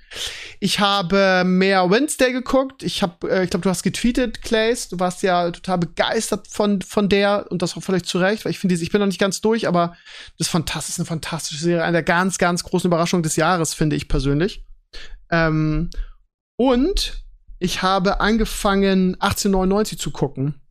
[0.59, 2.83] Ich habe mehr Wednesday geguckt.
[2.83, 4.89] Ich habe, äh, ich glaube, du hast getweetet, Clays.
[4.89, 8.51] Du warst ja total begeistert von, von der und das auch völlig zu Recht, weil
[8.51, 9.95] ich finde, ich bin noch nicht ganz durch, aber
[10.37, 11.83] das ist fantastisch, eine fantastische Serie.
[11.83, 14.65] Eine der ganz, ganz großen Überraschungen des Jahres, finde ich persönlich.
[15.31, 15.89] Ähm,
[16.59, 17.23] und
[17.59, 20.61] ich habe angefangen, 1899 zu gucken.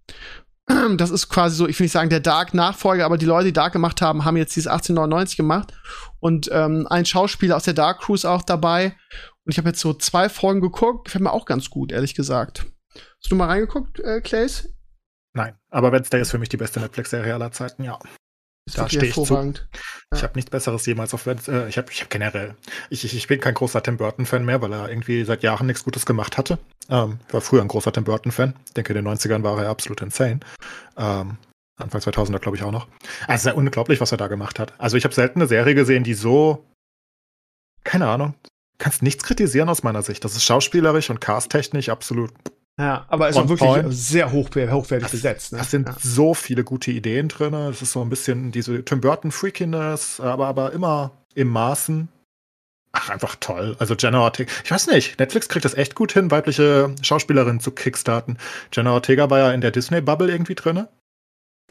[0.99, 3.73] Das ist quasi so, ich will nicht sagen der Dark-Nachfolger, aber die Leute, die Dark
[3.73, 5.73] gemacht haben, haben jetzt dieses 1899 gemacht.
[6.21, 8.97] Und ähm, ein Schauspieler aus der Dark Cruise auch dabei.
[9.47, 12.67] Und ich habe jetzt so zwei Folgen geguckt, gefällt mir auch ganz gut, ehrlich gesagt.
[12.93, 14.69] Hast du mal reingeguckt, äh, Clays?
[15.33, 17.99] Nein, aber Wednesday ist für mich die beste Netflix-Serie aller Zeiten, ja.
[18.69, 19.21] Ist Da stehe ich zu.
[19.23, 19.67] hervorragend.
[20.15, 20.25] Ich Ja.
[20.29, 21.65] habe nichts Besseres jemals auf Wednesday.
[21.65, 22.55] Äh, ich habe ich hab generell.
[22.91, 25.85] Ich, ich, ich bin kein großer Tim Burton-Fan mehr, weil er irgendwie seit Jahren nichts
[25.85, 26.59] Gutes gemacht hatte.
[26.91, 28.55] Ähm, ich war früher ein großer Tim Burton-Fan.
[28.67, 30.41] Ich denke, in den 90ern war er absolut insane.
[30.97, 31.39] Ähm,
[31.81, 32.89] Anfang 2000er, glaube ich, auch noch.
[33.27, 34.73] Also, es ist ja unglaublich, was er da gemacht hat.
[34.79, 36.65] Also, ich habe selten eine Serie gesehen, die so.
[37.85, 38.35] Keine Ahnung.
[38.79, 40.25] Kannst nichts kritisieren aus meiner Sicht.
[40.25, 42.33] Das ist schauspielerisch und casttechnisch absolut
[42.79, 43.93] Ja, aber ist On auch wirklich point.
[43.93, 45.53] sehr hoch, hochwertig Das- besetzt.
[45.53, 45.59] Ne?
[45.61, 45.97] Es sind ja.
[46.01, 47.53] so viele gute Ideen drin.
[47.55, 52.09] Es ist so ein bisschen diese Tim Burton Freakiness, aber, aber immer im Maßen.
[52.93, 53.77] Ach, einfach toll.
[53.79, 54.51] Also Jenna Ortega.
[54.65, 58.39] Ich weiß nicht, Netflix kriegt das echt gut hin, weibliche Schauspielerinnen zu kickstarten.
[58.73, 60.87] Jenna Ortega war ja in der Disney-Bubble irgendwie drin.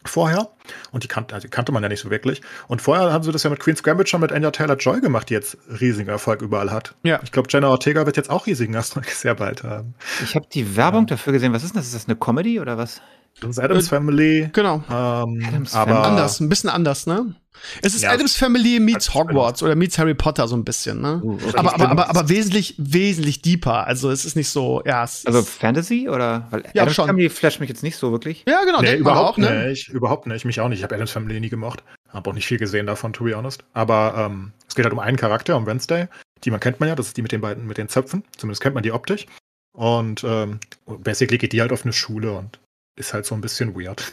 [0.08, 0.50] Vorher.
[0.92, 2.42] Und die kannte, also die kannte man ja nicht so wirklich.
[2.68, 5.34] Und vorher haben sie das ja mit Queen's Gambit schon mit Anya Taylor-Joy gemacht, die
[5.34, 6.96] jetzt riesigen Erfolg überall hat.
[7.04, 7.20] Ja.
[7.24, 9.96] Ich glaube, Jenna Ortega wird jetzt auch riesigen Erfolg sehr bald haben.
[10.24, 11.54] Ich habe die Werbung dafür gesehen.
[11.54, 11.88] Was ist denn das?
[11.88, 13.02] Ist das eine Comedy oder was?
[13.42, 14.50] Das ist Adams Äh, Family.
[14.54, 14.76] Genau.
[14.90, 16.08] Ähm, Addams aber Family.
[16.10, 17.36] anders, ein bisschen anders, ne?
[17.82, 18.12] Es ist Ja.
[18.12, 21.22] Adams Family meets Hogwarts oder meets Harry Potter so ein bisschen, ne?
[21.24, 21.34] Okay.
[21.34, 23.86] aber, ich aber, bin- aber, aber wesentlich, wesentlich deeper.
[23.88, 26.48] Also es ist nicht so, ja, es Also ist, Fantasy oder?
[26.52, 27.08] Weil Ja, Adams schon.
[27.08, 28.44] Family flasht mich jetzt nicht so wirklich.
[28.48, 29.70] ja, genau, Nee, überhaupt auch, ne?
[29.70, 29.90] nicht.
[29.90, 30.46] Überhaupt nicht.
[30.46, 30.80] Mich auch nicht.
[30.80, 31.84] Ich habe Adams Family nie gemocht.
[32.10, 33.64] Habe auch nicht viel gesehen davon, to be honest.
[33.74, 36.08] Aber ähm, es geht halt um einen Charakter, um Wednesday.
[36.44, 36.96] Die man kennt man ja.
[36.96, 38.24] Das ist die mit den beiden, mit den Zöpfen.
[38.38, 39.26] Zumindest kennt man die optisch.
[39.74, 42.60] Und ähm, basically geht die halt auf eine Schule und
[42.98, 44.04] ist halt so ein bisschen weird.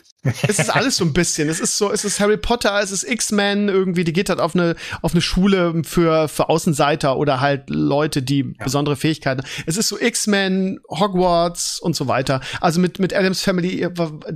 [0.46, 1.48] Es ist alles so ein bisschen.
[1.48, 4.54] Es ist so, es ist Harry Potter, es ist X-Men irgendwie, die geht halt auf
[4.54, 8.64] eine, auf eine Schule für, für Außenseiter oder halt Leute, die Ja.
[8.64, 9.42] besondere Fähigkeiten.
[9.66, 12.40] Es ist so X-Men, Hogwarts und so weiter.
[12.60, 13.86] Also mit, mit Adams Family,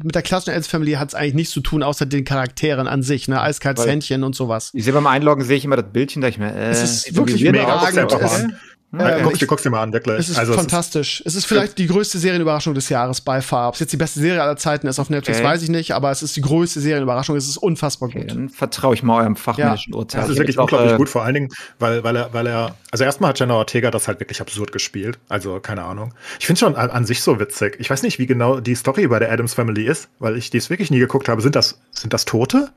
[0.03, 3.03] mit der klassischen Adams Family hat es eigentlich nichts zu tun, außer den Charakteren an
[3.03, 3.41] sich, ne?
[3.41, 4.71] Eiskaltes Händchen und sowas.
[4.75, 7.17] Ich sehe beim Einloggen sehe ich immer das Bildchen, da ich mir, äh, Es ist
[7.17, 7.91] wirklich aus.
[7.95, 8.47] Es-
[8.91, 9.20] Okay.
[9.20, 10.18] Äh, guck's, ich- dir- guck's dir mal an, wirklich.
[10.18, 11.22] Es ist also, fantastisch.
[11.26, 13.68] Es ist, vielleicht die größte Serienüberraschung des Jahres bei far.
[13.68, 15.47] Ob es jetzt die beste Serie aller Zeiten ist auf Netflix, Okay.
[15.47, 17.36] weiß ich nicht, aber es ist die größte Serienüberraschung.
[17.36, 18.30] Es ist unfassbar Okay, gut.
[18.30, 20.22] dann vertraue ich mal eurem fachmännischen Urteil.
[20.22, 22.47] Das Ich ist wirklich auch, unglaublich äh, gut, vor allen Dingen, weil, weil er, weil
[22.47, 25.18] er, also erstmal hat Jenna Ortega das halt wirklich absurd gespielt.
[25.28, 26.14] Also, keine Ahnung.
[26.41, 27.76] Ich finde schon an, an sich so witzig.
[27.80, 30.70] Ich weiß nicht, wie genau die Story bei der Adams Family ist, weil ich dies
[30.70, 31.43] wirklich nie geguckt habe.
[31.43, 32.70] Sind das, sind das Tote?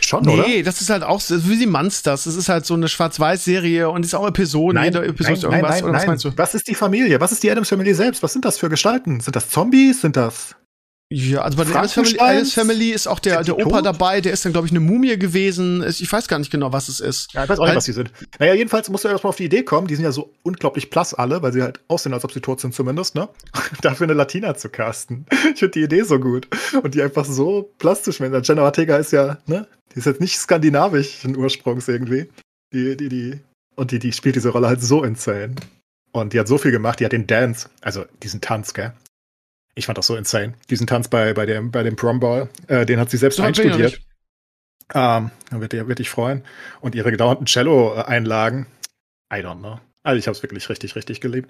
[0.00, 0.46] Schon, oder?
[0.46, 2.24] Nee, das ist halt auch so, wie die Monsters.
[2.24, 4.82] Das ist halt so eine Schwarz-Weiß-Serie und ist auch Episoden.
[4.82, 5.82] Jede Episode ist irgendwas.
[5.82, 6.32] oder was meinst du?
[6.36, 7.20] Was ist die Familie?
[7.20, 8.22] Was ist die Adams Family selbst?
[8.22, 9.20] Was sind das für Gestalten?
[9.20, 10.00] Sind das Zombies?
[10.00, 10.56] Sind das.
[11.14, 12.18] Ja, also bei der Adams Family?
[12.18, 13.86] Adams Family ist auch der, der Opa tot?
[13.86, 15.84] dabei, der ist dann, glaube ich, eine Mumie gewesen.
[15.86, 17.32] Ich weiß gar nicht genau, was es ist.
[17.32, 18.10] Ja, ich weiß auch nicht, was die sind.
[18.40, 19.86] Naja, jedenfalls musst du erstmal auf die Idee kommen.
[19.86, 22.60] Die sind ja so unglaublich blass alle, weil sie halt aussehen, als ob sie tot
[22.60, 23.28] sind zumindest, ne?
[23.80, 25.26] Dafür eine Latina zu casten.
[25.52, 26.48] Ich finde die Idee so gut.
[26.82, 28.42] Und die einfach so plastisch werden.
[28.42, 29.68] Jenna Ortega ist ja, ne?
[29.94, 32.28] Die ist jetzt nicht skandinavischen Ursprungs irgendwie.
[32.72, 33.40] Die, die, die.
[33.76, 35.54] Und die, die spielt diese Rolle halt so insane.
[36.10, 36.98] Und die hat so viel gemacht.
[36.98, 38.92] Die hat den Dance, also diesen Tanz, gell?
[39.74, 40.54] Ich fand das so insane.
[40.70, 43.42] Diesen Tanz bei, bei, dem, bei dem Prom Ball, äh, den hat sie selbst So
[43.42, 44.00] einstudiert.
[44.92, 46.44] Ähm, da wird ihr wirklich freuen.
[46.80, 48.66] Und ihre gedauernden Cello-Einlagen,
[49.32, 49.80] I don't know.
[50.06, 51.48] Also ich habe es wirklich richtig, richtig geliebt.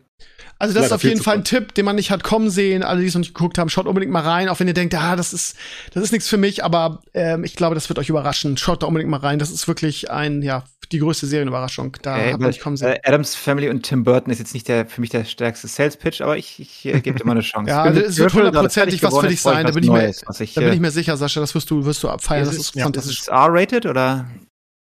[0.61, 1.44] Also das ist Leider auf viel jeden Fall ein.
[1.44, 2.84] Tipp, den man nicht hat kommen sehen.
[2.84, 4.94] Alle, die es noch nicht geguckt haben, schaut unbedingt mal rein, auch wenn ihr denkt,
[4.94, 5.57] ah, das ist,
[5.92, 8.57] das ist nichts für mich, aber ähm, ich glaube, das wird euch überraschen.
[8.57, 9.40] Schaut da unbedingt mal rein.
[9.40, 11.96] Das ist wirklich ein, ja, die größte Serienüberraschung.
[12.02, 12.90] Da Ey, hat man nicht kommen sehen.
[12.92, 16.20] äh, Adams Family und Tim Burton ist jetzt nicht der, für mich der stärkste Sales-Pitch,
[16.20, 17.68] aber ich, ich äh, gebe dir mal eine Chance.
[17.70, 19.66] Ja, mit wird hundertprozentig was für dich sein.
[19.66, 21.68] Da bin ich mir, Neues, ich, da bin äh, ich mir sicher, Sascha, das wirst
[21.72, 22.42] du, wirst du abfeiern.
[22.44, 23.20] Ist Das es- ist ja, Ist fantastisch.
[23.22, 24.28] es R-rated oder?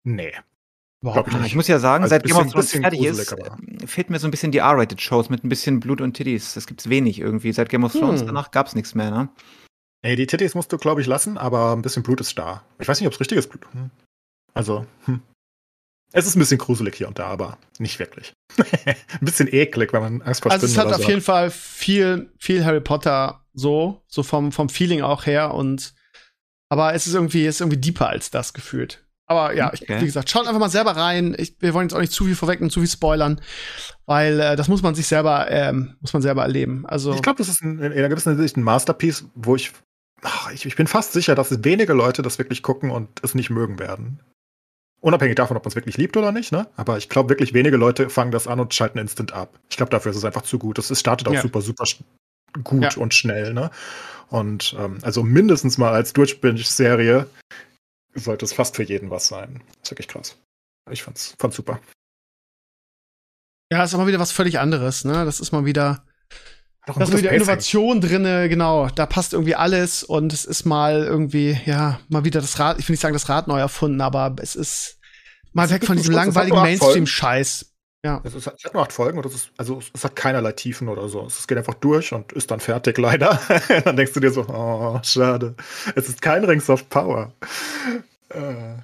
[0.04, 0.34] Nee.
[1.02, 3.58] Überhaupt ich Ah, Ich muss ja sagen, Also seit Game of Thrones fertig ist, aber-
[3.82, 6.54] äh, fehlt mir so ein bisschen die R-Rated-Shows mit ein bisschen Blut und Titties.
[6.54, 7.52] Das gibt's wenig irgendwie.
[7.54, 8.28] Seit Game of Thrones Hm.
[8.28, 9.30] danach gab's nichts mehr, ne?
[10.04, 12.64] Nee, die Titties musst du, glaube ich, lassen, aber ein bisschen Blut ist da.
[12.80, 13.90] Ich weiß nicht, ob es richtiges Blut hm.
[14.54, 15.22] Also, hm.
[16.14, 18.34] Es ist ein bisschen gruselig hier und da, aber nicht wirklich.
[18.86, 21.22] ein bisschen eklig, wenn man Angst vor Also es Spinnen hat oder auf so jeden
[21.22, 25.94] Fall viel, viel Harry Potter so, so vom, vom Feeling auch her und
[26.70, 29.06] aber es ist irgendwie, es ist irgendwie deeper als das gefühlt.
[29.32, 30.02] Aber ja, ich, Okay.
[30.02, 31.36] wie gesagt, schaut einfach mal selber rein.
[31.38, 33.40] Ich, wir wollen jetzt auch nicht zu viel vorwegnehmen, zu viel spoilern,
[34.06, 36.86] weil äh, das muss man sich selber, ähm, muss man selber erleben.
[36.86, 39.72] Also Ich glaube, das ist in, in einer gewissen Hinsicht ein Masterpiece, wo ich,
[40.22, 40.66] ach, ich.
[40.66, 44.20] Ich bin fast sicher, dass wenige Leute das wirklich gucken und es nicht mögen werden.
[45.00, 46.68] Unabhängig davon, ob man es wirklich liebt oder nicht, ne?
[46.76, 49.58] Aber ich glaube, wirklich wenige Leute fangen das an und schalten instant ab.
[49.70, 50.78] Ich glaube, dafür ist es einfach zu gut.
[50.78, 51.42] Es es startet auch Ja.
[51.42, 51.86] super, super
[52.64, 53.02] gut Ja.
[53.02, 53.72] und schnell, ne?
[54.30, 57.26] Und ähm, also mindestens mal als Durchbinge-Serie
[58.16, 59.64] sollte es fast für jeden was sein.
[59.82, 60.38] ist wirklich krass.
[60.90, 61.80] Ich fand's, fand's super.
[63.72, 65.26] ja, ist aber wieder was völlig anderes, ne?
[65.26, 66.06] Das ist mal wieder.
[66.86, 67.32] Da ist wieder.
[67.32, 68.90] Innovation drinne, genau.
[68.90, 72.90] Da passt irgendwie alles und es ist mal irgendwie, ja, mal wieder das Rad, ich
[72.90, 75.00] will nicht sagen, das Rad neu erfunden, aber es ist
[75.54, 76.60] mal weg von diesem das langweiligen.
[76.60, 77.71] Mainstream-Scheiß.
[78.04, 78.20] Ja.
[78.24, 80.90] Es, ist, es hat nur acht Folgen und es ist, also es hat keinerlei Tiefen
[80.90, 81.26] oder so.
[81.26, 83.40] Es geht einfach durch und ist dann fertig, leider.
[83.86, 85.56] dann denkst du dir so, oh, schade.
[85.96, 87.32] Es ist kein Rings of Power.
[88.30, 88.76] Äh,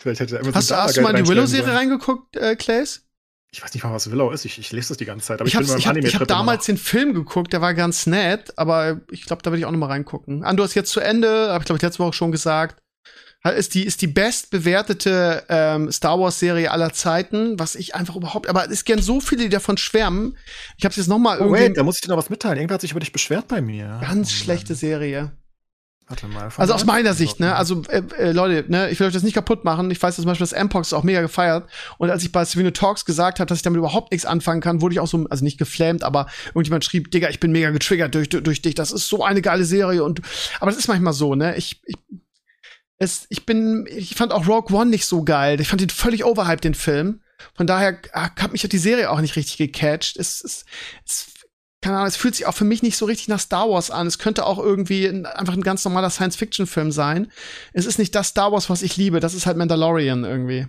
[0.00, 3.02] vielleicht hätte er Hast, hast du mal in die Willow-Serie reingeguckt, äh, Clays?
[3.52, 4.44] Ich weiß nicht mal, was Willow ist.
[4.44, 5.40] Ich, ich lese das die ganze Zeit.
[5.40, 7.52] Aber Ich ich, habe bin ich hab, ich hab Anime-Trip immer damals den Film geguckt,
[7.52, 10.42] der war ganz nett, aber ich glaube, da will ich auch noch mal reingucken.
[10.42, 12.82] Ando ist jetzt zu Ende, habe ich glaube ich letzte Woche schon gesagt.
[13.50, 18.70] Ist die, ist die bestbewertete ähm, Star Wars-Serie aller Zeiten, was ich einfach überhaupt, aber
[18.70, 20.38] es gern so viele, die davon schwärmen.
[20.78, 21.40] Ich habe jetzt noch mal noch.
[21.40, 22.56] Oh, irgendwie wait, da muss ich dir noch was mitteilen.
[22.56, 24.00] Irgendwer hat sich über dich beschwert bei mir.
[24.00, 24.74] ganz Oh, schlechte.
[24.74, 25.32] Serie.
[26.06, 26.50] Warte mal.
[26.56, 27.54] Also aus meiner Sicht, ne?
[27.56, 29.90] Also äh, äh, Leute, ne, ich will euch das nicht kaputt machen.
[29.90, 31.68] Ich weiß dass zum Beispiel, dass Mpox auch mega gefeiert.
[31.96, 34.82] Und als ich bei Savino Talks gesagt habe, dass ich damit überhaupt nichts anfangen kann,
[34.82, 38.14] wurde ich auch so, also nicht geflammt, aber irgendjemand schrieb, Digga, ich bin mega getriggert
[38.14, 38.74] durch, durch dich.
[38.74, 40.04] Das ist so eine geile Serie.
[40.04, 40.20] Und
[40.60, 41.56] aber das ist manchmal so, ne?
[41.56, 41.96] Ich, ich
[43.04, 45.60] es, ich bin, ich fand auch Rogue One nicht so geil.
[45.60, 47.20] Ich fand ihn völlig overhyped, den Film.
[47.54, 50.16] Von daher ah, hat mich die Serie auch nicht richtig gecatcht.
[50.16, 50.64] Es, es,
[51.04, 51.26] es,
[51.84, 54.06] keine Ahnung, es fühlt sich auch für mich nicht so richtig nach Star Wars an.
[54.06, 57.30] Es könnte auch irgendwie ein, einfach ein ganz normaler Science-Fiction-Film sein.
[57.74, 59.20] Es ist nicht das Star Wars, was ich liebe.
[59.20, 60.66] Das ist halt Mandalorian irgendwie.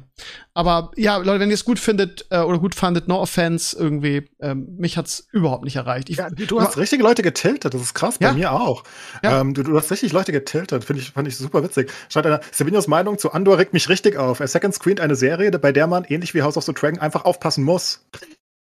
[0.54, 4.28] Aber ja, Leute, wenn ihr es gut findet äh, oder gut fandet, no offense irgendwie,
[4.42, 6.10] ähm, mich hat's überhaupt nicht erreicht.
[6.10, 8.32] Ich, Ja, du hast richtige Leute getiltet, das ist krass, Ja.
[8.32, 8.84] bei mir auch.
[9.24, 9.40] Ja.
[9.40, 11.94] Ähm, du, du hast richtig Leute getiltet, finde ich, fand ich super witzig.
[12.10, 14.42] Schreibt einer, Sabinos Meinung zu Andor regt mich richtig auf.
[14.42, 17.24] Er second screened eine Serie, bei der man, ähnlich wie House of the Dragon, einfach
[17.24, 18.06] aufpassen muss.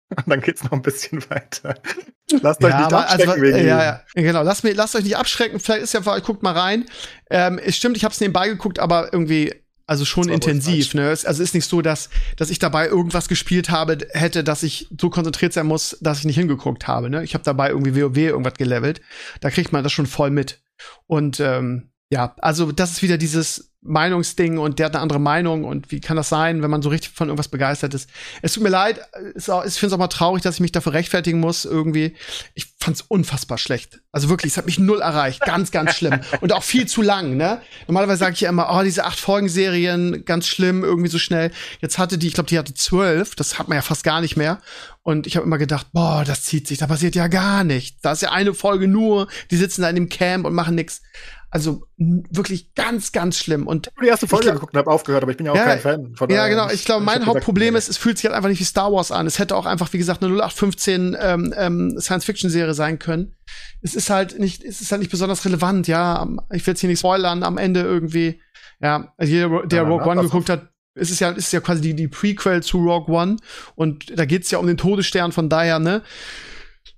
[0.15, 1.75] Und dann geht's noch ein bisschen weiter.
[2.41, 4.43] Lasst euch nicht aber, abschrecken also, wegen ja, ja, genau.
[4.43, 5.59] Lasst, mir, lasst euch nicht abschrecken.
[5.59, 6.85] Vielleicht ist ja, guckt mal rein.
[7.29, 9.53] Ähm, es stimmt, ich habe es nebenbei geguckt, aber irgendwie,
[9.85, 10.93] also schon intensiv.
[10.93, 11.09] Ne?
[11.09, 14.89] Es, also ist nicht so, dass, dass ich dabei irgendwas gespielt habe, hätte, dass ich
[14.99, 17.09] so konzentriert sein muss, dass ich nicht hingeguckt habe.
[17.09, 17.23] Ne?
[17.23, 19.01] Ich habe dabei irgendwie WoW irgendwas gelevelt.
[19.39, 20.61] Da kriegt man das schon voll mit.
[21.05, 25.63] Und ähm, ja, also das ist wieder dieses Meinungsding und der hat eine andere Meinung
[25.63, 28.09] und wie kann das sein, wenn man so richtig von irgendwas begeistert ist.
[28.41, 28.99] Es tut mir leid,
[29.35, 32.15] ist ich finde es auch mal traurig, dass ich mich dafür rechtfertigen muss irgendwie.
[32.53, 34.01] Ich fand's unfassbar schlecht.
[34.11, 37.37] Also wirklich, es hat mich null erreicht, ganz, ganz schlimm und auch viel zu lang.
[37.37, 37.61] Ne?
[37.87, 41.51] Normalerweise sage ich ja immer, oh diese acht Folgen-Serien, ganz schlimm, irgendwie so schnell.
[41.79, 44.37] Jetzt hatte die, ich glaube, die hatte zwölf, das hat man ja fast gar nicht
[44.37, 44.59] mehr.
[45.03, 48.01] Und ich habe immer gedacht, boah, das zieht sich, da passiert ja gar nichts.
[48.01, 51.01] Da ist ja eine Folge nur, die sitzen da in dem Camp und machen nix.
[51.49, 53.67] Also wirklich ganz, ganz schlimm.
[53.67, 55.53] Und Ich habe die erste Folge glaub- geguckt und habe aufgehört, aber ich bin ja
[55.53, 56.15] auch Ja, kein Fan.
[56.15, 56.69] Von ja, genau.
[56.69, 57.77] Ich glaube, mein gesagt, Hauptproblem nee.
[57.77, 59.25] ist, es fühlt sich halt einfach nicht wie Star Wars an.
[59.27, 63.33] Es hätte auch einfach, wie gesagt, eine 0815 ähm, ähm, Science-Fiction-Serie sein können.
[63.81, 66.27] Es ist halt nicht, es ist halt nicht besonders relevant, ja.
[66.51, 68.41] Ich will jetzt hier nicht spoilern, am Ende irgendwie,
[68.81, 71.59] ja, also jeder, der Ja, Rogue One geguckt hat, es ist ja, es ist ja
[71.61, 73.37] quasi die, die Prequel zu Rogue One
[73.75, 76.01] und da geht's ja um den Todesstern, von daher, ne?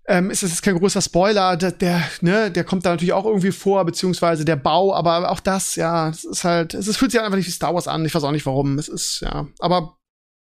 [0.10, 3.26] Ähm, ist es jetzt kein großer Spoiler, der, der, ne, der kommt da natürlich auch
[3.26, 7.22] irgendwie vor, beziehungsweise der Bau, aber auch das, ja, es ist halt, es fühlt sich
[7.22, 9.98] einfach nicht wie Star Wars an, ich weiß auch nicht warum, es ist, ja, aber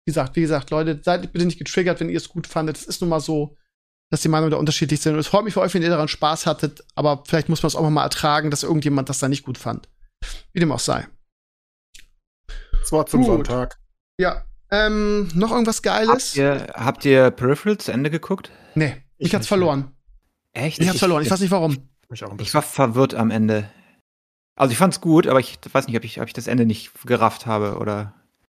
[0.06, 2.86] wie gesagt, wie gesagt, Leute, seid bitte nicht getriggert, wenn ihr es gut fandet, es
[2.86, 3.58] ist nun mal so,
[4.10, 6.08] dass die Meinungen da unterschiedlich sind und es freut mich für euch, wenn ihr daran
[6.08, 9.44] Spaß hattet, aber vielleicht muss man es auch mal ertragen, dass irgendjemand das da nicht
[9.44, 9.90] gut fand.
[10.54, 11.08] Wie dem auch sei.
[12.72, 13.48] Das Wort zum Gut.
[13.48, 13.78] Sonntag.
[14.18, 16.30] Ja, ähm, noch irgendwas Geiles?
[16.30, 18.50] Habt ihr, habt ihr Peripheral zu Ende geguckt?
[18.76, 19.92] Nee, ich Ich nicht, verloren.
[20.54, 20.80] Echt?
[20.80, 21.78] Ich hab's verloren, ich weiß nicht warum.
[22.10, 22.54] Mich auch ein Ich bisschen.
[22.56, 23.70] war verwirrt am Ende.
[24.58, 26.92] Also ich fand's gut, aber ich weiß nicht, ob ich, ob ich das Ende nicht
[27.06, 28.14] gerafft habe oder.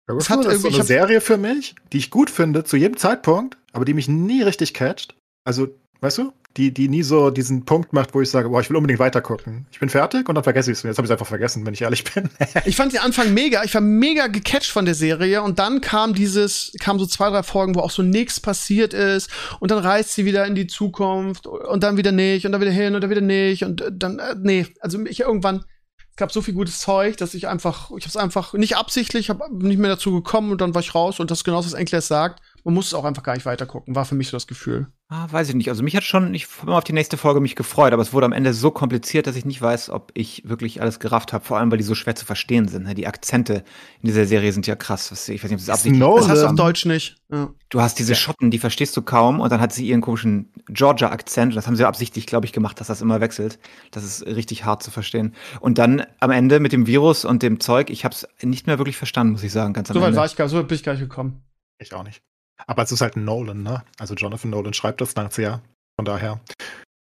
[0.07, 2.65] Es hat das ist so irgendwie- ich eine Serie für mich, die ich gut finde
[2.65, 5.15] zu jedem Zeitpunkt, aber die mich nie richtig catcht.
[5.45, 5.69] Also,
[6.01, 8.77] weißt du, die, die nie so diesen Punkt macht, wo ich sage, boah, ich will
[8.77, 9.67] unbedingt weitergucken.
[9.71, 10.83] Ich bin fertig und dann vergesse ich es.
[10.83, 12.29] Jetzt habe ich es einfach vergessen, wenn ich ehrlich bin.
[12.65, 13.63] Ich fand den Anfang mega.
[13.63, 17.43] Ich war mega gecatcht von der Serie und dann kam dieses, kam so zwei, drei
[17.43, 19.31] Folgen, wo auch so nichts passiert ist
[19.61, 22.73] und dann reist sie wieder in die Zukunft und dann wieder nicht und dann wieder
[22.73, 25.65] hin und dann wieder nicht und äh, dann, äh, nee, also ich irgendwann,
[26.11, 29.49] es gab so viel gutes Zeug, dass ich einfach, ich hab's einfach nicht absichtlich, hab
[29.53, 32.09] nicht mehr dazu gekommen und dann war ich raus und das ist genau, was Enkles
[32.09, 32.41] sagt.
[32.69, 34.89] Man muss auch einfach gar nicht weitergucken, war für mich so das Gefühl.
[35.09, 35.71] Ah, weiß ich nicht.
[35.71, 38.13] Also mich hat schon, ich habe immer auf die nächste Folge mich gefreut, aber es
[38.13, 41.43] wurde am Ende so kompliziert, dass ich nicht weiß, ob ich wirklich alles gerafft habe.
[41.43, 42.83] Vor allem, weil die so schwer zu verstehen sind.
[42.85, 42.95] ne?
[42.95, 43.65] Die Akzente
[44.03, 45.11] in dieser Serie sind ja krass.
[45.11, 46.19] Was- Ich weiß nicht, ob das absichtlich No.
[46.19, 47.17] Das hast du auf Deutsch nicht.
[47.33, 47.49] Ja.
[47.71, 51.57] Du hast diese Schotten, die verstehst du kaum und dann hat sie ihren komischen Georgia-Akzent.
[51.57, 53.59] Das haben sie absichtlich, glaube ich, gemacht, dass das immer wechselt.
[53.93, 55.35] Das ist richtig hart zu verstehen.
[55.61, 58.77] Und dann am Ende mit dem Virus und dem Zeug, ich habe es nicht mehr
[58.77, 60.19] wirklich verstanden, muss ich sagen, ganz am So weit Ende.
[60.19, 61.41] war ich gar, so weit bin ich gar nicht gekommen.
[61.79, 62.21] Ich auch nicht.
[62.67, 63.83] Aber es ist halt Nolan, ne?
[63.99, 65.63] Also Jonathan Nolan schreibt das Ganze ja.
[65.97, 66.41] Von daher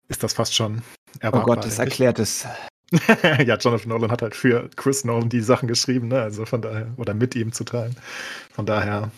[0.07, 1.55] ist das fast schon oh erwartbar.
[1.55, 2.45] Gott, das erklärt es.
[3.23, 6.21] ja, Jonathan Nolan hat halt für Chris Nolan die Sachen geschrieben, ne?
[6.21, 7.95] Also von daher, oder mit ihm zu teilen.
[8.51, 9.11] Von daher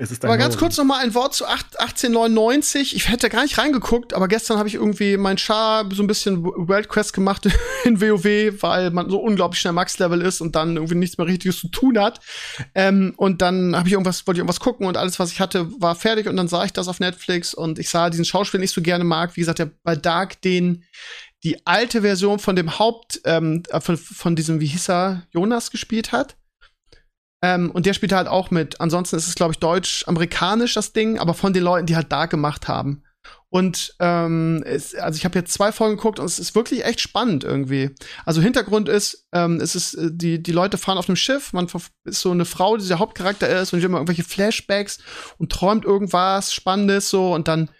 [0.00, 0.60] Es ist Aber ganz No.
[0.60, 2.94] kurz noch mal ein Wort zu 8, 1899.
[2.94, 6.44] Ich hätte gar nicht reingeguckt, aber gestern habe ich irgendwie mein Char so ein bisschen
[6.44, 7.48] World Quest gemacht
[7.84, 11.58] in WoW, weil man so unglaublich schnell Max-Level ist und dann irgendwie nichts mehr Richtiges
[11.58, 12.20] zu tun hat.
[12.76, 15.68] Ähm, und dann habe ich irgendwas, wollte ich irgendwas gucken und alles, was ich hatte,
[15.80, 18.66] war fertig und dann sah ich das auf Netflix und ich sah diesen Schauspieler den
[18.66, 19.34] ich so gerne mag.
[19.34, 20.84] Wie gesagt, der bei Dark den
[21.42, 26.12] die alte Version von dem Haupt, ähm, von, von diesem, wie hieß er, Jonas gespielt
[26.12, 26.36] hat.
[27.42, 28.80] Ähm, und der spielt halt auch mit.
[28.80, 32.30] Ansonsten ist es, glaube ich, deutsch-amerikanisch das Ding, aber von den Leuten, die halt Dark
[32.30, 33.02] gemacht haben.
[33.50, 37.00] Und ähm, es, also ich habe jetzt zwei Folgen geguckt und es ist wirklich echt
[37.00, 37.90] spannend irgendwie.
[38.26, 41.66] Also Hintergrund ist, ähm, es ist äh, die die Leute fahren auf einem Schiff, man
[42.04, 44.98] ist so eine Frau, die der Hauptcharakter ist und die hat immer irgendwelche Flashbacks
[45.38, 47.70] und träumt irgendwas Spannendes so und dann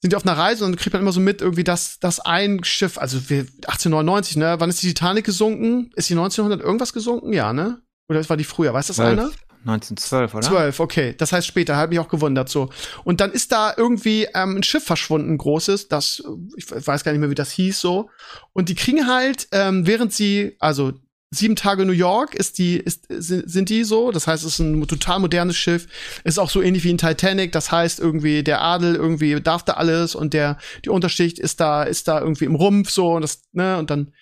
[0.00, 2.20] sind die auf einer Reise und dann kriegt man immer so mit irgendwie, dass dass
[2.20, 5.90] ein Schiff, also wir 1899, ne, wann ist die Titanic gesunken?
[5.96, 7.32] Ist die 1900 irgendwas gesunken?
[7.32, 7.80] Ja, ne?
[8.08, 8.72] Oder war die früher?
[8.72, 9.18] Weiß das Zwölf.
[9.18, 9.30] einer?
[9.66, 10.46] 1912, oder?
[10.46, 11.14] 12, okay.
[11.18, 12.70] Das heißt später, hat mich auch gewundert so.
[13.04, 16.22] Und dann ist da irgendwie ähm, ein Schiff verschwunden, großes, das,
[16.56, 18.08] ich weiß gar nicht mehr, wie das hieß so.
[18.52, 20.92] Und die kriegen halt, ähm, während sie, also
[21.30, 24.12] sieben Tage New York ist die, ist, sind, sind die so.
[24.12, 25.86] Das heißt, es ist ein total modernes Schiff.
[26.24, 27.52] Ist auch so ähnlich wie ein Titanic.
[27.52, 31.82] Das heißt, irgendwie der Adel irgendwie darf da alles und der, die Unterschicht ist da,
[31.82, 34.12] ist da irgendwie im Rumpf so und das, ne, und dann,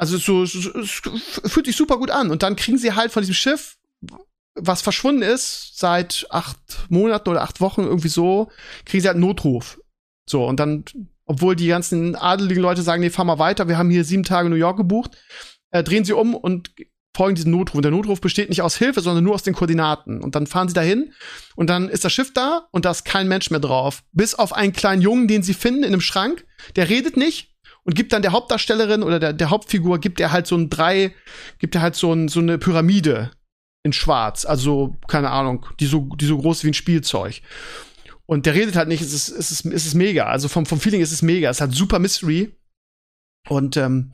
[0.00, 0.70] also so, so,
[1.44, 2.30] fühlt sich super gut an.
[2.30, 3.76] Und dann kriegen sie halt von diesem Schiff
[4.54, 6.58] was verschwunden ist, seit acht
[6.88, 8.50] Monaten oder acht Wochen irgendwie so,
[8.86, 9.78] kriegen sie halt einen Notruf.
[10.28, 10.84] So, und dann,
[11.26, 14.48] obwohl die ganzen adeligen Leute sagen, nee, fahr mal weiter, wir haben hier sieben Tage
[14.48, 15.18] New York gebucht,
[15.70, 16.72] äh, drehen sie um und
[17.14, 17.76] folgen diesem Notruf.
[17.76, 20.22] Und der Notruf besteht nicht aus Hilfe, sondern nur aus den Koordinaten.
[20.22, 21.12] Und dann fahren sie dahin
[21.56, 24.02] und dann ist das Schiff da und da ist kein Mensch mehr drauf.
[24.12, 26.46] Bis auf einen kleinen Jungen, den sie finden in einem Schrank,
[26.76, 27.49] der redet nicht
[27.84, 31.14] und gibt dann der Hauptdarstellerin oder der, der Hauptfigur, gibt er halt so ein drei,
[31.58, 33.30] gibt er halt so, ein, so eine Pyramide
[33.82, 37.40] in schwarz, also keine Ahnung, die so, die so groß wie ein Spielzeug.
[38.30, 40.26] Und der redet halt nicht, es ist, es ist, es ist mega.
[40.26, 41.50] Also vom, vom Feeling ist es mega.
[41.50, 42.56] Es hat super Mystery.
[43.48, 44.12] Und ähm,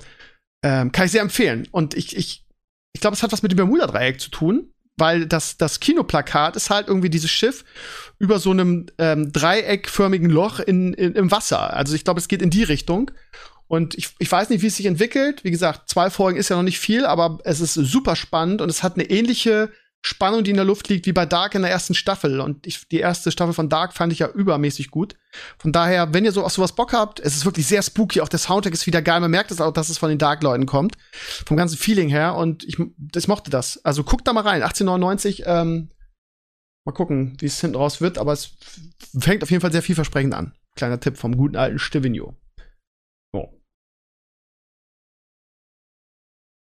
[0.64, 1.68] ähm, kann ich sehr empfehlen.
[1.70, 2.46] Und ich, ich,
[2.94, 6.70] ich glaube, es hat was mit dem Bermuda-Dreieck zu tun, weil das, das Kinoplakat ist
[6.70, 7.66] halt irgendwie dieses Schiff
[8.18, 11.74] über so einem ähm, dreieckförmigen Loch in, in, im Wasser.
[11.74, 13.10] Also ich glaube, es geht in die Richtung.
[13.68, 15.42] Und ich, ich weiß nicht, wie es sich entwickelt.
[15.44, 18.68] Wie gesagt, zwei Folgen ist ja noch nicht viel, aber es ist super spannend und
[18.68, 19.70] es hat eine ähnliche
[20.06, 22.40] Spannung, die in der Luft liegt, wie bei Dark in der ersten Staffel.
[22.40, 25.16] Und ich, die erste Staffel von Dark fand ich ja übermäßig gut.
[25.58, 28.20] Von daher, wenn ihr so auf sowas Bock habt, es ist wirklich sehr spooky.
[28.20, 29.20] Auch der Soundtrack ist wieder geil.
[29.20, 30.96] Man merkt es auch, dass es von den Dark-Leuten kommt.
[31.10, 32.36] Vom ganzen Feeling her.
[32.36, 32.78] Und ich,
[33.16, 33.84] ich mochte das.
[33.84, 34.62] Also guckt da mal rein.
[34.62, 35.90] 1899, ähm,
[36.84, 38.16] mal gucken, wie es hinten raus wird.
[38.16, 38.50] Aber es
[39.18, 40.52] fängt auf jeden Fall sehr vielversprechend an.
[40.76, 42.36] Kleiner Tipp vom guten alten Stevino.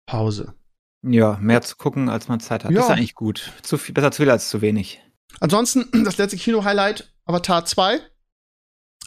[0.09, 0.55] Pause.
[1.02, 2.70] Ja, mehr zu gucken, als man Zeit hat.
[2.70, 2.78] Ja.
[2.78, 3.52] Das ist eigentlich gut.
[3.62, 5.01] Zu viel, besser zu viel als zu wenig.
[5.39, 8.01] Ansonsten, das letzte Kino-Highlight, Avatar 2.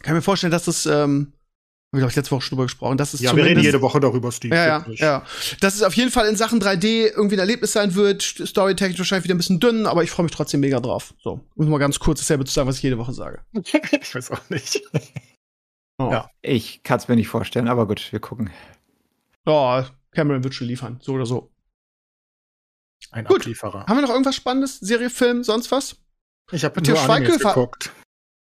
[0.04, 2.98] Kann mir vorstellen, dass das, ähm, hab ich glaube ich letzte Woche schon drüber gesprochen,
[2.98, 4.56] dass es Ja, wir reden jede Woche darüber, Steve.
[4.56, 5.26] Ja, ja, ja.
[5.60, 8.22] Dass es auf jeden Fall in Sachen 3D irgendwie ein Erlebnis sein wird.
[8.22, 11.16] Storytechnisch wahrscheinlich wieder ein bisschen dünn, aber ich freue mich trotzdem mega drauf.
[11.24, 13.42] So, muss mal ganz kurz dasselbe zu sagen, was ich jede Woche sage.
[13.54, 14.82] ich weiß auch nicht.
[15.98, 16.10] Oh.
[16.12, 16.30] Ja.
[16.44, 18.52] Ich kann es mir nicht vorstellen, aber gut, wir gucken.
[19.48, 21.52] Ja, Cameron wird schon liefern, so oder so.
[23.12, 23.42] Ein Gut.
[23.42, 23.86] Ablieferer.
[23.88, 24.80] Haben wir noch irgendwas Spannendes?
[24.80, 25.96] Serie, Film, sonst was?
[26.52, 27.92] Ich habe Matthias nur Animes Schweighöfer- geguckt.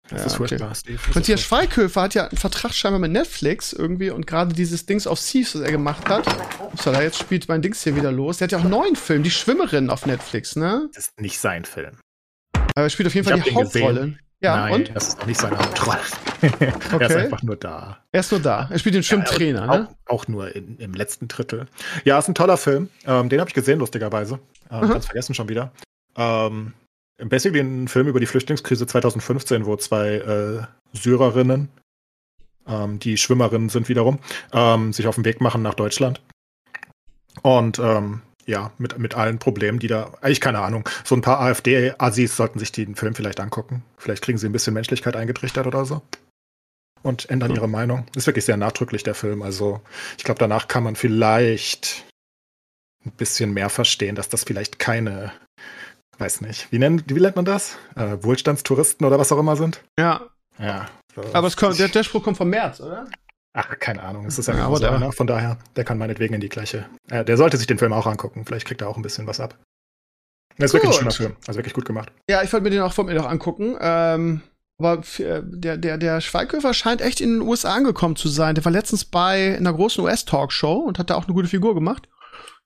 [0.08, 0.48] Das Ja, ist okay.
[0.48, 0.98] furchtbar, Steve.
[1.06, 1.66] Das Matthias ist furchtbar.
[1.76, 5.54] Schweighöfer hat ja einen Vertrag scheinbar mit Netflix irgendwie und gerade dieses Dings auf Thieves,
[5.54, 6.26] was er gemacht hat.
[6.60, 8.36] Upsala, jetzt spielt mein Dings hier wieder los.
[8.38, 10.90] Der hat ja auch einen neuen Film, Die Schwimmerin auf Netflix, ne?
[10.94, 11.98] Das ist nicht sein Film.
[12.52, 14.20] Aber er spielt auf jeden Fall die den gesehen.
[14.40, 14.94] Ja, Nein, und?
[14.96, 15.98] das ist auch nicht seine Hauptrolle.
[16.42, 17.16] Er ist Okay.
[17.16, 17.98] einfach nur da.
[18.12, 18.68] Er ist nur da.
[18.70, 19.88] Er spielt den Schwimmtrainer, ne?
[20.06, 21.66] Auch, auch nur in, im letzten Drittel.
[22.04, 22.90] Ja, ist ein toller Film.
[23.06, 24.38] Ähm, den habe ich gesehen, lustigerweise.
[24.70, 24.90] Ähm, Mhm.
[24.90, 25.72] Ganz vergessen schon wieder.
[26.16, 26.74] Ähm,
[27.18, 30.62] basically ein Film über die Flüchtlingskrise 2015, wo zwei äh,
[30.92, 31.70] Syrerinnen,
[32.66, 34.18] ähm, die Schwimmerinnen sind wiederum,
[34.52, 36.20] ähm, sich auf den Weg machen nach Deutschland.
[37.42, 41.40] Und ähm, ja, mit, mit allen Problemen, die da, eigentlich keine Ahnung, so ein paar
[41.40, 43.82] AfD-Assis sollten sich den Film vielleicht angucken.
[43.96, 46.02] Vielleicht kriegen sie ein bisschen Menschlichkeit eingetrichtert oder so.
[47.02, 47.56] Und ändern Mhm.
[47.56, 48.06] ihre Meinung.
[48.14, 49.42] Ist wirklich sehr nachdrücklich, der Film.
[49.42, 49.80] Also,
[50.16, 52.04] ich glaube, danach kann man vielleicht
[53.04, 55.32] ein bisschen mehr verstehen, dass das vielleicht keine,
[56.18, 57.76] weiß nicht, wie nennt, wie nennt man das?
[57.96, 59.82] Äh, Wohlstandstouristen oder was auch immer sind?
[59.98, 60.22] Ja.
[60.58, 60.88] Ja.
[61.14, 61.22] so.
[61.34, 63.06] Aber es kommt, der, der Spruch kommt vom März, oder?
[63.56, 64.26] Ach, keine Ahnung.
[64.26, 65.12] Es ist ja, Ja, ja aber da- einer.
[65.12, 66.86] Von daher, der kann meinetwegen in die gleiche.
[67.08, 68.44] Äh, der sollte sich den Film auch angucken.
[68.44, 69.56] Vielleicht kriegt er auch ein bisschen was ab.
[70.58, 71.14] Das ist wirklich ein Gut.
[71.14, 71.36] schöner Film.
[71.46, 72.10] Also wirklich gut gemacht.
[72.28, 73.76] Ja, ich wollte mir den auch von mir noch angucken.
[73.80, 74.40] Ähm,
[74.78, 78.56] aber äh, der, der, der Schweighöfer scheint echt in den USA angekommen zu sein.
[78.56, 82.08] Der war letztens bei einer großen US-Talkshow und hat da auch eine gute Figur gemacht.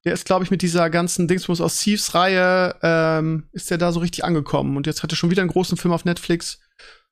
[0.07, 4.01] Der ist, glaube ich, mit dieser ganzen Dingsbums aus Thieves-Reihe, ähm, ist der da so
[4.01, 4.77] richtig angekommen.
[4.77, 6.61] Und jetzt hat er schon wieder einen großen Film auf Netflix.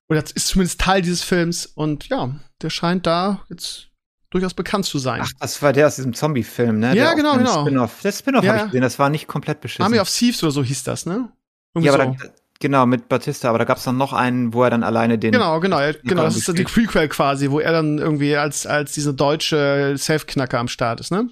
[0.09, 1.66] Oder ist zumindest Teil dieses Films.
[1.66, 3.91] Und ja, der scheint da jetzt
[4.31, 5.23] durchaus bekannt zu sein.
[5.24, 6.89] Ach, das war der aus diesem Zombie-Film, ne?
[6.95, 7.62] Ja, Der genau, genau.
[7.62, 8.01] Spin-off.
[8.03, 8.65] Das Spin-off Ja, habe ja.
[8.65, 9.85] ich gesehen, das war nicht komplett beschissen.
[9.85, 11.31] Army of Thieves oder so hieß das, ne?
[11.74, 12.24] Irgendwie ja, aber so.
[12.24, 12.31] da,
[12.61, 15.33] genau, mit Batista, aber da gab es dann noch einen, wo er dann alleine den.
[15.33, 16.23] Genau, genau, ja, genau.
[16.23, 16.65] Das ist dann die.
[16.65, 21.31] Prequel quasi, wo er dann irgendwie als, als diese deutsche Safe-Knacker am Start ist, ne?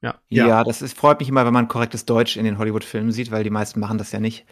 [0.00, 0.14] Ja.
[0.28, 3.42] Ja, das ist, freut mich immer, wenn man korrektes Deutsch in den Hollywood-Filmen sieht, weil
[3.42, 4.46] die meisten machen das ja nicht.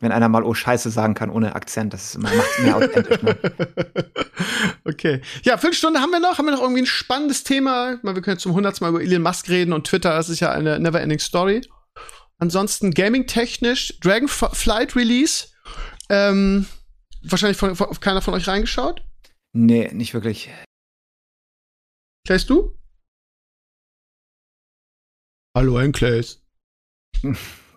[0.00, 3.20] Wenn einer mal oh Scheiße sagen kann ohne Akzent, das ist immer, macht's mehr authentisch.
[3.20, 3.36] Ne?
[4.84, 5.20] okay.
[5.42, 6.38] Ja, Viertelstunde haben wir noch.
[6.38, 7.98] Haben wir noch irgendwie ein spannendes Thema?
[8.02, 10.10] Meine, Wir können zum hundertsten Mal über Elon Musk reden und Twitter.
[10.10, 11.62] Das ist ja eine never-ending Story.
[12.38, 15.48] Ansonsten gaming-technisch Dragonflight Release.
[16.08, 16.66] Ähm,
[17.22, 19.04] wahrscheinlich von, von, keiner von euch reingeschaut.
[19.52, 20.48] Nee, nicht wirklich.
[22.24, 22.78] Clays, du?
[25.56, 26.40] Hallo, Enclays.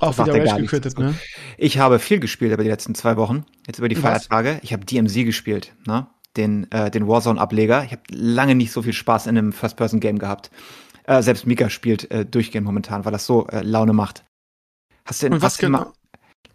[0.00, 1.14] Auch wieder er Rage gequittet, ne?
[1.58, 4.26] Ich habe viel gespielt über die letzten zwei Wochen, jetzt über die Was?
[4.26, 4.60] Feiertage.
[4.62, 6.06] Ich habe DMZ gespielt, ne?
[6.36, 7.84] Den, äh, den Warzone-Ableger.
[7.84, 10.50] Ich habe lange nicht so viel Spaß in einem First-Person-Game gehabt.
[11.04, 14.24] Äh, selbst Mika spielt äh, durchgehend momentan, weil das so äh, Laune macht.
[15.04, 15.92] Hast du den, Und was genau?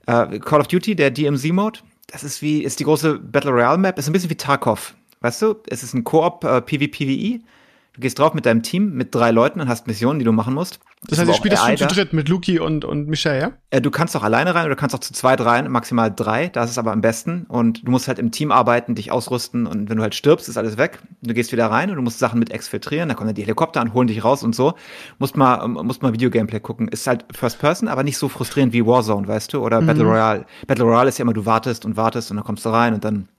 [0.06, 1.80] mal- äh, Call of Duty, der DMZ-Mode?
[2.08, 4.96] Das ist wie, ist die große Battle Royale-Map, ist ein bisschen wie Tarkov.
[5.22, 7.42] Weißt du, es ist ein Koop äh, PvPvE.
[7.96, 10.54] Du gehst drauf mit deinem Team, mit drei Leuten und hast Missionen, die du machen
[10.54, 10.82] musst.
[11.04, 13.52] Das Ist heißt, ihr spielt das AI zu, dritt mit Luki und, und Michelle, ja?
[13.70, 16.50] Äh, du kannst auch alleine rein oder kannst auch zu zweit rein, maximal drei.
[16.50, 17.46] Das ist aber am besten.
[17.48, 20.58] Und du musst halt im Team arbeiten, dich ausrüsten und wenn du halt stirbst, ist
[20.58, 21.00] alles weg.
[21.22, 23.08] Du gehst wieder rein und du musst Sachen mit exfiltrieren.
[23.08, 24.74] Da kommen dann die Helikopter an, holen dich raus und so.
[25.18, 26.90] Musst mal, ähm, musst mal Videogameplay gucken.
[26.90, 29.64] Ist halt First Person, aber nicht so frustrierend wie Warzone, weißt du?
[29.64, 30.46] Oder Battle Royale.
[30.68, 33.06] Battle Royale ist ja immer, du wartest und wartest und dann kommst du rein und
[33.06, 33.30] dann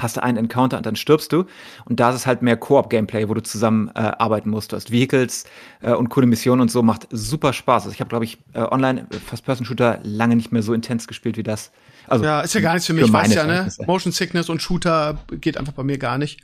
[0.00, 1.44] hast du einen Encounter und dann stirbst du.
[1.84, 4.72] Und da ist es halt mehr Koop-Gameplay, wo du zusammen äh, arbeiten musst.
[4.72, 5.44] Du hast Vehicles
[5.80, 6.82] äh, und coole Missionen und so.
[6.82, 7.84] Macht super Spaß.
[7.84, 11.36] Also ich habe, glaube ich, äh, online äh, First-Person-Shooter lange nicht mehr so intens gespielt
[11.36, 11.70] wie das.
[12.08, 13.48] Also, Ja, ist ja gar nichts für mich, meine weißt ja, ne?
[13.48, 13.84] Verhältnisse.
[13.86, 16.40] Motion Sickness und Shooter geht einfach bei mir gar nicht.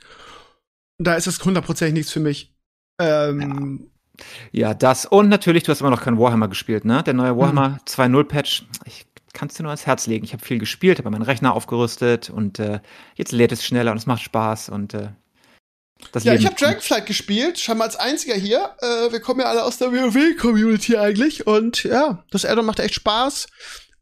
[0.97, 2.53] Da ist es hundertprozentig nichts für mich.
[2.99, 3.89] Ähm,
[4.51, 5.05] Ja, das.
[5.05, 7.03] Und natürlich, du hast immer noch kein Warhammer gespielt, ne?
[7.03, 8.65] Der neue Warhammer 2.0-Patch.
[8.85, 10.25] Ich kann es dir nur ans Herz legen.
[10.25, 12.79] Ich habe viel gespielt, habe meinen Rechner aufgerüstet und äh,
[13.15, 15.09] jetzt lädt es schneller und es macht Spaß und äh,
[16.11, 18.75] das ja, Leben ich habe Dragonflight gespielt, scheinbar als einziger hier.
[18.79, 21.45] Äh, wir kommen ja alle aus der WoW-Community eigentlich.
[21.45, 23.47] Und ja, das Addon macht echt Spaß.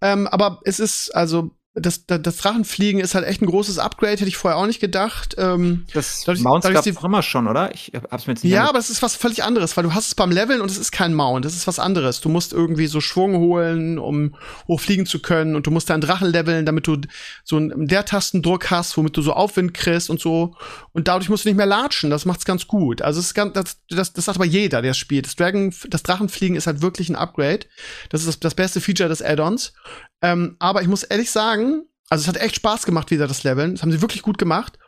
[0.01, 4.13] Ähm, aber es ist, also, das, das, das Drachenfliegen ist halt echt ein großes Upgrade,
[4.13, 5.35] hätte ich vorher auch nicht gedacht.
[5.37, 7.73] Ähm, Das Dadurch- Mounts gab die- es immer schon, oder?
[7.73, 9.93] Ich hab- hab's mir jetzt nicht Ja, aber es ist was völlig anderes, weil du
[9.93, 12.19] hast es beim Leveln und es ist kein Mount, das ist was anderes.
[12.21, 14.35] Du musst irgendwie so Schwung holen, um
[14.67, 16.97] hochfliegen zu können und du musst deinen Drachen leveln, damit du
[17.43, 20.55] so einen der Tastendruck hast, womit du so Aufwind kriegst und so.
[20.93, 23.01] Und dadurch musst du nicht mehr latschen, das macht's ganz gut.
[23.01, 25.25] Also es ist ganz, das, das, das sagt aber jeder, der es spielt.
[25.25, 27.67] Das Dragon, das Drachenfliegen ist halt wirklich ein Upgrade.
[28.09, 29.73] Das ist das, das beste Feature des Add-ons.
[30.21, 33.73] Ähm, aber ich muss ehrlich sagen, also es hat echt Spaß gemacht, wieder das Leveln.
[33.73, 34.79] Das haben sie wirklich gut gemacht.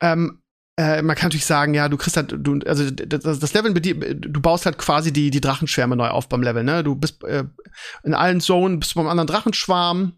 [0.00, 0.42] Ähm,
[0.78, 4.40] äh, man kann natürlich sagen, ja, du kriegst halt, du, also das, das Leveln, du
[4.40, 6.84] baust halt quasi die, die Drachenschwärme neu auf beim Level, ne?
[6.84, 7.44] Du bist äh,
[8.04, 10.12] in allen Zonen, bist du beim anderen Drachenschwarm.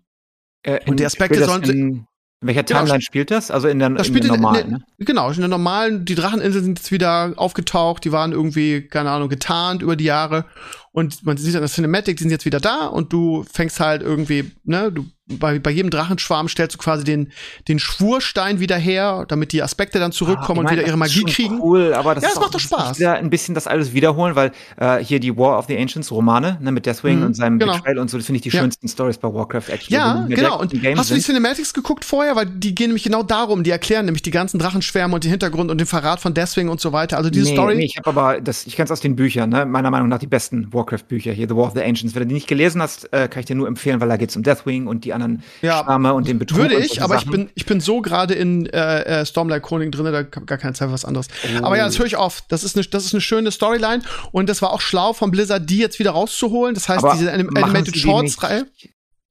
[0.65, 2.07] Äh, und die in- Aspekte sollen- In,
[2.41, 3.51] in welcher Genau, Timeline spielt das?
[3.53, 4.85] Also in der, Das in der in, normalen, in, ne?
[4.99, 9.29] Genau, in der normalen, die Dracheninseln sind jetzt wieder aufgetaucht, die waren irgendwie, keine Ahnung,
[9.29, 10.45] getarnt über die Jahre.
[10.93, 14.03] Und man sieht an der Cinematic, die sind jetzt wieder da und du fängst halt
[14.03, 17.31] irgendwie, ne, du bei, bei jedem Drachenschwarm stellst du quasi den,
[17.69, 20.99] den Schwurstein wieder her, damit die Aspekte dann zurückkommen Ah, und ich wieder mein, ihre
[20.99, 21.61] das ist Magie kriegen.
[21.61, 22.99] Cool, aber das Ja, auch, macht doch das Spaß.
[22.99, 26.57] Wieder ein bisschen das alles wiederholen, weil äh, hier die War of the Ancients Romane
[26.63, 27.75] ne, mit Deathwing Mhm, und seinem genau.
[27.75, 28.61] Betrayal und so, das finde ich die Ja.
[28.63, 29.97] schönsten Stories bei Warcraft actually.
[29.97, 30.61] Ja, genau.
[30.61, 31.21] Und hast du die.
[31.21, 32.35] Cinematics geguckt vorher?
[32.35, 33.65] Weil die gehen nämlich genau darum.
[33.65, 36.81] Die erklären nämlich die ganzen Drachenschwärme und den Hintergrund und den Verrat von Deathwing und
[36.81, 37.19] so weiter.
[37.19, 37.77] Also diese nee, Story.
[37.77, 39.67] Nee, ich habe aber, das, ich kenne es aus den Büchern, ne?
[39.67, 42.15] meiner Meinung nach die besten Warcraft-Bücher hier, The War of the Ancients.
[42.15, 44.31] Wenn du die nicht gelesen hast, äh, kann ich dir nur empfehlen, weil da geht
[44.31, 46.59] es um Deathwing und die anderen Ja, Schwärme und den Betrug.
[46.59, 50.05] Würde ich, aber ich bin, ich bin so gerade in äh, äh, Stormlight Chronik drin,
[50.07, 51.29] da gar keine Zeit für was anderes.
[51.61, 51.65] Oh.
[51.67, 52.43] Aber ja, das höre ich auf.
[52.49, 54.03] Das ist eine, das ist eine schöne Storyline
[54.33, 56.75] und das war auch schlau von Blizzard, die jetzt wieder rauszuholen.
[56.75, 58.03] Das heißt, Aber diese Anim Animated sie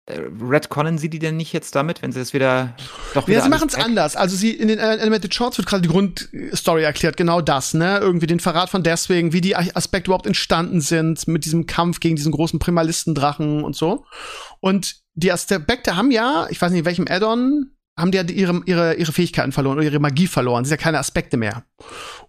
[0.07, 2.73] Äh, Redconnen sie die denn nicht jetzt damit, wenn sie das wieder
[3.13, 4.15] doch wieder Ja, sie machen es anders.
[4.15, 7.97] Also sie in den äh, Animated Shorts wird gerade die Grundstory erklärt, genau das, ne?
[7.97, 12.15] Irgendwie den Verrat von deswegen, wie die Aspekte überhaupt entstanden sind mit diesem Kampf gegen
[12.15, 14.05] diesen großen Primalistendrachen und so.
[14.61, 18.93] Und die Aspekte haben ja, ich weiß nicht, in welchem Add-on haben die ihre, ihre,
[18.93, 20.61] ihre Fähigkeiten verloren oder ihre Magie verloren.
[20.61, 21.63] Es sind ja keine Aspekte mehr.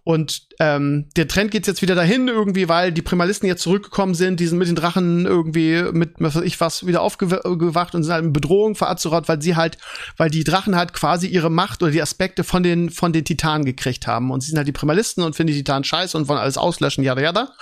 [0.03, 4.39] Und ähm, der Trend geht jetzt wieder dahin irgendwie, weil die Primalisten jetzt zurückgekommen sind,
[4.39, 8.13] die sind mit den Drachen irgendwie mit, was weiß ich was, wieder aufgewacht und sind
[8.13, 9.77] halt in Bedrohung für weil sie halt,
[10.17, 13.65] weil die Drachen halt quasi ihre Macht oder die Aspekte von den, von den Titanen
[13.65, 14.31] gekriegt haben.
[14.31, 17.03] Und sie sind halt die Primalisten und finden die Titanen scheiße und wollen alles auslöschen,
[17.03, 17.53] jada jada.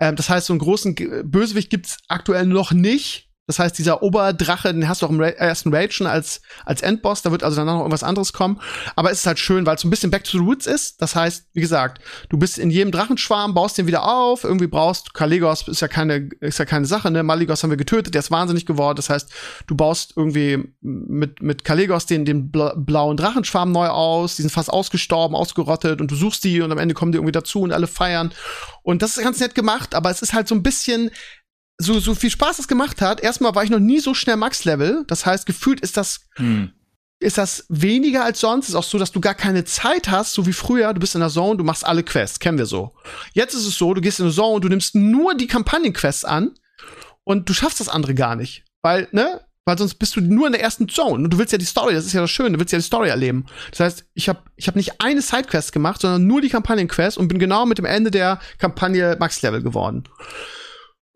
[0.00, 4.72] Ähm, das heißt, so einen großen Bösewicht gibt's aktuell noch nicht das heißt, dieser Oberdrache,
[4.72, 7.56] den hast du auch im Ra ersten Raid schon als, als Endboss, da wird also
[7.56, 8.58] danach noch irgendwas anderes kommen.
[8.96, 11.02] Aber es ist halt schön, weil es so ein bisschen Back to the Roots ist.
[11.02, 15.12] Das heißt, wie gesagt, du bist in jedem Drachenschwarm, baust den wieder auf, irgendwie brauchst,
[15.12, 17.22] Kalegos ist ja keine, ist ja keine Sache, ne?
[17.22, 18.96] Maligos haben wir getötet, der ist wahnsinnig geworden.
[18.96, 19.30] Das heißt,
[19.66, 24.70] du baust irgendwie mit, mit Kalegos den, den blauen Drachenschwarm neu aus, die sind fast
[24.70, 27.88] ausgestorben, ausgerottet und du suchst die und am Ende kommen die irgendwie dazu und alle
[27.88, 28.32] feiern.
[28.82, 31.10] Und das ist ganz nett gemacht, aber es ist halt so ein bisschen,
[31.78, 35.04] so, so viel Spaß es gemacht hat, erstmal war ich noch nie so schnell Max-Level.
[35.06, 36.72] Das heißt, gefühlt ist das, hm.
[37.18, 38.68] ist das weniger als sonst.
[38.68, 40.92] Ist auch so, dass du gar keine Zeit hast, so wie früher.
[40.94, 42.94] Du bist in der Zone, du machst alle Quests, kennen wir so.
[43.32, 46.52] Jetzt ist es so, du gehst in eine Zone, du nimmst nur die Kampagnen-Quests an
[47.24, 48.64] und du schaffst das andere gar nicht.
[48.82, 49.40] Weil, ne?
[49.66, 51.94] Weil sonst bist du nur in der ersten Zone und du willst ja die Story,
[51.94, 53.46] das ist ja das Schöne, du willst ja die Story erleben.
[53.70, 57.28] Das heißt, ich habe ich hab nicht eine Sidequest gemacht, sondern nur die Kampagnenquest und
[57.28, 60.04] bin genau mit dem Ende der Kampagne Max-Level geworden.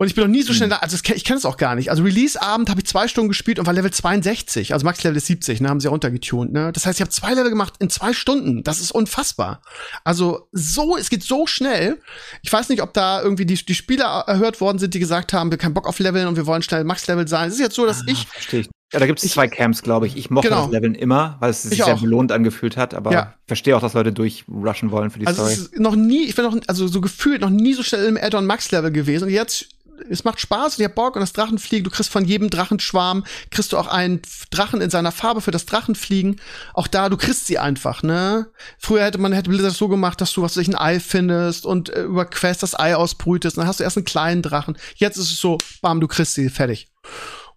[0.00, 0.70] Und ich bin noch nie so schnell hm.
[0.70, 1.90] da, also ich kenne es auch gar nicht.
[1.90, 4.72] Also Release-Abend habe ich zwei Stunden gespielt und war Level 62.
[4.72, 6.70] Also Max-Level ist 70, ne, haben sie ja runtergetunt, ne.
[6.72, 8.62] Das heißt, ich habe zwei Level gemacht in zwei Stunden.
[8.62, 9.60] Das ist unfassbar.
[10.04, 11.98] Also so, es geht so schnell.
[12.42, 15.50] Ich weiß nicht, ob da irgendwie die, die Spieler erhört worden sind, die gesagt haben,
[15.50, 17.48] wir haben keinen Bock auf Leveln und wir wollen schnell Max-Level sein.
[17.48, 18.28] Es ist jetzt so, dass ah, ich.
[18.28, 18.68] Verstehe ich.
[18.92, 20.16] Ja, da gibt es zwei Camps, glaube ich.
[20.16, 20.62] Ich mochte genau.
[20.62, 22.00] das Leveln immer, weil es sich ich sehr auch.
[22.00, 23.34] belohnt angefühlt hat, aber ja.
[23.42, 25.52] ich verstehe auch, dass Leute durchrushen wollen für die also Story.
[25.54, 28.16] Es ist noch nie, ich bin noch, also so gefühlt noch nie so schnell im
[28.16, 29.24] Add-on Max-Level gewesen.
[29.24, 29.68] Und jetzt
[30.10, 33.72] es macht Spaß und habt Bock und das Drachenfliegen, du kriegst von jedem Drachenschwarm, kriegst
[33.72, 36.40] du auch einen Drachen in seiner Farbe für das Drachenfliegen.
[36.74, 38.48] Auch da, du kriegst sie einfach, ne?
[38.78, 41.66] Früher hätte man, hätte Blizzard so gemacht, dass du, was weiß ich, ein Ei findest
[41.66, 44.76] und äh, über Quest das Ei ausbrütest und dann hast du erst einen kleinen Drachen.
[44.96, 46.88] Jetzt ist es so, bam, du kriegst sie, fertig.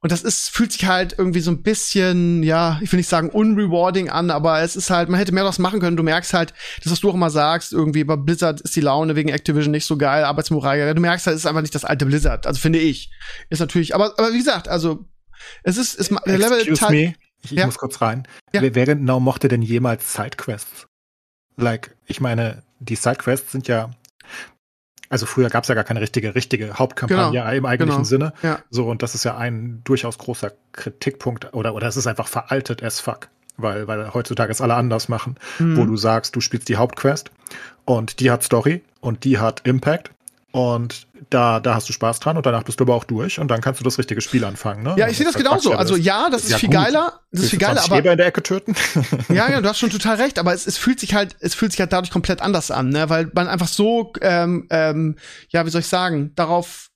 [0.03, 3.29] Und das ist, fühlt sich halt irgendwie so ein bisschen, ja, ich will nicht sagen
[3.29, 5.95] unrewarding an, aber es ist halt, man hätte mehr daraus machen können.
[5.95, 9.15] Du merkst halt, das, was du auch immer sagst, irgendwie bei Blizzard ist die Laune
[9.15, 10.95] wegen Activision nicht so geil, Arbeitsmoral.
[10.95, 12.47] Du merkst halt, es ist einfach nicht das alte Blizzard.
[12.47, 13.11] Also finde ich.
[13.51, 15.05] Ist natürlich, aber, aber wie gesagt, also,
[15.61, 17.13] es ist, es, der Level Excuse me.
[17.43, 17.67] Ich, ich ja?
[17.67, 18.27] muss kurz rein.
[18.53, 18.63] Ja.
[18.63, 20.87] Wer, wer genau mochte denn jemals Sidequests?
[21.57, 23.91] Like, ich meine, die Sidequests sind ja
[25.11, 27.51] also früher gab es ja gar keine richtige, richtige Hauptkampagne genau.
[27.51, 28.07] im eigentlichen genau.
[28.07, 28.33] Sinne.
[28.41, 28.59] Ja.
[28.69, 32.81] So, und das ist ja ein durchaus großer Kritikpunkt oder, oder es ist einfach veraltet
[32.81, 33.27] as fuck.
[33.57, 35.77] Weil, weil heutzutage es alle anders machen, mhm.
[35.77, 37.29] wo du sagst, du spielst die Hauptquest
[37.83, 40.11] und die hat Story und die hat Impact
[40.51, 43.49] und da, da hast du Spaß dran und danach bist du aber auch durch und
[43.49, 44.83] dann kannst du das richtige Spiel anfangen.
[44.83, 44.95] Ne?
[44.97, 45.73] Ja, ich sehe das genauso.
[45.73, 46.77] Also ja, das, das ist, ja viel gut.
[46.77, 47.19] geiler.
[47.31, 48.75] Das ist viel geiler, aber Schäber in der Ecke töten.
[49.29, 51.71] ja, ja, du hast schon total recht, aber es, es fühlt sich halt, es fühlt
[51.71, 53.09] sich halt dadurch komplett anders an, ne?
[53.09, 55.15] Weil man einfach so, ähm, ähm,
[55.49, 56.90] ja, wie soll ich sagen, darauf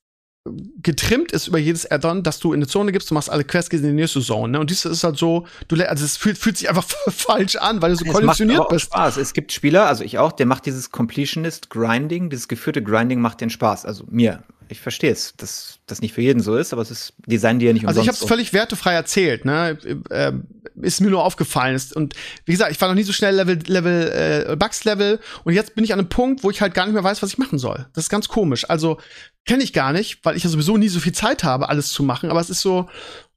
[0.82, 3.72] getrimmt ist über jedes Addon, dass du in eine Zone gibst, du machst alle Quests,
[3.72, 4.52] in die nächste Zone.
[4.52, 4.60] Ne?
[4.60, 7.90] Und dies ist halt so, du, also es fühlt, fühlt sich einfach falsch an, weil
[7.90, 8.86] du so es konditioniert macht bist.
[8.86, 9.16] Spaß.
[9.16, 13.40] Es gibt Spieler, also ich auch, der macht dieses Completionist Grinding, dieses geführte Grinding macht
[13.40, 13.84] den Spaß.
[13.84, 14.42] Also mir.
[14.68, 17.66] Ich verstehe es, dass das nicht für jeden so ist, aber es ist Design, die
[17.66, 19.78] ja nicht Also ich habe es völlig wertefrei erzählt, ne?
[20.10, 20.32] Äh,
[20.82, 21.80] ist mir nur aufgefallen.
[21.94, 22.14] Und
[22.44, 25.84] wie gesagt, ich war noch nie so schnell Level, Level, äh, Bugs-Level und jetzt bin
[25.84, 27.86] ich an einem Punkt, wo ich halt gar nicht mehr weiß, was ich machen soll.
[27.94, 28.68] Das ist ganz komisch.
[28.68, 28.98] Also
[29.44, 32.02] kenne ich gar nicht, weil ich ja sowieso nie so viel Zeit habe, alles zu
[32.02, 32.30] machen.
[32.30, 32.88] Aber es ist so,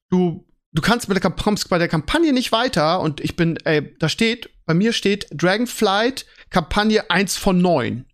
[0.10, 3.96] du, du kannst mit der, kommst bei der Kampagne nicht weiter und ich bin, ey,
[4.00, 8.06] da steht, bei mir steht Dragonflight Kampagne 1 von 9.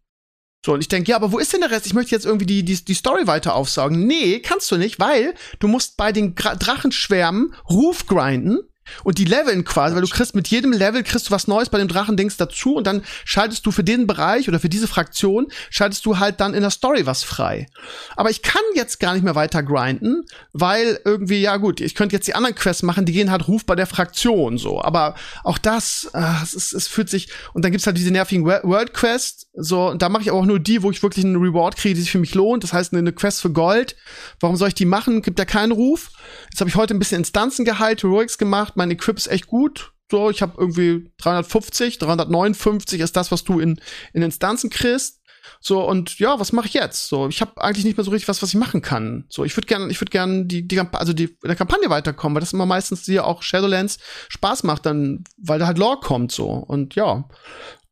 [0.66, 1.86] So, und ich denke, ja, aber wo ist denn der Rest?
[1.86, 4.08] Ich möchte jetzt irgendwie die, die, die Story weiter aufsaugen.
[4.08, 8.62] Nee, kannst du nicht, weil du musst bei den Drachenschwärmen Ruf grinden
[9.03, 11.78] und die leveln quasi, weil du kriegst mit jedem Level kriegst du was Neues bei
[11.78, 16.06] dem Drachendings dazu und dann schaltest du für den Bereich oder für diese Fraktion schaltest
[16.06, 17.68] du halt dann in der Story was frei.
[18.16, 22.16] Aber ich kann jetzt gar nicht mehr weiter grinden, weil irgendwie, ja gut, ich könnte
[22.16, 24.82] jetzt die anderen Quests machen, die gehen halt Ruf bei der Fraktion so.
[24.82, 28.45] Aber auch das, äh, es, ist, es fühlt sich, und dann gibt's halt diese nervigen
[28.45, 31.38] World Quests, so, und da mache ich aber auch nur die, wo ich wirklich einen
[31.38, 32.64] Reward kriege, die sich für mich lohnt.
[32.64, 33.95] Das heißt, eine Quest für Gold.
[34.41, 35.22] Warum soll ich die machen?
[35.22, 36.12] Gibt ja keinen Ruf.
[36.52, 39.93] Jetzt habe ich heute ein bisschen Instanzen geheilt, Heroics gemacht mein Equip ist echt gut.
[40.11, 43.81] So, ich habe irgendwie 350, 359 ist das, was du in,
[44.14, 45.22] in Instanzen kriegst.
[45.60, 47.07] So, und ja, was mache ich jetzt?
[47.07, 49.26] So, ich habe eigentlich nicht mehr so richtig was, was ich machen kann.
[49.30, 52.35] So, ich würde gerne, ich würde gerne die, die, also die, in der Kampagne weiterkommen,
[52.35, 53.99] weil das immer meistens dir auch Shadowlands
[54.30, 56.49] Spaß macht, dann, weil da halt Lore kommt, so.
[56.49, 57.27] Und ja,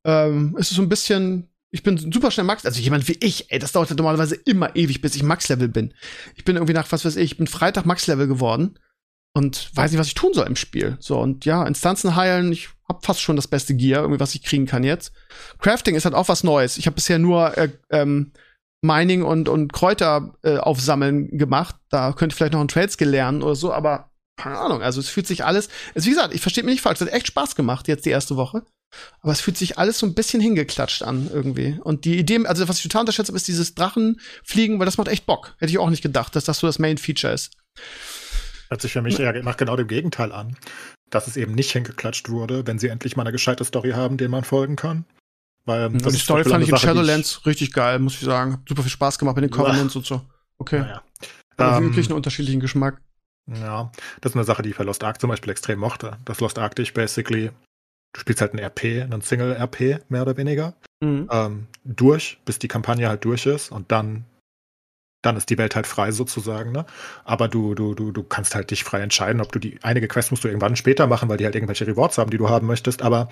[0.04, 3.52] ähm, es ist so ein bisschen, ich bin super schnell Max, also jemand wie ich,
[3.52, 5.94] ey, das dauert halt normalerweise immer ewig, bis ich Max-Level bin.
[6.36, 8.78] Ich bin irgendwie nach, was weiß ich, ich bin Freitag Max-Level geworden
[9.34, 10.98] und weiß nicht, was ich tun soll im Spiel.
[11.00, 14.44] So, und ja, Instanzen heilen, ich hab fast schon das beste Gear, irgendwie, was ich
[14.44, 15.12] kriegen kann jetzt.
[15.60, 16.78] Crafting ist halt auch was Neues.
[16.78, 18.32] Ich habe bisher nur äh, ähm,
[18.82, 21.76] Mining und, und Kräuter äh, aufsammeln gemacht.
[21.90, 24.82] Da könnte ich vielleicht noch ein Trade-Skill lernen oder so, aber keine Ahnung.
[24.82, 27.14] Also es fühlt sich alles, es, wie gesagt, ich verstehe mich nicht falsch, es hat
[27.14, 28.64] echt Spaß gemacht jetzt die erste Woche.
[29.22, 31.80] Aber es fühlt sich alles so ein bisschen hingeklatscht an irgendwie.
[31.84, 35.08] Und die Idee, also was ich total unterschätzt habe, ist dieses Drachenfliegen, weil das macht
[35.08, 35.56] echt Bock.
[35.58, 37.54] Hätte ich auch nicht gedacht, dass das so das Main-Feature ist.
[38.70, 40.56] Hört sich für mich eher nach genau dem Gegenteil an.
[41.10, 44.30] Dass es eben nicht hingeklatscht wurde, wenn sie endlich mal eine gescheite Story haben, der
[44.30, 45.06] man folgen kann.
[45.66, 48.64] Weil das die Story fand ich in Shadowlands richtig geil, muss ich sagen.
[48.68, 50.22] Super viel Spaß gemacht mit den Covenants und so.
[50.58, 50.80] Okay.
[50.80, 51.02] Naja.
[51.58, 53.02] Aber ähm, wirklich einen unterschiedlichen Geschmack.
[53.48, 53.92] Ja,
[54.22, 56.18] das ist eine Sache, die ich bei Lost Ark zum Beispiel extrem mochte.
[56.26, 57.52] Das Lost Ark dich basically,
[58.14, 61.28] du spielst halt ein RP, einen Single-RP, mehr oder weniger, mhm.
[61.30, 64.26] ähm, durch, bis die Kampagne halt durch ist und dann
[65.24, 66.86] dann ist die Welt halt frei sozusagen, ne?
[67.26, 70.32] Aber du, du, du, du kannst halt dich frei entscheiden, ob du die einige Quests
[70.32, 73.02] musst du irgendwann später machen, weil die halt irgendwelche Rewards haben, die du haben möchtest,
[73.02, 73.30] aber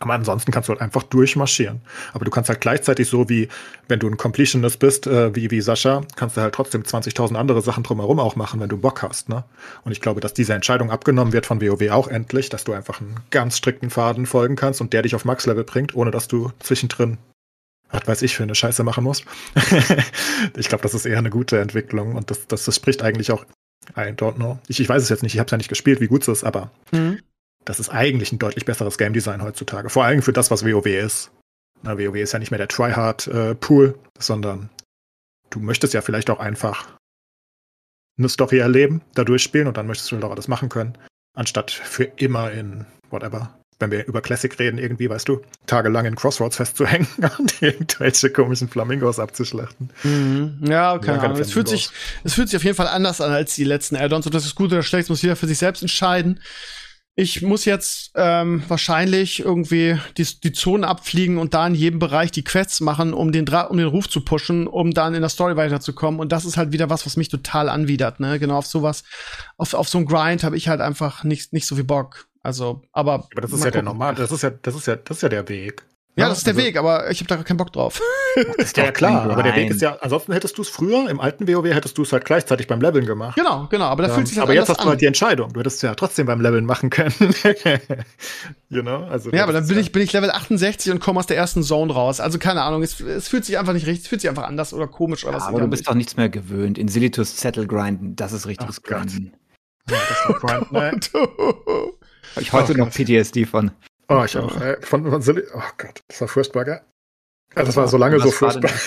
[0.00, 1.82] aber ansonsten kannst du halt einfach durchmarschieren.
[2.14, 3.48] Aber du kannst halt gleichzeitig so wie,
[3.86, 7.60] wenn du ein Completionist bist, äh, wie, wie Sascha, kannst du halt trotzdem 20.000 andere
[7.60, 9.28] Sachen drumherum auch machen, wenn du Bock hast.
[9.28, 9.44] Ne?
[9.84, 13.00] Und ich glaube, dass diese Entscheidung abgenommen wird von WoW auch endlich, dass du einfach
[13.00, 16.50] einen ganz strikten Faden folgen kannst und der dich auf Max-Level bringt, ohne dass du
[16.60, 17.18] zwischendrin,
[17.92, 19.24] was weiß ich, für eine Scheiße machen musst.
[20.56, 23.44] ich glaube, das ist eher eine gute Entwicklung und das, das, das spricht eigentlich auch
[23.96, 24.58] I don't know.
[24.68, 26.28] Ich, ich weiß es jetzt nicht, ich habe es ja nicht gespielt, wie gut es
[26.28, 27.20] ist, aber mhm
[27.64, 29.90] das ist eigentlich ein deutlich besseres Game Design heutzutage.
[29.90, 31.30] Vor allem für das, was WoW ist.
[31.82, 34.70] Na, WoW ist ja nicht mehr der Tryhard-Pool, äh, sondern
[35.50, 36.96] du möchtest ja vielleicht auch einfach
[38.18, 40.98] eine Story erleben, da durchspielen und dann möchtest du halt auch alles machen können,
[41.34, 43.59] anstatt für immer in whatever.
[43.80, 47.08] Wenn wir über Classic reden, irgendwie, weißt du, tagelang in Crossroads festzuhängen
[47.38, 49.90] und irgendwelche komischen Flamingos abzuschlachten.
[50.04, 50.60] Mhm.
[50.62, 51.38] Ja, keine Ahnung.
[51.38, 51.90] Es fühlt, sich,
[52.22, 54.54] es fühlt sich auf jeden Fall anders an als die letzten Add-ons und das ist
[54.54, 56.40] gut oder schlecht, muss jeder für sich selbst entscheiden
[57.16, 62.30] ich muss jetzt ähm, wahrscheinlich irgendwie die, die Zonen abfliegen und da in jedem Bereich
[62.30, 65.28] die Quests machen, um den, Dra um den Ruf zu pushen, um dann in der
[65.28, 66.18] Story weiterzukommen.
[66.18, 68.20] Und das ist halt wieder was, was mich total anwidert.
[68.20, 68.38] Ne?
[68.38, 69.02] Genau auf sowas,
[69.58, 72.26] auf, auf so ein Grind habe ich halt einfach nicht, nicht so viel Bock.
[72.42, 73.14] Also, aber.
[73.14, 73.72] Aber das ist ja gucken.
[73.72, 75.84] der normal, das ist ja, das ist ja, das ist ja der Weg.
[76.16, 78.02] Ja, das ist der also, Weg, aber ich habe da keinen Bock drauf.
[78.58, 81.46] ist ja klar, aber der Weg ist ja, ansonsten hättest du es früher, im alten
[81.46, 83.36] WoW hättest du es halt gleichzeitig beim Leveln gemacht.
[83.36, 84.84] Genau, genau, aber da ähm, fühlt sich halt Aber jetzt hast an.
[84.84, 87.14] du halt die Entscheidung, du hättest es ja trotzdem beim Leveln machen können.
[88.68, 89.04] you know?
[89.04, 91.62] also, ja, aber dann bin ich, bin ich Level 68 und komme aus der ersten
[91.62, 92.20] Zone raus.
[92.20, 94.74] Also keine Ahnung, es, es fühlt sich einfach nicht richtig, es fühlt sich einfach anders
[94.74, 95.46] oder komisch oder ja, was.
[95.46, 96.76] Aber du bist doch nichts mehr gewöhnt.
[96.76, 99.32] In Silitus Zettel grinden, das ist richtiges Grinden.
[99.88, 101.10] Ja, das war Grind,
[102.36, 102.42] ne?
[102.42, 103.70] ich heute oh, noch PTSD von.
[104.08, 104.60] Oh, ich auch.
[104.60, 106.80] Äh, von, von Silly oh Gott, das war furchtbar, gell?
[107.54, 108.70] Also das war so lange so furchtbar.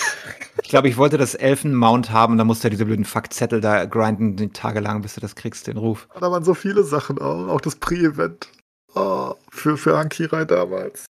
[0.62, 4.52] Ich glaube, ich wollte das Elfen-Mount haben, da musste ja diese blöden Fuck-Zettel da grinden,
[4.52, 6.08] tagelang, bis du das kriegst, den Ruf.
[6.18, 8.48] Da waren so viele Sachen auch, auch das Pre-Event.
[8.94, 11.06] Oh, für, für Ankirai damals.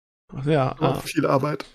[0.44, 0.76] Ja.
[0.80, 1.00] Oh, ah.
[1.00, 1.66] Viel Arbeit.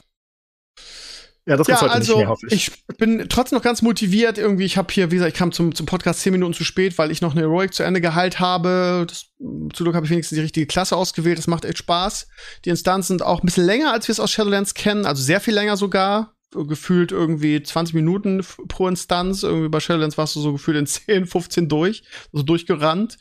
[1.47, 2.71] Ja, das ja, heute also, nicht mehr, hoffe ich.
[2.89, 4.39] Ich bin trotzdem noch ganz motiviert.
[4.39, 6.97] Irgendwie, ich habe hier, wie gesagt, ich kam zum, zum Podcast zehn Minuten zu spät,
[6.97, 9.05] weil ich noch eine Heroic zu Ende geheilt habe.
[9.07, 9.27] Das,
[9.75, 11.37] zu Glück habe ich wenigstens die richtige Klasse ausgewählt.
[11.37, 12.29] Das macht echt Spaß.
[12.65, 15.05] Die Instanzen sind auch ein bisschen länger, als wir es aus Shadowlands kennen.
[15.05, 16.35] Also sehr viel länger sogar.
[16.51, 19.43] Gefühlt irgendwie 20 Minuten pro Instanz.
[19.43, 22.05] Irgendwie bei Shadowlands warst du so gefühlt in 10, 15 durch.
[22.33, 23.19] So durchgerannt.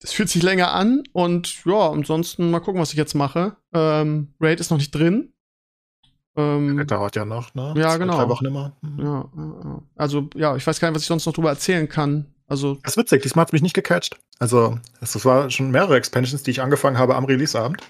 [0.00, 1.04] Das fühlt sich länger an.
[1.12, 3.56] Und ja, ansonsten mal gucken, was ich jetzt mache.
[3.72, 5.32] Ähm, Raid ist noch nicht drin.
[6.40, 7.74] Ähm, das dauert ja noch, ne?
[7.76, 8.16] Ja, Zwei, genau.
[8.16, 8.72] Drei Wochen immer.
[8.82, 9.00] Mhm.
[9.00, 9.28] Ja,
[9.96, 12.26] also, ja, ich weiß gar nicht, was ich sonst noch drüber erzählen kann.
[12.46, 12.74] Also.
[12.82, 14.18] Das ist witzig, diesmal hat es mich nicht gecatcht.
[14.38, 17.82] Also, das war schon mehrere Expansions, die ich angefangen habe am Releaseabend.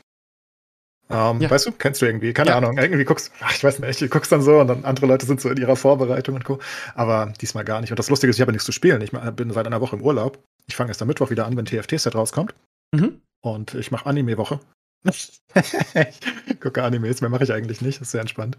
[1.10, 1.50] Ähm, ja.
[1.50, 2.32] Weißt du, kennst du irgendwie?
[2.32, 2.58] Keine ja.
[2.58, 2.78] Ahnung.
[2.78, 5.40] Irgendwie guckst, ach, ich weiß nicht, du guckst dann so und dann andere Leute sind
[5.40, 6.60] so in ihrer Vorbereitung und Co.
[6.94, 7.90] Aber diesmal gar nicht.
[7.90, 9.02] Und das Lustige ist, ich habe nichts zu spielen.
[9.02, 10.38] Ich bin seit einer Woche im Urlaub.
[10.68, 12.54] Ich fange erst am Mittwoch wieder an, wenn TFT-Set rauskommt.
[12.92, 13.20] Mhm.
[13.42, 14.60] Und ich mache Anime-Woche
[15.04, 18.58] ich gucke Animes, mehr mache ich eigentlich nicht, ist sehr entspannt.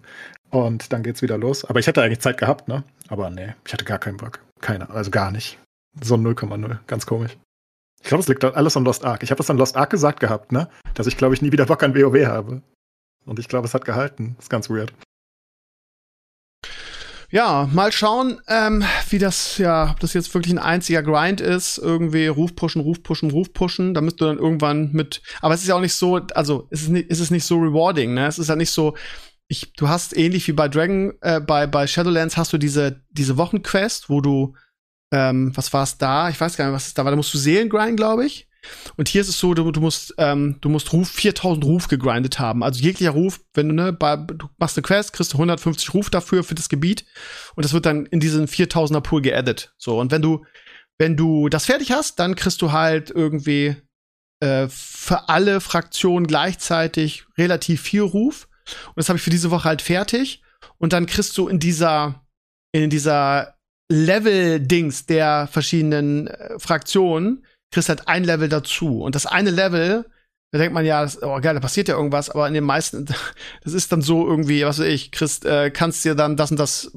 [0.50, 1.66] Und dann geht's wieder los.
[1.66, 2.84] Aber ich hätte eigentlich Zeit gehabt, ne?
[3.10, 4.40] Aber nee, ich hatte gar keinen Bock.
[4.60, 5.60] Keine, also gar nicht.
[6.02, 7.38] So 0,0, ganz komisch.
[8.02, 9.22] Ich glaube, es liegt alles an Lost Ark.
[9.22, 10.68] Ich habe das an Lost Ark gesagt gehabt, ne?
[10.96, 12.62] Dass ich, glaube ich, nie wieder Bock an WoW habe.
[13.26, 14.36] Und ich glaube, es hat gehalten.
[14.40, 14.94] Ist ganz weird
[17.32, 21.78] ja, mal schauen, ähm, wie das, ja, ob das jetzt wirklich ein einziger Grind ist.
[21.78, 25.22] Irgendwie Ruf pushen, Ruf pushen, Ruf pushen, damit du dann irgendwann mit.
[25.42, 27.58] Aber es ist ja auch nicht so, also es ist, nicht, es ist nicht so
[27.58, 28.28] rewarding, ne?
[28.28, 28.96] Es ist ja nicht so.
[29.48, 33.38] Ich, du hast ähnlich wie bei Dragon, äh, bei, bei Shadowlands hast du diese, diese
[33.38, 34.56] Wochenquest, wo du,
[35.12, 36.30] ähm, was war es da?
[36.30, 37.12] Ich weiß gar nicht, was es da war.
[37.12, 38.50] Da musst du Seelen grinden, glaube ich.
[38.98, 42.40] Und hier ist es so, du, du musst, ähm, du musst Ruf, 4000 Ruf gegrindet
[42.40, 42.64] haben.
[42.64, 46.10] Also jeglicher Ruf, wenn du, ne, bei, du machst eine Quest, kriegst du 150 Ruf
[46.10, 47.06] dafür für das Gebiet.
[47.56, 49.74] Und das wird dann in diesen 4000er Pool geaddet.
[49.78, 50.00] So.
[50.00, 50.46] Und wenn du
[50.98, 53.76] Wenn du das fertig hast, dann kriegst du halt irgendwie
[54.40, 58.48] äh, für alle Fraktionen gleichzeitig relativ viel Ruf.
[58.88, 60.44] Und das habe ich für diese Woche halt fertig.
[60.78, 62.24] Und dann kriegst du in dieser,
[62.72, 63.56] in dieser
[63.90, 69.02] Level-Dings der verschiedenen äh, Fraktionen, kriegst halt ein Level dazu.
[69.02, 70.06] Und das eine Level,
[70.52, 73.06] da denkt man ja, das, oh geil, da passiert ja irgendwas, aber in den meisten,
[73.64, 76.60] das ist dann so irgendwie, was weiß ich, kriegst, äh, kannst dir dann das und
[76.60, 76.92] das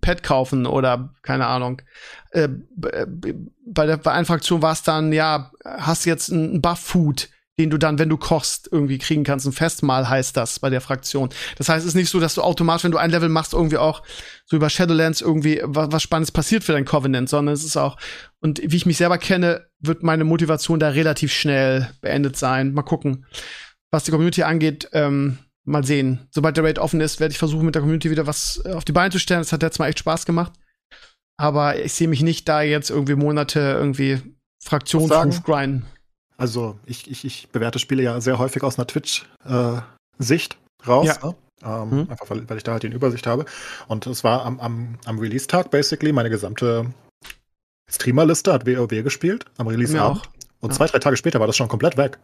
[0.00, 1.82] Pad kaufen oder keine Ahnung.
[2.30, 7.70] Äh, bei der bei einer Fraktion war es dann, ja, hast jetzt ein Buff-Food den
[7.70, 9.46] du dann, wenn du kochst, irgendwie kriegen kannst.
[9.46, 11.30] Ein Festmahl heißt das bei der Fraktion.
[11.56, 13.78] Das heißt, es ist nicht so, dass du automatisch, wenn du ein Level machst, irgendwie
[13.78, 14.02] auch
[14.46, 17.96] so über Shadowlands irgendwie was, was Spannendes passiert für dein Covenant, sondern es ist auch,
[18.40, 22.72] und wie ich mich selber kenne, wird meine Motivation da relativ schnell beendet sein.
[22.72, 23.26] Mal gucken.
[23.90, 26.28] Was die Community angeht, ähm, mal sehen.
[26.30, 28.92] Sobald der Raid offen ist, werde ich versuchen, mit der Community wieder was auf die
[28.92, 29.40] Beine zu stellen.
[29.40, 30.52] Das hat jetzt mal echt Spaß gemacht.
[31.36, 34.20] Aber ich sehe mich nicht da jetzt irgendwie Monate irgendwie
[34.62, 35.86] Fraktionsruf grinden.
[36.38, 41.06] Also ich, ich, ich bewerte Spiele ja sehr häufig aus einer Twitch-Sicht äh, raus.
[41.06, 41.26] Ja.
[41.26, 41.34] Ne?
[41.64, 42.10] Ähm, mhm.
[42.10, 43.44] Einfach weil, weil, ich da halt die Übersicht habe.
[43.88, 46.86] Und es war am, am, am Release-Tag basically meine gesamte
[47.90, 50.28] Streamerliste hat WoW gespielt am Release-Abend.
[50.60, 50.76] Und ja.
[50.76, 52.18] zwei, drei Tage später war das schon komplett weg.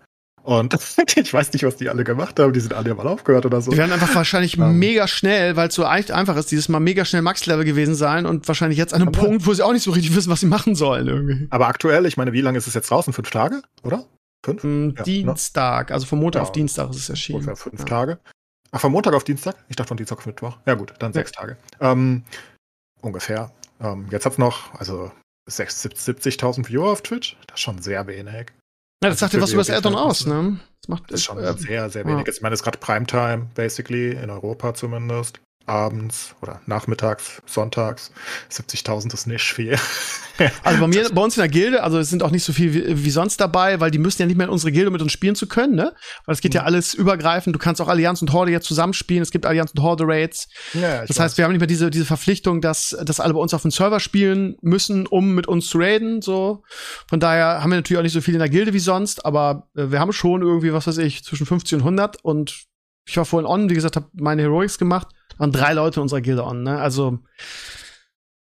[0.45, 0.77] Und
[1.17, 2.53] ich weiß nicht, was die alle gemacht haben.
[2.53, 3.71] Die sind alle mal aufgehört oder so.
[3.71, 4.79] Die werden einfach wahrscheinlich um, ähm.
[4.79, 8.47] mega schnell, weil es so einfach ist, dieses Mal mega schnell Max-Level gewesen sein und
[8.47, 10.75] wahrscheinlich jetzt an einem Punkt, wo sie auch nicht so richtig wissen, was sie machen
[10.75, 11.47] sollen irgendwie.
[11.49, 13.15] Aber aktuell, ich meine, wie lange ist es jetzt draußen?
[13.15, 14.05] Fünf Tage, oder?
[14.45, 14.63] Fünf?
[14.63, 15.03] Mm, ja, ne?
[15.03, 15.95] Dienstag, ne?
[15.95, 17.41] also von Montag ja, auf Dienstag ist es erschienen.
[17.41, 17.87] Ungefähr fünf ja.
[17.87, 18.19] Tage.
[18.71, 19.57] Ach, von Montag auf Dienstag?
[19.71, 20.59] Ich dachte von Dienstag auf Mittwoch.
[20.67, 21.57] Ja gut, dann sechs Tage.
[21.81, 22.23] Ähm,
[23.01, 23.51] ungefähr.
[23.81, 25.11] Ähm, jetzt hat's noch, also
[25.49, 27.39] 70.000 Viewer auf Twitch.
[27.47, 28.53] Das ist schon sehr wenig.
[29.05, 30.59] Ja, das sagt ja was über das Addon aus, ne?
[30.81, 32.27] Das macht das ist schon äh, sehr, sehr wenig.
[32.27, 32.33] Ja.
[32.33, 38.13] Ich meine, es ist gerade Primetime, basically, in Europa zumindest abends oder nachmittags, sonntags.
[38.51, 39.77] 70.000 ist nicht viel.
[40.63, 42.75] also bei mir, bei uns in der Gilde, also es sind auch nicht so viel
[42.75, 45.13] wie, wie, sonst dabei, weil die müssen ja nicht mehr in unsere Gilde mit uns
[45.13, 45.95] spielen zu können, ne?
[46.27, 46.59] Weil es geht mhm.
[46.59, 47.55] ja alles übergreifend.
[47.55, 49.23] Du kannst auch Allianz und Horde jetzt zusammenspielen.
[49.23, 50.49] Es gibt Allianz und Horde Raids.
[50.75, 51.21] Ja, das weiß.
[51.21, 53.71] heißt, wir haben nicht mehr diese, diese Verpflichtung, dass, dass alle bei uns auf dem
[53.71, 56.63] Server spielen müssen, um mit uns zu raiden, so.
[57.09, 59.69] Von daher haben wir natürlich auch nicht so viel in der Gilde wie sonst, aber
[59.77, 62.65] äh, wir haben schon irgendwie, was weiß ich, zwischen 50 und 100 und
[63.07, 65.09] ich war vorhin on, wie gesagt, habe meine Heroics gemacht
[65.39, 66.79] waren drei Leute in unserer Gilde on, ne?
[66.79, 67.19] Also,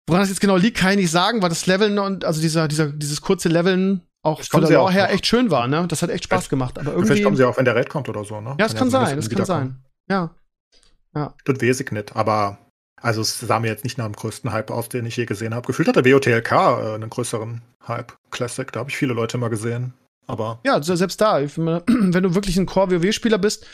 [0.07, 2.67] woran das jetzt genau liegt, kann ich nicht sagen, weil das Leveln und, also dieser,
[2.67, 5.85] dieser, dieses kurze Leveln auch von der Lore her echt schön war, ne?
[5.87, 6.79] Das hat echt Spaß gemacht.
[6.79, 7.07] Aber irgendwie.
[7.07, 8.51] Vielleicht kommen sie auch, wenn der Raid kommt oder so, ne?
[8.51, 9.83] Ja, das kann, kann sein, das kann sein.
[10.09, 10.31] Ja.
[11.15, 11.33] Ja.
[11.45, 12.57] Das weiß ich nicht, aber
[13.03, 15.53] also es sah mir jetzt nicht nach dem größten Hype aus, den ich je gesehen
[15.53, 15.67] habe.
[15.67, 18.13] Gefühlt hat der WOTLK äh, einen größeren Hype.
[18.31, 19.93] Classic, da habe ich viele Leute immer gesehen.
[20.25, 23.67] Aber ja, selbst da, wenn du wirklich ein Core-WoW-Spieler bist,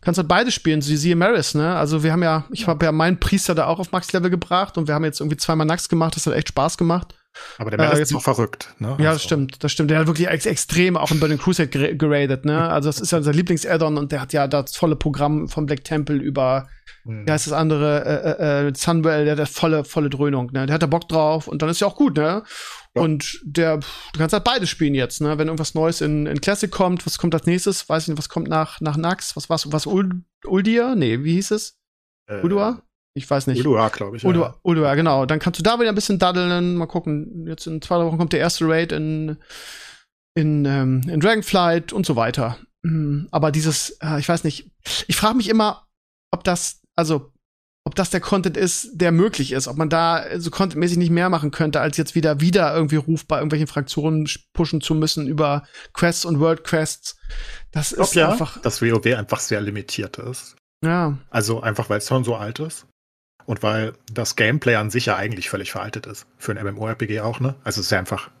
[0.00, 1.76] kannst halt beide spielen, so wie siehe Maris, ne?
[1.76, 4.88] Also wir haben ja, ich habe ja meinen Priester da auch auf Max-Level gebracht und
[4.88, 7.14] wir haben jetzt irgendwie zweimal Nax gemacht, das hat echt Spaß gemacht.
[7.58, 8.88] Aber der Maris äh, ist auch verrückt, ne?
[8.90, 9.18] Ja, das also.
[9.20, 9.90] stimmt, das stimmt.
[9.90, 12.68] Der hat wirklich ex extrem auch in Burning Crusade geradet, ne?
[12.76, 15.84] Also das ist ja unser Lieblings-Addon und der hat ja das volle Programm von Black
[15.84, 16.68] Temple über,
[17.04, 17.26] mhm.
[17.26, 20.66] wie heißt das andere, äh, äh, äh Sunwell, der hat volle, volle Dröhnung, ne?
[20.66, 22.42] Der hat da Bock drauf und dann ist ja auch gut, ne?
[23.02, 25.38] Und der, du kannst halt beide spielen jetzt, ne?
[25.38, 27.88] Wenn irgendwas Neues in, in Classic kommt, was kommt als nächstes?
[27.88, 29.36] Weiß ich nicht, was kommt nach, nach Nax?
[29.36, 29.70] Was war's?
[29.72, 30.94] Was Ul Uldia?
[30.94, 31.78] Nee, wie hieß es?
[32.28, 32.82] Äh, Udua?
[33.14, 33.60] Ich weiß nicht.
[33.60, 34.24] Udua, glaube ich.
[34.24, 34.60] Udua, ja.
[34.62, 35.26] Udua, genau.
[35.26, 36.76] Dann kannst du da wieder ein bisschen daddeln.
[36.76, 37.46] Mal gucken.
[37.46, 39.38] Jetzt in zwei Wochen kommt der erste Raid in,
[40.34, 42.58] in, ähm, in Dragonflight und so weiter.
[42.82, 43.28] Mhm.
[43.30, 44.70] Aber dieses, äh, ich weiß nicht,
[45.06, 45.86] ich frage mich immer,
[46.30, 47.32] ob das, also
[47.86, 51.28] ob das der Content ist, der möglich ist, ob man da so contentmäßig nicht mehr
[51.28, 55.62] machen könnte, als jetzt wieder wieder irgendwie Ruf bei irgendwelchen Fraktionen pushen zu müssen über
[55.92, 57.16] Quests und World Quests.
[57.70, 60.56] Das ist ja, einfach, dass WoW einfach sehr limitiert ist.
[60.84, 61.16] Ja.
[61.30, 62.88] Also einfach, weil es schon so alt ist
[63.44, 67.38] und weil das Gameplay an sich ja eigentlich völlig veraltet ist für ein MMORPG auch,
[67.38, 67.54] ne?
[67.62, 68.32] Also es ist ja einfach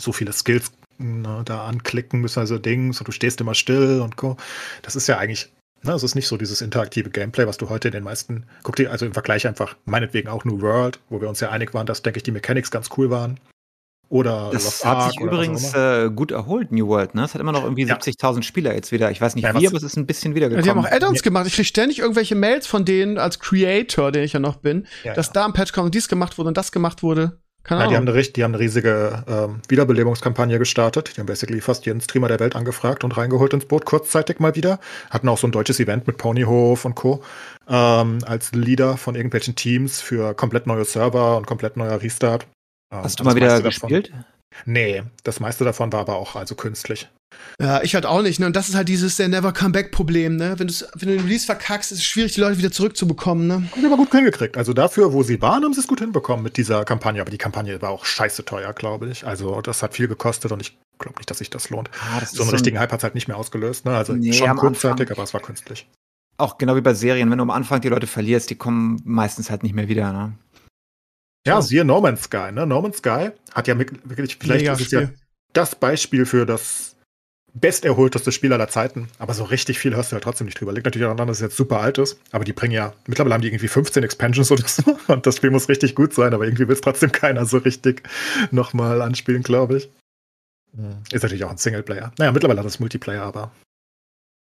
[0.00, 4.16] so viele Skills ne, da anklicken müssen, also Dings und du stehst immer still und
[4.16, 4.38] co.
[4.80, 7.88] Das ist ja eigentlich Ne, es ist nicht so dieses interaktive Gameplay, was du heute
[7.88, 11.28] in den meisten, guck dir also im Vergleich einfach meinetwegen auch New World, wo wir
[11.28, 13.38] uns ja einig waren, dass, denke ich, die Mechanics ganz cool waren.
[14.10, 17.14] Oder das Lost hat sich übrigens äh, gut erholt, New World.
[17.14, 17.24] Ne?
[17.24, 17.96] Es hat immer noch irgendwie ja.
[17.96, 19.10] 70.000 Spieler jetzt wieder.
[19.10, 20.64] Ich weiß nicht ja, wie, aber es ist ein bisschen wiedergekommen.
[20.64, 21.22] Die haben auch Add-ons ja.
[21.22, 21.46] gemacht.
[21.46, 25.32] Ich kriege ständig irgendwelche Mails von denen als Creator, den ich ja noch bin, dass
[25.32, 27.38] da ein Patch kommt und dies gemacht wurde und das gemacht wurde.
[27.68, 31.12] Keine ja, die, haben eine, die haben eine riesige ähm, Wiederbelebungskampagne gestartet.
[31.14, 34.54] Die haben basically fast jeden Streamer der Welt angefragt und reingeholt ins Boot, kurzzeitig mal
[34.54, 34.80] wieder.
[35.10, 37.22] Hatten auch so ein deutsches Event mit Ponyhof und Co.
[37.68, 42.46] Ähm, als Leader von irgendwelchen Teams für komplett neue Server und komplett neuer Restart.
[42.90, 44.12] Ähm, Hast du mal wieder gespielt?
[44.12, 44.24] Davon,
[44.64, 47.06] nee, das meiste davon war aber auch also künstlich.
[47.60, 48.38] Ja, ich halt auch nicht.
[48.38, 48.46] Ne?
[48.46, 50.36] Und das ist halt dieses der Never Come Back Problem.
[50.36, 50.54] Ne?
[50.58, 53.46] Wenn, wenn du den Release verkackst, ist es schwierig, die Leute wieder zurückzubekommen.
[53.46, 53.54] Ne?
[53.54, 54.56] Haben sie aber gut hingekriegt.
[54.56, 57.20] Also dafür, wo sie waren, haben sie es gut hinbekommen mit dieser Kampagne.
[57.20, 59.26] Aber die Kampagne war auch scheiße teuer, glaube ich.
[59.26, 61.90] Also das hat viel gekostet und ich glaube nicht, dass sich das lohnt.
[62.00, 63.84] Ah, das so einen so richtigen Hype hat es halt nicht mehr ausgelöst.
[63.84, 63.96] Ne?
[63.96, 65.88] Also Nee, schon kurzzeitig, aber es war künstlich.
[66.36, 69.50] Auch genau wie bei Serien, wenn du am Anfang die Leute verlierst, die kommen meistens
[69.50, 70.12] halt nicht mehr wieder.
[70.12, 70.32] Ne?
[71.44, 72.52] Ja, siehe No Man's Sky.
[72.52, 72.66] Ne?
[72.66, 75.08] No Man's Sky hat ja wirklich, vielleicht ist es ja
[75.52, 76.87] das Beispiel für das
[77.54, 79.08] besterholteste Spiel aller Zeiten.
[79.18, 80.72] Aber so richtig viel hörst du ja trotzdem nicht drüber.
[80.72, 82.20] Liegt natürlich daran, dass es jetzt super alt ist.
[82.30, 84.98] Aber die bringen ja, mittlerweile haben die irgendwie 15 Expansions oder so.
[85.12, 86.34] Und das Spiel muss richtig gut sein.
[86.34, 88.02] Aber irgendwie will es trotzdem keiner so richtig
[88.50, 89.90] nochmal anspielen, glaube ich.
[91.12, 92.12] Ist natürlich auch ein Singleplayer.
[92.18, 93.50] Naja, mittlerweile hat es Multiplayer, aber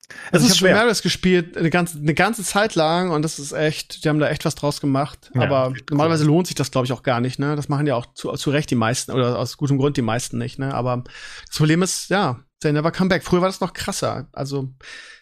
[0.09, 0.77] es Also ich ist habe schwer.
[0.77, 4.29] Maris gespielt eine ganze, eine ganze Zeit lang und das ist echt, die haben da
[4.29, 5.31] echt was draus gemacht.
[5.35, 5.97] Ja, aber echt cool.
[5.97, 7.39] normalerweise lohnt sich das, glaube ich, auch gar nicht.
[7.39, 7.57] Ne?
[7.57, 10.39] Das machen ja auch zu, zu Recht die meisten oder aus gutem Grund die meisten
[10.39, 10.59] nicht.
[10.59, 10.75] Ne?
[10.75, 11.05] Aber
[11.47, 13.24] das Problem ist, ja, they never come back.
[13.24, 14.26] Früher war das noch krasser.
[14.32, 14.68] Also,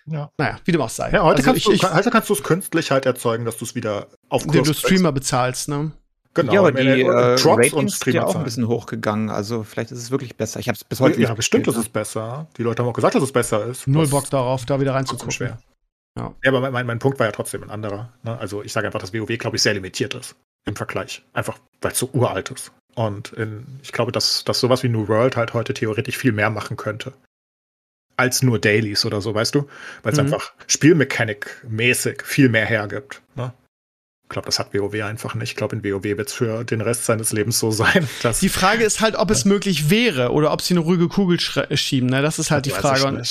[0.06, 0.30] Ja.
[0.38, 1.10] naja, wie dem auch sei.
[1.10, 3.56] Ja, heute also kannst, ich, du, ich, heute kannst du es künstlich halt erzeugen, dass
[3.56, 5.92] du es wieder auf indem du Streamer bezahlst, ne?
[6.34, 7.90] Genau, ja, aber die Endeffekt äh, Drops und Ratings sind ja
[8.22, 9.28] Streamer auch ein bisschen hochgegangen.
[9.28, 10.60] Also vielleicht ist es wirklich besser.
[10.60, 12.46] Ich habe es bis heute Ja, nicht bestimmt ist es besser.
[12.56, 13.86] Die Leute haben auch gesagt, dass es besser ist.
[13.86, 15.30] Null Bock darauf, da wieder reinzugucken.
[15.30, 15.58] schwer.
[16.16, 16.34] Ja.
[16.42, 18.12] Ja, aber mein, mein Punkt war ja trotzdem ein anderer.
[18.22, 18.38] Ne?
[18.38, 20.34] Also ich sage einfach, dass WoW, glaube ich, sehr limitiert ist
[20.64, 21.22] im Vergleich.
[21.34, 22.72] Einfach, weil es so uralt ist.
[22.94, 26.50] Und in, ich glaube, dass, dass sowas wie New World halt heute theoretisch viel mehr
[26.50, 27.12] machen könnte.
[28.16, 29.66] Als nur Dailies oder so, weißt du?
[30.02, 30.26] Weil es Mhm.
[30.26, 33.22] einfach Spielmechanik-mäßig viel mehr hergibt.
[33.34, 33.52] Ne?
[34.24, 35.50] Ich glaube, das hat WoW einfach nicht.
[35.50, 38.48] Ich glaube, in WoW wird es für den Rest seines Lebens so sein, dass Die
[38.48, 42.08] Frage ist halt, ob es möglich wäre oder ob sie eine ruhige Kugel schieben.
[42.10, 42.22] Ne?
[42.22, 43.22] Das ist halt die Weiß Frage.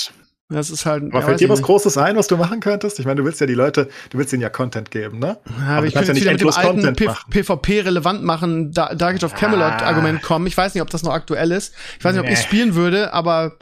[0.48, 1.04] Das ist halt.
[1.04, 1.62] Aber ja, fällt dir was.
[1.62, 2.98] Großes ein, was du machen könntest?
[2.98, 5.38] Ich meine, du willst ja die Leute, du willst ihnen ja Content geben, ne?
[5.66, 7.30] Ja, aber ich könnte ja nicht wieder mit dem endlos alten machen.
[7.30, 9.86] PvP relevant machen, da Dark of Camelot Ah.
[9.86, 10.46] Argument kommen.
[10.46, 11.74] Ich weiß nicht, ob das noch aktuell ist.
[11.98, 12.34] Ich weiß nicht, ob Nee.
[12.34, 13.52] ich spielen würde, aber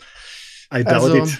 [0.73, 1.39] I doubt also, it.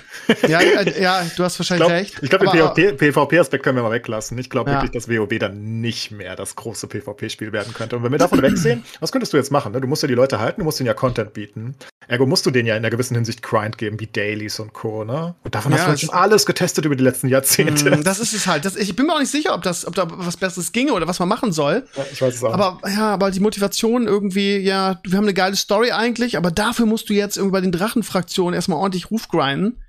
[0.49, 2.19] ja, äh, ja, du hast Ich wahrscheinlich glaube, recht.
[2.21, 4.37] ich glaub, den PvP-Aspekt können wir mal weglassen.
[4.39, 4.77] Ich glaube Ja.
[4.83, 7.97] wirklich, dass WoW dann nicht mehr das große PvP-Spiel werden könnte.
[7.97, 9.71] Und wenn wir davon wegsehen, was könntest du jetzt machen?
[9.73, 9.81] Ne?
[9.81, 11.77] Du musst ja die Leute halten, du musst ihnen ja Content bieten.
[12.09, 15.05] Ergo musst du denen ja in einer gewissen Hinsicht Grind geben, wie Dailies und Co.
[15.05, 15.37] Ne?
[15.45, 17.99] Und davon Ja, hast du halt schon alles getestet über die letzten Jahrzehnte.
[17.99, 18.65] Mm, Das ist es halt.
[18.65, 21.07] Das, ich bin mir auch nicht sicher, ob das, ob da was Besseres ginge oder
[21.07, 21.87] was man machen soll.
[22.13, 22.53] Ich weiß es auch.
[22.53, 26.87] Aber ja, aber die Motivation irgendwie, ja, wir haben eine geile Story eigentlich, aber dafür
[26.87, 29.83] musst du jetzt irgendwie bei den Drachenfraktionen erstmal ordentlich Ruf grinden.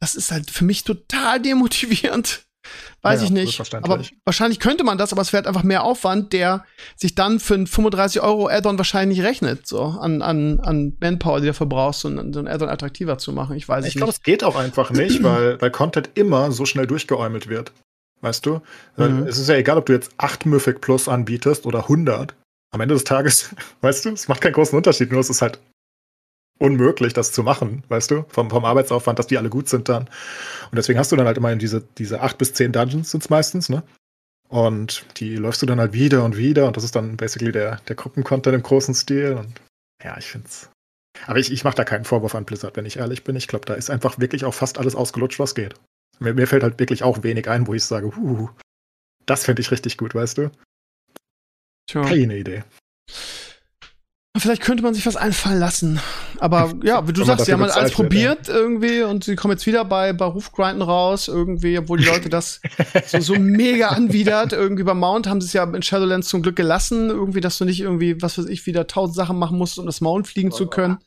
[0.00, 2.42] Das ist halt für mich total demotivierend.
[3.02, 3.74] Weiß Ja, ich nicht.
[3.74, 6.64] Aber wahrscheinlich könnte man das, aber es wäre halt einfach mehr Aufwand, der
[6.96, 11.42] sich dann für ein 35 Euro Add-on wahrscheinlich rechnet, so an, an, an Manpower, die
[11.46, 13.56] du dafür brauchst, um so ein Add-on attraktiver zu machen.
[13.56, 14.18] Ich weiß Ich es glaube, nicht.
[14.18, 17.72] es geht auch einfach nicht, weil, weil Content immer so schnell durchgeäumelt wird.
[18.22, 18.62] Weißt du?
[18.96, 19.26] Mhm.
[19.26, 22.34] Es ist ja egal, ob du jetzt 8 Mythic Plus anbietest oder 100.
[22.72, 25.58] Am Ende des Tages, weißt du, es macht keinen großen Unterschied, nur es ist halt
[26.58, 30.04] unmöglich, das zu machen, weißt du, vom, vom Arbeitsaufwand, dass die alle gut sind dann.
[30.70, 33.30] Und deswegen hast du dann halt immerhin diese, diese 8 bis 10 Dungeons sind es
[33.30, 33.82] meistens, ne?
[34.48, 37.80] Und die läufst du dann halt wieder und wieder und das ist dann basically der,
[37.88, 39.32] der Gruppencontent im großen Stil.
[39.32, 39.60] Und
[40.02, 40.70] ja, ich find's.
[41.26, 43.36] Aber ich, ich mache da keinen Vorwurf an Blizzard, wenn ich ehrlich bin.
[43.36, 45.74] Ich glaube, da ist einfach wirklich auch fast alles ausgelutscht, was geht.
[46.18, 48.48] Mir, mir fällt halt wirklich auch wenig ein, wo ich sage, huh,
[49.26, 50.50] das fände ich richtig gut, weißt du?
[51.86, 52.02] Tja.
[52.02, 52.64] Keine Idee.
[54.36, 56.00] Vielleicht könnte man sich was einfallen lassen.
[56.40, 59.36] Aber ja, wie du Wenn sagst, sie haben halt alles wird, probiert irgendwie und sie
[59.36, 62.60] kommen jetzt wieder bei, bei Rufgrinden raus, irgendwie, obwohl die Leute das
[63.06, 64.52] so, so mega anwidert.
[64.52, 67.64] Irgendwie beim Mount haben sie es ja in Shadowlands zum Glück gelassen, irgendwie, dass du
[67.64, 70.66] nicht irgendwie, was weiß ich, wieder tausend Sachen machen musst, um das Mount fliegen zu
[70.66, 70.98] können.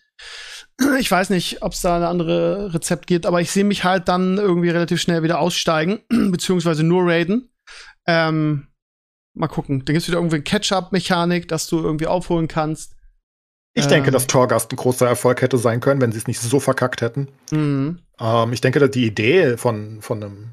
[1.00, 4.08] Ich weiß nicht, ob es da eine andere Rezept gibt, aber ich sehe mich halt
[4.08, 7.50] dann irgendwie relativ schnell wieder aussteigen, beziehungsweise nur raiden.
[8.08, 8.68] Ähm,
[9.34, 9.84] mal gucken.
[9.84, 12.97] Dann gibt's wieder irgendwie eine Catch-up-Mechanik, dass du irgendwie aufholen kannst.
[13.78, 13.90] Ich Ähm.
[13.90, 17.02] denke, dass Torgast ein großer Erfolg hätte sein können, wenn sie es nicht so verkackt
[17.02, 17.28] hätten.
[17.52, 18.00] Mhm.
[18.20, 20.50] Ähm, ich denke, dass die Idee von, von einem,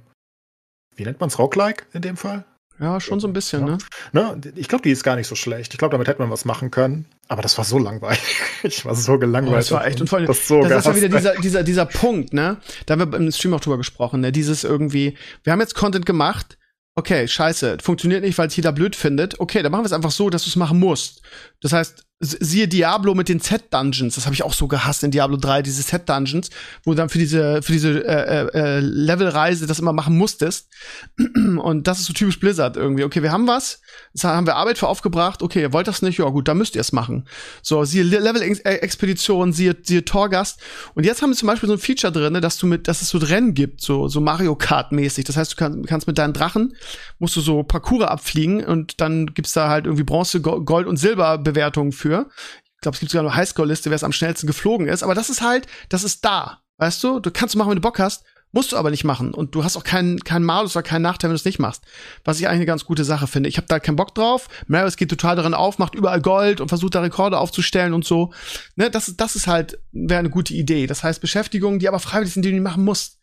[0.95, 2.45] wie nennt man es, Roguelike in dem Fall?
[2.81, 3.79] Ja, schon so ein bisschen, Ja.
[4.13, 4.37] ne?
[4.43, 4.53] Ne?
[4.57, 5.73] Ich glaube, die ist gar nicht so schlecht.
[5.73, 7.07] Ich glaube, damit hätte man was machen können.
[7.29, 8.21] Aber das war so langweilig.
[8.65, 9.53] Ich war so gelangweilt.
[9.55, 11.63] Oh, das war echt und vor allem, das so das ist ja wieder dieser, dieser,
[11.63, 12.57] dieser Punkt, ne?
[12.87, 14.33] Da haben wir im Stream auch drüber gesprochen, ne?
[14.33, 16.57] Dieses irgendwie, wir haben jetzt Content gemacht,
[16.97, 19.39] okay, scheiße, funktioniert nicht, weil es jeder blöd findet.
[19.39, 21.21] Okay, dann machen wir es einfach so, dass du es machen musst.
[21.61, 25.37] Das heißt, siehe Diablo mit den Set-Dungeons, das habe ich auch so gehasst in Diablo
[25.37, 26.49] 3, diese Set-Dungeons,
[26.85, 30.69] wo du dann für diese, für diese äh, äh, äh, Levelreise das immer machen musstest.
[31.19, 33.05] Und das ist so typisch Blizzard irgendwie.
[33.05, 33.81] Okay, wir haben was,
[34.15, 36.77] das haben wir Arbeit für aufgebracht, okay, ihr wollt das nicht, ja gut, dann müsst
[36.77, 37.27] ihr es machen.
[37.63, 40.61] So, siehe Le- Level-Expedition, siehe, siehe Torgast.
[40.95, 43.09] Und jetzt haben wir zum Beispiel so ein Feature drin, dass du mit, dass es
[43.11, 45.25] so Rennen gibt, so, so Mario Kart-mäßig.
[45.25, 46.75] Das heißt, du kannst, kannst mit deinen Drachen,
[47.19, 50.97] musst du so Parcours abfliegen und dann gibt's da halt irgendwie Bronze, Go- Gold und
[50.97, 52.04] Silber-Bewertungen für.
[52.11, 55.03] Ich glaube, es gibt sogar eine Highscore-Liste, wer es am schnellsten geflogen ist.
[55.03, 56.61] Aber das ist halt, das ist da.
[56.77, 57.21] Weißt du?
[57.21, 58.25] Du kannst machen, wenn du Bock hast.
[58.53, 59.35] Musst du aber nicht machen.
[59.35, 61.83] Und du hast auch keinen keinen Malus oder keinen Nachteil, wenn du es nicht machst.
[62.25, 63.49] Was ich eigentlich eine ganz gute Sache finde.
[63.49, 64.49] Ich habe da keinen Bock drauf.
[64.69, 68.33] Marius geht total darin auf, macht überall Gold und versucht da Rekorde aufzustellen und so.
[68.77, 70.87] Ne, das, das ist halt, wäre eine gute Idee.
[70.87, 73.19] Das heißt, Beschäftigungen, die aber freiwillig sind, die du nicht machen musst.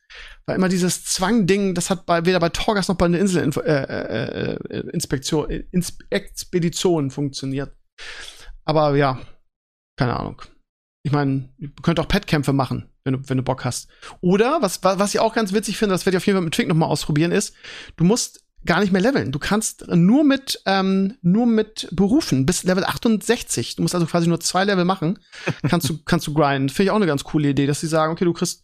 [0.45, 5.55] Weil immer dieses Zwang-Ding, das hat bei, weder bei Torgas noch bei einer Inselinspektion, äh,
[5.55, 7.71] äh, äh Expedition funktioniert.
[8.71, 9.19] Aber ja,
[9.97, 10.41] keine Ahnung.
[11.03, 13.89] Ich meine, ihr könnt auch Pet-Kämpfe machen, wenn du, wenn du Bock hast.
[14.21, 16.53] Oder, was, was ich auch ganz witzig finde, das werde ich auf jeden Fall mit
[16.53, 17.53] Twink nochmal ausprobieren, ist,
[17.97, 19.33] du musst gar nicht mehr leveln.
[19.33, 23.75] Du kannst nur mit, ähm, nur mit Berufen bis Level 68.
[23.75, 25.19] Du musst also quasi nur zwei Level machen.
[25.67, 26.69] Kannst du, kannst du grinden.
[26.69, 28.63] Finde ich auch eine ganz coole Idee, dass sie sagen, okay, du kriegst,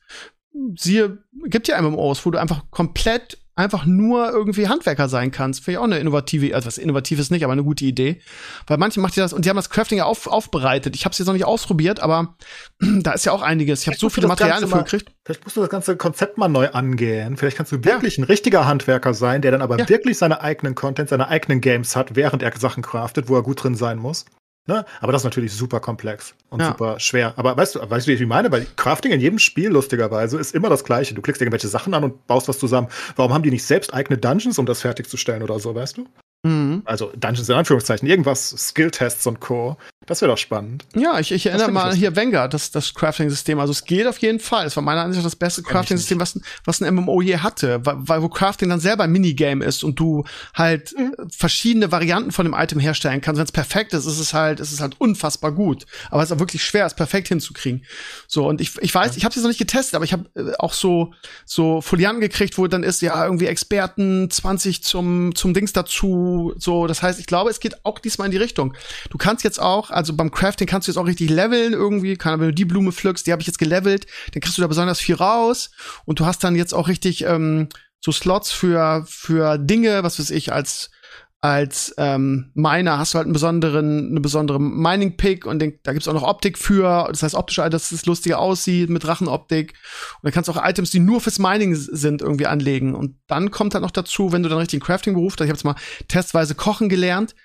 [0.78, 1.18] siehe,
[1.48, 5.64] gibt ja MMOs, wo du einfach komplett einfach nur irgendwie Handwerker sein kannst.
[5.64, 8.22] Finde ich auch eine innovative, also was innovatives nicht, aber eine gute Idee.
[8.68, 10.96] Weil manche macht ihr das und die haben das Crafting ja auf, aufbereitet.
[10.96, 12.36] Ich habe es jetzt noch nicht ausprobiert, aber
[12.80, 13.82] da ist ja auch einiges.
[13.82, 15.12] Ich habe so viele Materialien dafür gekriegt.
[15.26, 17.36] Vielleicht musst du das ganze Konzept mal neu angehen.
[17.36, 18.24] Vielleicht kannst du wirklich ja.
[18.24, 19.90] ein richtiger Handwerker sein, der dann aber ja.
[19.90, 23.64] wirklich seine eigenen Content, seine eigenen Games hat, während er Sachen craftet, wo er gut
[23.64, 24.26] drin sein muss.
[24.68, 24.86] Ne?
[25.00, 26.68] Aber das ist natürlich super komplex und ja.
[26.68, 27.34] super schwer.
[27.38, 28.52] Aber weißt du, weißt du, wie ich meine?
[28.52, 31.16] Weil Crafting in jedem Spiel, lustigerweise, ist immer das Gleiche.
[31.16, 32.90] Du klickst irgendwelche Sachen an und baust was zusammen.
[33.16, 36.08] Warum haben die nicht selbst eigene Dungeons, um das fertigzustellen oder so, weißt du?
[36.44, 36.82] Mhm.
[36.84, 39.78] Also Dungeons in Anführungszeichen, irgendwas, Skill-Tests und Co.
[40.08, 40.86] Das wäre doch spannend.
[40.96, 43.60] Ja, ich, ich erinnere mal hier Vanguard, das, das Crafting-System.
[43.60, 44.66] Also es geht auf jeden Fall.
[44.66, 47.86] Es war meiner Ansicht nach das beste Crafting-System, was, was ein MMO je hatte.
[47.86, 50.24] Weil, weil wo Crafting dann selber ein Minigame ist und du
[50.54, 51.14] halt mhm.
[51.30, 53.38] verschiedene Varianten von dem Item herstellen kannst.
[53.38, 55.86] Wenn es perfekt ist, ist es halt, ist es halt unfassbar gut.
[56.10, 57.84] Aber es ist auch wirklich schwer, es perfekt hinzukriegen.
[58.28, 59.18] So, und ich, ich weiß, ja.
[59.18, 61.14] ich habe es noch nicht getestet, aber ich habe äh, auch so,
[61.46, 66.54] so Folianten gekriegt, wo dann ist, ja, irgendwie Experten 20 zum, zum Dings dazu.
[66.58, 68.74] So, das heißt, ich glaube, es geht auch diesmal in die Richtung.
[69.10, 72.18] Du kannst jetzt auch, also beim Crafting kannst du jetzt auch richtig leveln irgendwie.
[72.18, 74.68] Kann, wenn du die Blume pflückst, die habe ich jetzt gelevelt, dann kriegst du da
[74.68, 75.72] besonders viel raus.
[76.06, 77.68] Und du hast dann jetzt auch richtig ähm,
[78.00, 80.92] so Slots für, für Dinge, was weiß ich, als
[81.40, 86.08] als ähm, Miner hast du halt einen besonderen, eine besondere Mining-Pick und den, da gibt's
[86.08, 89.74] auch noch Optik für, das heißt optisch, dass es lustiger aussieht mit Drachenoptik.
[90.16, 92.96] Und dann kannst du auch Items, die nur fürs Mining sind, irgendwie anlegen.
[92.96, 95.64] Und dann kommt halt noch dazu, wenn du dann richtig einen Crafting-Beruf, ich habe jetzt
[95.64, 95.76] mal
[96.08, 97.36] testweise kochen gelernt,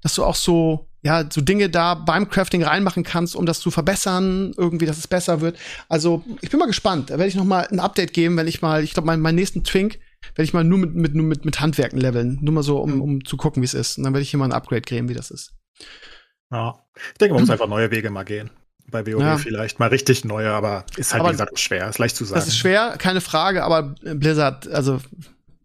[0.00, 3.70] dass du auch so ja, so Dinge da beim Crafting reinmachen kannst, um das zu
[3.70, 5.58] verbessern, irgendwie, dass es besser wird.
[5.88, 7.10] Also, ich bin mal gespannt.
[7.10, 9.36] Da werde ich noch mal ein Update geben, wenn ich mal, ich glaube, meinen, meinen
[9.36, 9.98] nächsten Twink
[10.34, 12.38] werde ich mal nur mit, mit, nur mit, mit Handwerken leveln.
[12.42, 13.00] Nur mal so, um, mhm.
[13.00, 13.96] um zu gucken, wie es ist.
[13.96, 15.54] Und dann werde ich hier mal ein Upgrade geben, wie das ist.
[16.52, 16.74] Ja,
[17.12, 18.50] ich denke, man muss einfach neue Wege mal gehen.
[18.90, 19.38] Bei WoW ja.
[19.38, 21.88] vielleicht mal richtig neue, aber ist halt, aber wie gesagt, schwer.
[21.88, 22.40] Ist leicht zu sagen.
[22.40, 25.00] Das ist schwer, keine Frage, aber Blizzard, also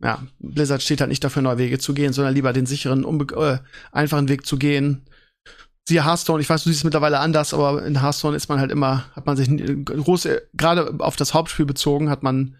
[0.02, 3.58] ja, Blizzard steht halt nicht dafür, neue Wege zu gehen, sondern lieber den sicheren, äh,
[3.92, 5.08] einfachen Weg zu gehen
[5.88, 8.72] siehe Hearthstone, ich weiß, du siehst es mittlerweile anders, aber in Hearthstone ist man halt
[8.72, 9.50] immer, hat man sich
[9.86, 12.58] große, gerade auf das Hauptspiel bezogen, hat man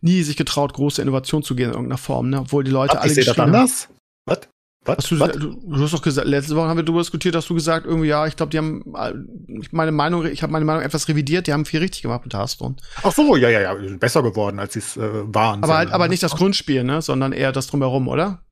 [0.00, 2.40] nie sich getraut, große Innovation zu gehen in irgendeiner Form, ne?
[2.40, 3.10] obwohl die Leute Ach, alle.
[3.10, 3.88] Ich sehe das anders?
[4.26, 4.40] Was?
[4.84, 4.98] Was?
[4.98, 7.86] Hast du, du, hast doch gesagt, letzte Woche haben wir darüber diskutiert, hast du gesagt,
[7.86, 8.84] irgendwie, ja, ich glaube, die haben
[9.72, 12.76] meine Meinung, ich habe meine Meinung etwas revidiert, die haben viel richtig gemacht mit Hearthstone.
[13.02, 15.00] Ach so, ja, ja, ja, besser geworden, als sie es äh,
[15.34, 15.64] waren.
[15.64, 18.44] Aber halt, aber nicht das Grundspiel, ne, sondern eher das drumherum, oder?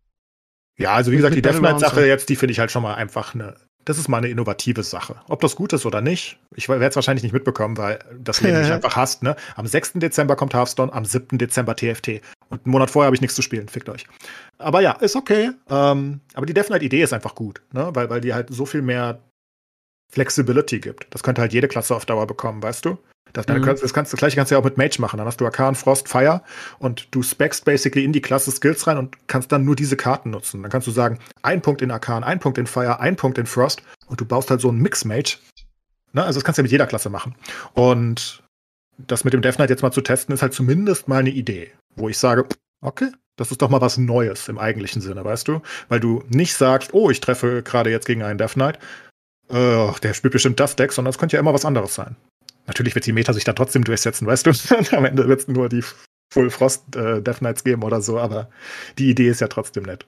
[0.76, 3.54] Ja, also wie gesagt, die Deathknight-Sache jetzt, die finde ich halt schon mal einfach eine
[3.85, 5.16] das ist mal eine innovative Sache.
[5.28, 8.61] Ob das gut ist oder nicht, ich werde es wahrscheinlich nicht mitbekommen, weil das Leben
[8.61, 9.23] nicht einfach hasst.
[9.23, 9.36] Ne?
[9.56, 9.94] Am 6.
[9.94, 11.39] Dezember kommt Hearthstone, am 7.
[11.39, 12.20] Dezember TFT.
[12.48, 14.06] Und einen Monat vorher habe ich nichts zu spielen, fickt euch.
[14.59, 15.51] Aber ja, ist okay.
[15.69, 17.90] Ähm, aber die Death Knight-Idee ist einfach gut, ne?
[17.93, 19.20] weil, weil die halt so viel mehr
[20.11, 21.06] Flexibility gibt.
[21.11, 22.98] Das könnte halt jede Klasse auf Dauer bekommen, weißt du?
[23.35, 23.62] Das, mhm.
[23.65, 25.19] das, kannst, das gleiche kannst du ja auch mit Mage machen.
[25.19, 26.40] Dann hast du Arkan, Frost, Fire
[26.78, 30.31] und du speckst basically in die Klasse Skills rein und kannst dann nur diese Karten
[30.31, 30.62] nutzen.
[30.62, 33.47] Dann kannst du sagen, ein Punkt in Arkan, ein Punkt in Fire, ein Punkt in
[33.47, 35.39] Frost und du baust halt so einen Mix-Mage.
[36.12, 36.24] Ne?
[36.24, 37.35] Also das kannst du ja mit jeder Klasse machen.
[37.74, 38.44] Und
[38.98, 41.73] das mit dem Death Knight jetzt mal zu testen, ist halt zumindest mal eine Idee,
[41.97, 42.47] wo ich sage,
[42.81, 45.61] okay, das ist doch mal was Neues im eigentlichen Sinne, weißt du?
[45.89, 48.78] Weil du nicht sagst, oh, ich treffe gerade jetzt gegen einen Death Knight,
[49.48, 52.15] äh, der spielt bestimmt das Deck, sondern es könnte ja immer was anderes sein.
[52.66, 54.50] Natürlich wird die Meta sich da trotzdem durchsetzen, weißt du?
[54.96, 55.84] Am Ende wird es nur die
[56.32, 58.48] Full Frost äh, Death Knights geben oder so, aber
[58.98, 60.06] die Idee ist ja trotzdem nett.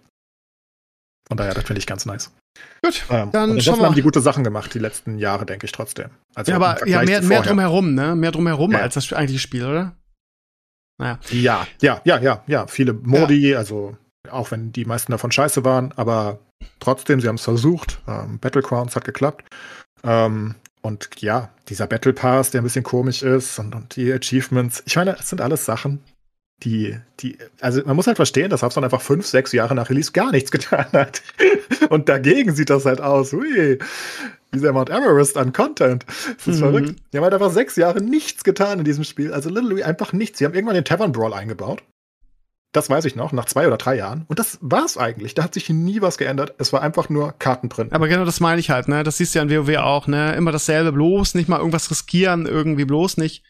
[1.29, 2.33] Von daher, das finde ich ganz nice.
[2.83, 5.73] Gut, ähm, dann schauen wir haben die gute Sachen gemacht, die letzten Jahre, denke ich
[5.73, 6.11] trotzdem.
[6.35, 8.15] Also ja, aber ja, mehr, mehr drumherum, ne?
[8.15, 8.79] Mehr drumherum ja.
[8.79, 9.97] als das eigentliche Spiel, oder?
[10.99, 11.19] Naja.
[11.31, 12.67] Ja, ja, ja, ja, ja.
[12.67, 13.59] Viele Modi, ja.
[13.59, 13.97] also
[14.31, 16.39] auch wenn die meisten davon scheiße waren, aber
[16.81, 18.01] trotzdem, sie haben es versucht.
[18.09, 19.45] Ähm, Battlegrounds hat geklappt.
[20.03, 20.55] Ähm,
[20.87, 24.83] und ja, dieser Battle Pass, der ein bisschen komisch ist und, und die Achievements.
[24.87, 26.01] Ich meine, das sind alles Sachen,
[26.63, 30.13] die, die, also man muss halt verstehen, dass Hearthstone einfach fünf, sechs Jahre nach Release
[30.13, 31.23] gar nichts getan hat.
[31.91, 33.35] Und dagegen sieht das halt aus.
[33.35, 33.79] Ui.
[34.55, 36.07] dieser Mount Everest an Content.
[36.07, 36.59] Das ist mhm.
[36.59, 36.95] verrückt.
[37.13, 39.33] Die haben halt einfach sechs Jahre nichts getan in diesem Spiel.
[39.33, 40.39] Also literally einfach nichts.
[40.39, 41.83] Sie haben irgendwann den Tavern Brawl eingebaut.
[42.77, 44.27] Das weiß ich noch, nach zwei oder drei Jahren.
[44.29, 45.33] Und das war's eigentlich.
[45.33, 46.53] Da hat sich nie was geändert.
[46.59, 47.95] Es war einfach nur Kartenprint.
[47.95, 49.03] Aber genau das meine ich halt, ne?
[49.03, 50.35] Das siehst du ja in WoW auch, ne?
[50.35, 53.43] Immer dasselbe, bloß nicht mal irgendwas riskieren, irgendwie bloß nicht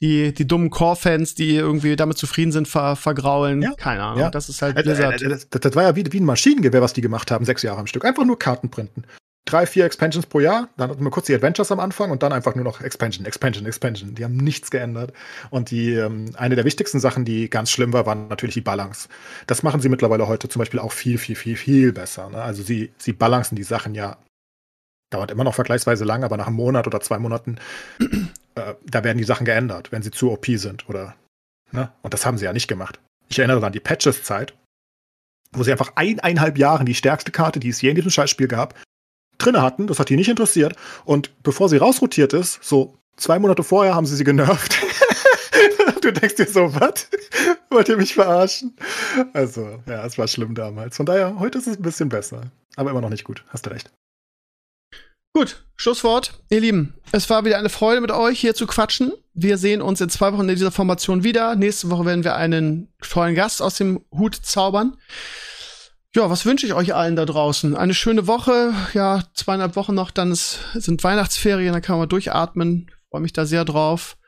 [0.00, 3.62] die, die dummen Core-Fans, die irgendwie damit zufrieden sind, ver, vergraulen.
[3.62, 3.72] Ja.
[3.74, 4.18] Keine Ahnung.
[4.18, 4.30] Ja.
[4.30, 5.22] Das ist halt äh, äh, Blizzard.
[5.22, 7.78] Das, das, das, war ja wie, wie ein Maschinengewehr, was die gemacht haben, sechs Jahre
[7.78, 8.04] am Stück.
[8.04, 9.06] Einfach nur Kartenprinten
[9.44, 10.68] drei, vier Expansions pro Jahr.
[10.76, 13.66] Dann hatten wir kurz die Adventures am Anfang und dann einfach nur noch Expansion, Expansion,
[13.66, 14.14] Expansion.
[14.14, 15.12] Die haben nichts geändert.
[15.50, 19.08] Und die ähm, eine der wichtigsten Sachen, die ganz schlimm war, waren natürlich die Balance.
[19.46, 22.30] Das machen sie mittlerweile heute zum Beispiel auch viel, viel, viel, viel besser.
[22.30, 22.40] Ne?
[22.40, 24.18] Also sie, sie balancen die Sachen ja.
[25.10, 27.58] Dauert immer noch vergleichsweise lang, aber nach einem Monat oder zwei Monaten,
[28.54, 31.16] äh, da werden die Sachen geändert, wenn sie zu OP sind oder.
[31.70, 31.92] Ne?
[32.00, 32.98] Und das haben sie ja nicht gemacht.
[33.28, 34.54] Ich erinnere an die Patches-Zeit,
[35.52, 38.74] wo sie einfach eineinhalb Jahren die stärkste Karte, die es je in diesem Scheißspiel gab,
[39.44, 39.86] drinne hatten.
[39.86, 40.76] Das hat die nicht interessiert.
[41.04, 44.76] Und bevor sie rausrotiert ist, so zwei Monate vorher haben sie sie genervt.
[46.00, 47.08] du denkst dir so, was?
[47.70, 48.76] Wollt ihr mich verarschen?
[49.32, 50.96] Also, ja, es war schlimm damals.
[50.96, 52.42] Von daher, heute ist es ein bisschen besser.
[52.76, 53.44] Aber immer noch nicht gut.
[53.48, 53.90] Hast du recht.
[55.34, 56.42] Gut, Schlusswort.
[56.50, 59.12] Ihr Lieben, es war wieder eine Freude mit euch hier zu quatschen.
[59.32, 61.56] Wir sehen uns in zwei Wochen in dieser Formation wieder.
[61.56, 64.98] Nächste Woche werden wir einen tollen Gast aus dem Hut zaubern.
[66.14, 67.74] Ja, was wünsche ich euch allen da draußen?
[67.74, 72.90] Eine schöne Woche, ja, zweieinhalb Wochen noch, dann ist, sind Weihnachtsferien, dann kann man durchatmen.
[73.10, 74.18] Freue mich da sehr drauf.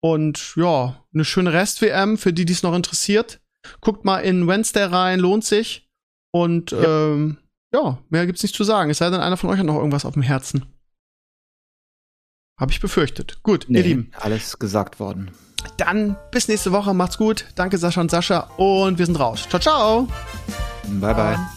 [0.00, 3.40] Und ja, eine schöne Rest-WM für die, die es noch interessiert.
[3.80, 5.90] Guckt mal in Wednesday rein, lohnt sich.
[6.30, 7.12] Und ja.
[7.12, 7.38] Ähm,
[7.72, 8.90] ja, mehr gibt's nicht zu sagen.
[8.90, 10.66] Es sei denn, einer von euch hat noch irgendwas auf dem Herzen.
[12.60, 13.42] Habe ich befürchtet.
[13.42, 14.12] Gut, nee, ihr Lieben.
[14.20, 15.32] Alles gesagt worden.
[15.78, 16.94] Dann bis nächste Woche.
[16.94, 17.46] Macht's gut.
[17.56, 18.50] Danke, Sascha und Sascha.
[18.56, 19.48] Und wir sind raus.
[19.48, 20.08] Ciao, ciao.
[21.00, 21.53] 拜拜。